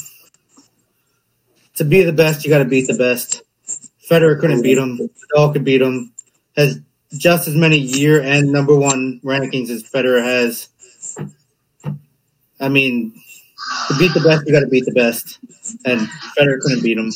[1.75, 3.41] To be the best, you got to beat the best.
[4.09, 4.97] Federer couldn't beat him.
[4.97, 6.13] Nadal could beat him.
[6.57, 6.81] Has
[7.17, 10.69] just as many year and number one rankings as Federer has.
[12.59, 13.13] I mean,
[13.87, 15.39] to beat the best, you got to beat the best.
[15.85, 16.01] And
[16.37, 17.11] Federer couldn't beat him.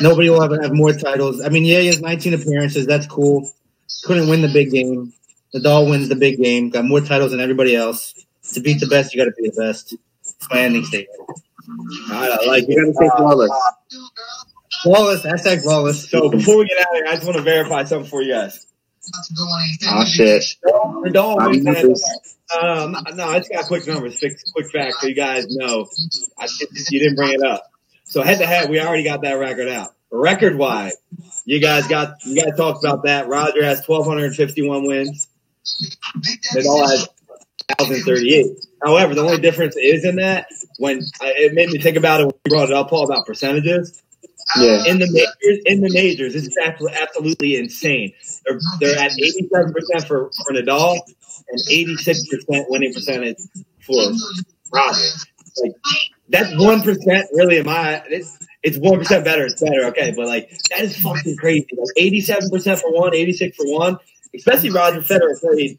[0.00, 1.40] Nobody will ever have more titles.
[1.40, 2.86] I mean, yeah, he has 19 appearances.
[2.86, 3.48] That's cool.
[4.04, 5.12] Couldn't win the big game.
[5.54, 6.70] Nadal wins the big game.
[6.70, 8.14] Got more titles than everybody else.
[8.54, 9.94] To beat the best, you got to be the best.
[10.20, 11.18] It's my ending statement.
[12.10, 12.94] I like You it.
[12.94, 13.50] gotta say flawless.
[14.82, 15.22] Flawless.
[15.22, 16.08] Hashtag flawless.
[16.10, 18.32] So before we get out of here, I just want to verify something for you
[18.34, 18.66] guys.
[19.88, 20.44] Oh shit.
[20.64, 22.02] Nadal Bobby wins.
[22.60, 25.88] Um, no, I just got quick numbers, quick, quick facts, so you guys know.
[26.38, 26.46] I,
[26.90, 27.64] you didn't bring it up.
[28.06, 29.90] So head to head, we already got that record out.
[30.10, 30.94] Record wise,
[31.44, 33.26] you guys got you guys talked about that.
[33.28, 35.28] Roger has twelve hundred and fifty one wins.
[36.54, 37.08] Nadal has
[37.76, 38.66] thousand thirty eight.
[38.84, 40.46] However, the only difference is in that
[40.78, 43.26] when I, it made me think about it when you brought it up, Paul, about
[43.26, 44.00] percentages
[44.56, 44.84] Yeah.
[44.86, 45.62] in the majors.
[45.66, 48.12] In the majors, this is absolutely, absolutely insane.
[48.46, 51.00] They're, they're at eighty seven percent for for Nadal
[51.48, 53.38] and eighty six percent winning percentage
[53.80, 54.12] for
[54.72, 55.00] Roger.
[55.60, 55.72] Like
[56.28, 58.02] that's one percent really in my.
[58.08, 59.44] It's it's one percent better.
[59.46, 61.66] It's better, okay, but like that is fucking crazy.
[61.76, 63.98] Like eighty seven percent for one, eighty six for one.
[64.34, 65.78] Especially Roger Federer played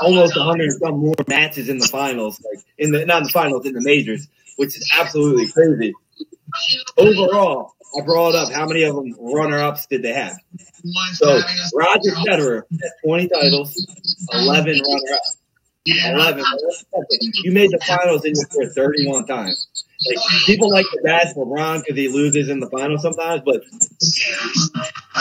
[0.00, 3.30] almost hundred and some more matches in the finals, like in the not in the
[3.30, 5.92] finals in the majors, which is absolutely crazy.
[6.96, 10.36] Overall, I brought up how many of them runner ups did they have?
[11.14, 11.40] So
[11.74, 12.62] Roger Federer
[13.04, 13.86] 20 titles,
[14.32, 15.36] 11 runner ups.
[15.86, 16.44] 11.
[17.42, 19.66] You made the finals in your career 31 times.
[20.06, 23.62] Like people like to bash LeBron because he loses in the finals sometimes, but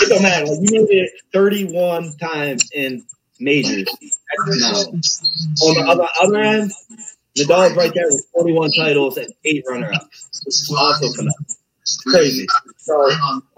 [0.02, 0.46] it don't matter.
[0.46, 3.06] Like you made it 31 times in
[3.40, 3.88] majors.
[4.40, 6.72] On the other, other end,
[7.38, 11.46] Nadal's right there with 41 titles and eight runner-ups, also phenomenal.
[12.08, 12.48] Crazy.
[12.78, 13.10] So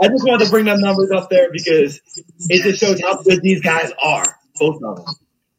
[0.01, 2.01] I just wanted to bring them numbers up there because
[2.49, 5.15] it just shows how good these guys are, both of them.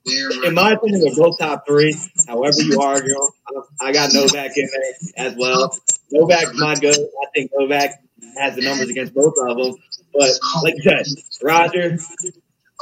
[0.07, 1.95] In my opinion, they're both top three.
[2.29, 3.19] However you argue,
[3.81, 5.77] I got Novak in there as well.
[6.13, 6.97] Novak's my good.
[6.97, 8.03] I think Novak
[8.39, 9.75] has the numbers against both of them.
[10.13, 10.31] But
[10.63, 11.07] like you said,
[11.43, 11.99] Roger,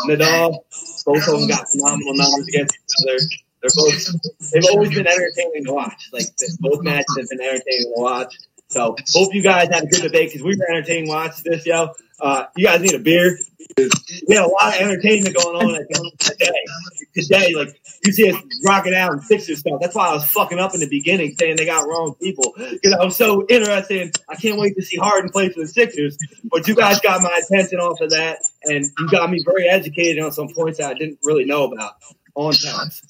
[0.01, 0.59] Nadal,
[1.07, 3.19] both of them got phenomenal numbers against each other.
[3.63, 6.11] They're both they've always been entertaining to watch.
[6.13, 6.27] Like
[6.61, 8.35] both matches have been entertaining to watch.
[8.75, 11.91] So hope you guys had a good debate because we were entertaining watching this, yo.
[12.21, 13.39] Uh, you guys need a beer.
[13.79, 15.87] We had a lot of entertainment going on
[16.19, 16.65] today.
[17.15, 19.81] Today, like you see us rocking out and Sixers stuff.
[19.81, 22.97] That's why I was fucking up in the beginning saying they got wrong people because
[23.01, 24.03] I'm so interested.
[24.03, 26.19] In, I can't wait to see Harden play for the Sixers.
[26.43, 30.21] But you guys got my attention off of that, and you got me very educated
[30.21, 31.95] on some points that I didn't really know about
[32.37, 33.03] Oh, on times.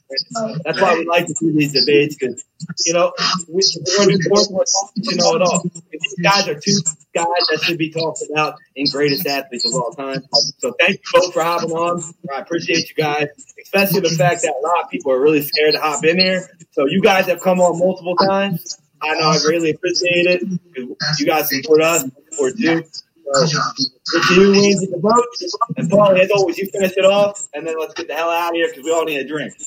[0.65, 2.45] That's why we like to do these debates because
[2.85, 3.13] you know
[3.49, 5.63] we, we're going to do sports more to know it all.
[5.63, 6.77] These guys are two
[7.15, 10.23] guys that should be talked about in greatest athletes of all time.
[10.59, 12.03] So thank you both for hopping on.
[12.35, 13.29] I appreciate you guys,
[13.63, 16.47] especially the fact that a lot of people are really scared to hop in here.
[16.73, 18.79] So you guys have come on multiple times.
[19.01, 20.43] I know I greatly appreciate it.
[21.19, 22.85] You guys support us, support you.
[23.27, 28.31] If you at the and you finish it off, and then let's get the hell
[28.31, 29.55] out of here because we all need a drink.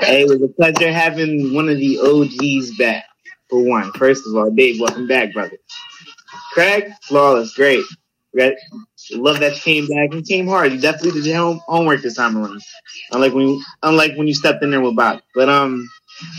[0.00, 3.04] Hey, it was a pleasure having one of the OGs back.
[3.48, 5.56] For one, first of all, Dave, welcome back, brother.
[6.52, 7.84] Craig, flawless, great.
[9.12, 10.72] Love that you came back and came hard.
[10.72, 12.60] You definitely did your home, homework this time around.
[13.12, 15.20] Unlike when unlike when you stepped in there with Bob.
[15.34, 15.88] But um,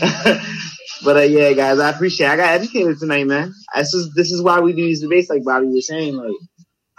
[1.04, 2.26] but uh, yeah, guys, I appreciate.
[2.28, 2.32] It.
[2.32, 3.52] I got educated tonight, man.
[3.76, 6.16] This is this is why we do these debates, like Bobby was saying.
[6.16, 6.36] Like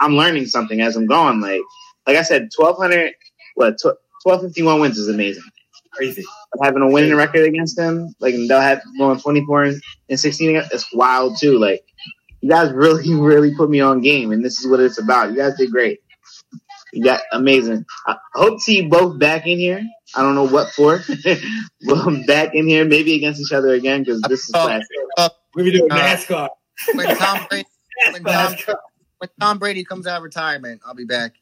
[0.00, 1.40] I'm learning something as I'm going.
[1.40, 1.62] Like
[2.06, 3.14] like I said, 1200,
[3.54, 3.78] what
[4.24, 5.44] 1251 wins is amazing
[5.92, 6.24] Crazy.
[6.62, 10.56] having a winning record against them, like they'll have going 24 and, and 16.
[10.72, 11.58] It's wild too.
[11.58, 11.84] Like
[12.40, 15.30] you guys really, really put me on game, and this is what it's about.
[15.30, 16.00] You guys did great.
[16.92, 17.86] You got amazing.
[18.06, 19.82] I hope to see you both back in here.
[20.14, 21.02] I don't know what for.
[21.86, 24.64] well, back in here, maybe against each other again because this is Oh.
[24.64, 24.86] classic.
[25.54, 26.48] We be doing Uh, NASCAR.
[26.94, 27.68] When Tom Brady,
[28.12, 28.54] when Tom,
[29.18, 31.32] when Tom Brady comes out of retirement, I'll be back.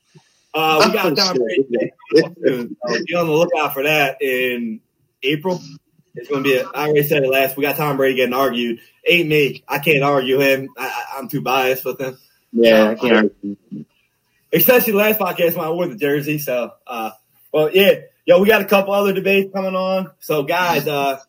[0.52, 1.36] Uh, we got Oh, Tom.
[1.36, 1.92] Brady.
[3.06, 4.80] Be on the lookout for that in
[5.22, 5.60] April.
[6.16, 6.56] It's going to be.
[6.56, 7.56] A, I already said it last.
[7.56, 8.80] We got Tom Brady getting argued.
[9.06, 9.62] Ain't me.
[9.68, 10.68] I can't argue him.
[10.76, 12.18] I, I, I'm too biased with him.
[12.52, 13.32] Yeah, I can't.
[13.42, 13.56] argue.
[14.52, 16.38] Especially last podcast when I wore the jersey.
[16.38, 17.10] So, uh,
[17.52, 20.10] well, yeah, yo, we got a couple other debates coming on.
[20.20, 21.20] So, guys, uh,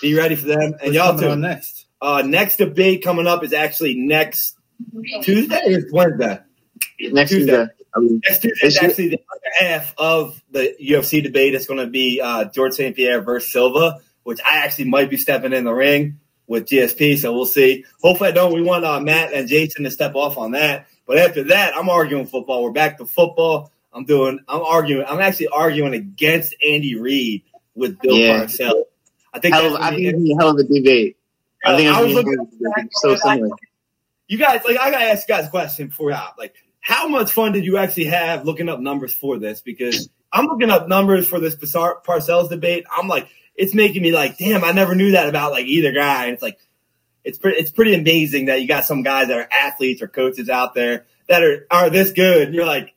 [0.00, 0.60] be ready for them.
[0.60, 1.42] And What's y'all coming on too.
[1.42, 1.86] next?
[2.00, 4.56] Uh, next debate coming up is actually next
[5.22, 5.56] Tuesday.
[5.56, 6.40] Or it's Wednesday.
[7.00, 7.52] Next Tuesday.
[7.56, 7.66] Tuesday.
[7.94, 11.54] I mean, Next Tuesday is Is it- actually the other half of the UFC debate.
[11.54, 12.94] It's going to be uh, George St.
[12.94, 17.16] Pierre versus Silva, which I actually might be stepping in the ring with GSP.
[17.16, 17.84] So we'll see.
[18.02, 18.52] Hopefully, I don't.
[18.52, 20.86] We want uh, Matt and Jason to step off on that.
[21.06, 22.62] But after that, I'm arguing football.
[22.64, 23.72] We're back to football.
[23.96, 24.40] I'm doing.
[24.46, 25.06] I'm arguing.
[25.08, 27.42] I'm actually arguing against Andy Reid
[27.74, 28.44] with Bill Yeah.
[28.44, 28.84] Parcells.
[29.32, 29.54] I think.
[29.54, 31.16] hell I think it's a hell of a debate.
[31.64, 32.92] I think I was looking gonna be a hell of a debate.
[32.92, 33.56] so similar.
[34.28, 36.36] you guys, like, I gotta ask you guys a question before hop.
[36.38, 39.62] Like, how much fun did you actually have looking up numbers for this?
[39.62, 42.84] Because I'm looking up numbers for this Par- Parcells debate.
[42.94, 46.26] I'm like, it's making me like, damn, I never knew that about like either guy.
[46.26, 46.58] And it's like,
[47.24, 50.48] it's pretty, it's pretty amazing that you got some guys that are athletes or coaches
[50.50, 52.48] out there that are are this good.
[52.48, 52.94] And you're like,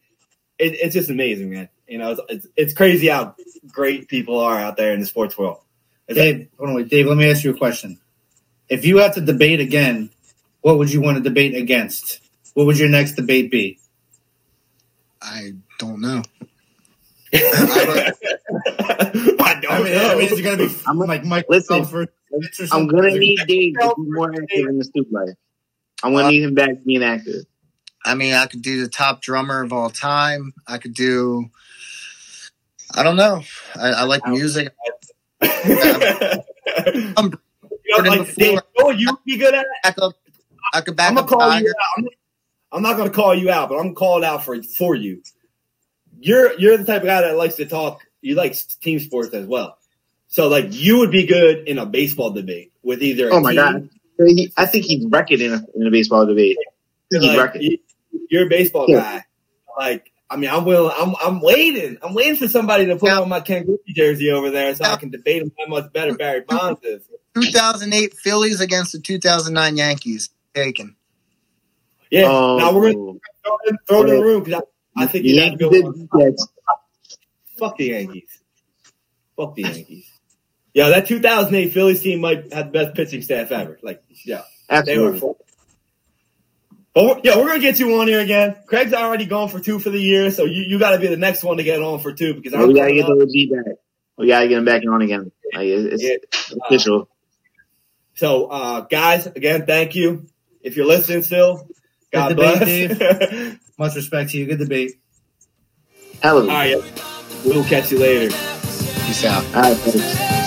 [0.60, 1.69] it, it's just amazing, man.
[1.88, 3.36] You know, it's, it's it's crazy how
[3.72, 5.60] great people are out there in the sports world.
[6.07, 7.99] It's like- Dave, hold on, wait, Dave, let me ask you a question.
[8.68, 10.11] If you have to debate again,
[10.61, 12.19] what would you want to debate against?
[12.53, 13.80] What would your next debate be?
[15.22, 16.22] I don't know.
[17.34, 18.14] I
[19.61, 20.10] don't I mean, know.
[20.11, 22.11] I mean, is it going to be I'm- like Mike listen, Phelps
[22.72, 25.36] I'm gonna need Dave to be more active in the stoop life.
[26.03, 27.45] I'm gonna uh, need him back being active.
[28.06, 30.54] I mean, I could do the top drummer of all time.
[30.68, 31.50] I could do.
[32.96, 33.42] I don't know.
[33.76, 34.74] I, I like music.
[35.42, 36.44] I'm,
[37.18, 37.34] I'm
[37.86, 38.36] you know, like.
[38.36, 39.66] Dave, you know you'd be good at?
[39.84, 40.14] Back up.
[40.74, 41.66] I could back I'm gonna call Tiger.
[41.66, 41.98] you out.
[41.98, 42.08] I'm,
[42.72, 45.22] I'm not gonna call you out, but I'm gonna call it out for for you.
[46.20, 48.02] You're you're the type of guy that likes to talk.
[48.22, 49.78] You like team sports as well.
[50.28, 53.30] So like you would be good in a baseball debate with either.
[53.30, 53.90] a Oh my team-
[54.20, 56.58] god, I think he's wrecking in a, in a baseball debate.
[56.60, 56.66] I
[57.12, 57.62] think he's like, wrecking.
[57.64, 57.78] you,
[58.30, 58.99] you're a baseball Yeah.
[59.01, 59.26] guy.
[59.77, 60.93] Like I mean, I'm willing.
[60.97, 61.97] I'm I'm waiting.
[62.01, 63.19] I'm waiting for somebody to put Yeah.
[63.22, 66.15] on my Ken Griffey jersey over there so I can debate him how much better
[66.15, 67.01] Barry Bonds is.
[67.35, 70.30] 2008 Phillies against the 2009 Yankees.
[70.53, 70.95] Taken.
[72.11, 72.26] Yeah.
[72.27, 74.64] Oh, now we're gonna throw it in, throw it in the room because
[74.97, 76.19] I, I think you Yankees go.
[76.19, 76.47] yes.
[77.57, 78.41] Fuck the Yankees.
[79.38, 80.06] Fuck the Yankees.
[80.73, 83.80] Yeah, that 2008 Phillies team might have the best pitching staff ever.
[83.81, 84.43] Like, yeah,
[84.85, 85.19] they were.
[87.00, 87.08] Absolutely.
[87.08, 87.16] Full.
[87.16, 88.56] But we're, yeah, we're gonna get you on here again.
[88.68, 91.18] Craig's already gone for two for the year, so you, you got to be the
[91.18, 93.18] next one to get on for two because Well, I'm we gotta coming get up.
[93.30, 93.76] the OG back.
[94.18, 95.32] We gotta get him back on again.
[95.54, 96.16] Like, it's, Yeah.
[96.24, 97.10] it's official.
[98.16, 100.26] So, uh, guys, again, thank you.
[100.62, 101.68] If you're listening still,
[102.12, 103.58] God Good bless.
[103.78, 104.46] Much respect to you.
[104.46, 105.00] Good debate.
[106.22, 107.04] Hell of All a right,
[107.46, 108.28] we'll catch you later.
[108.30, 109.46] Peace out.
[109.56, 110.39] All right, folks.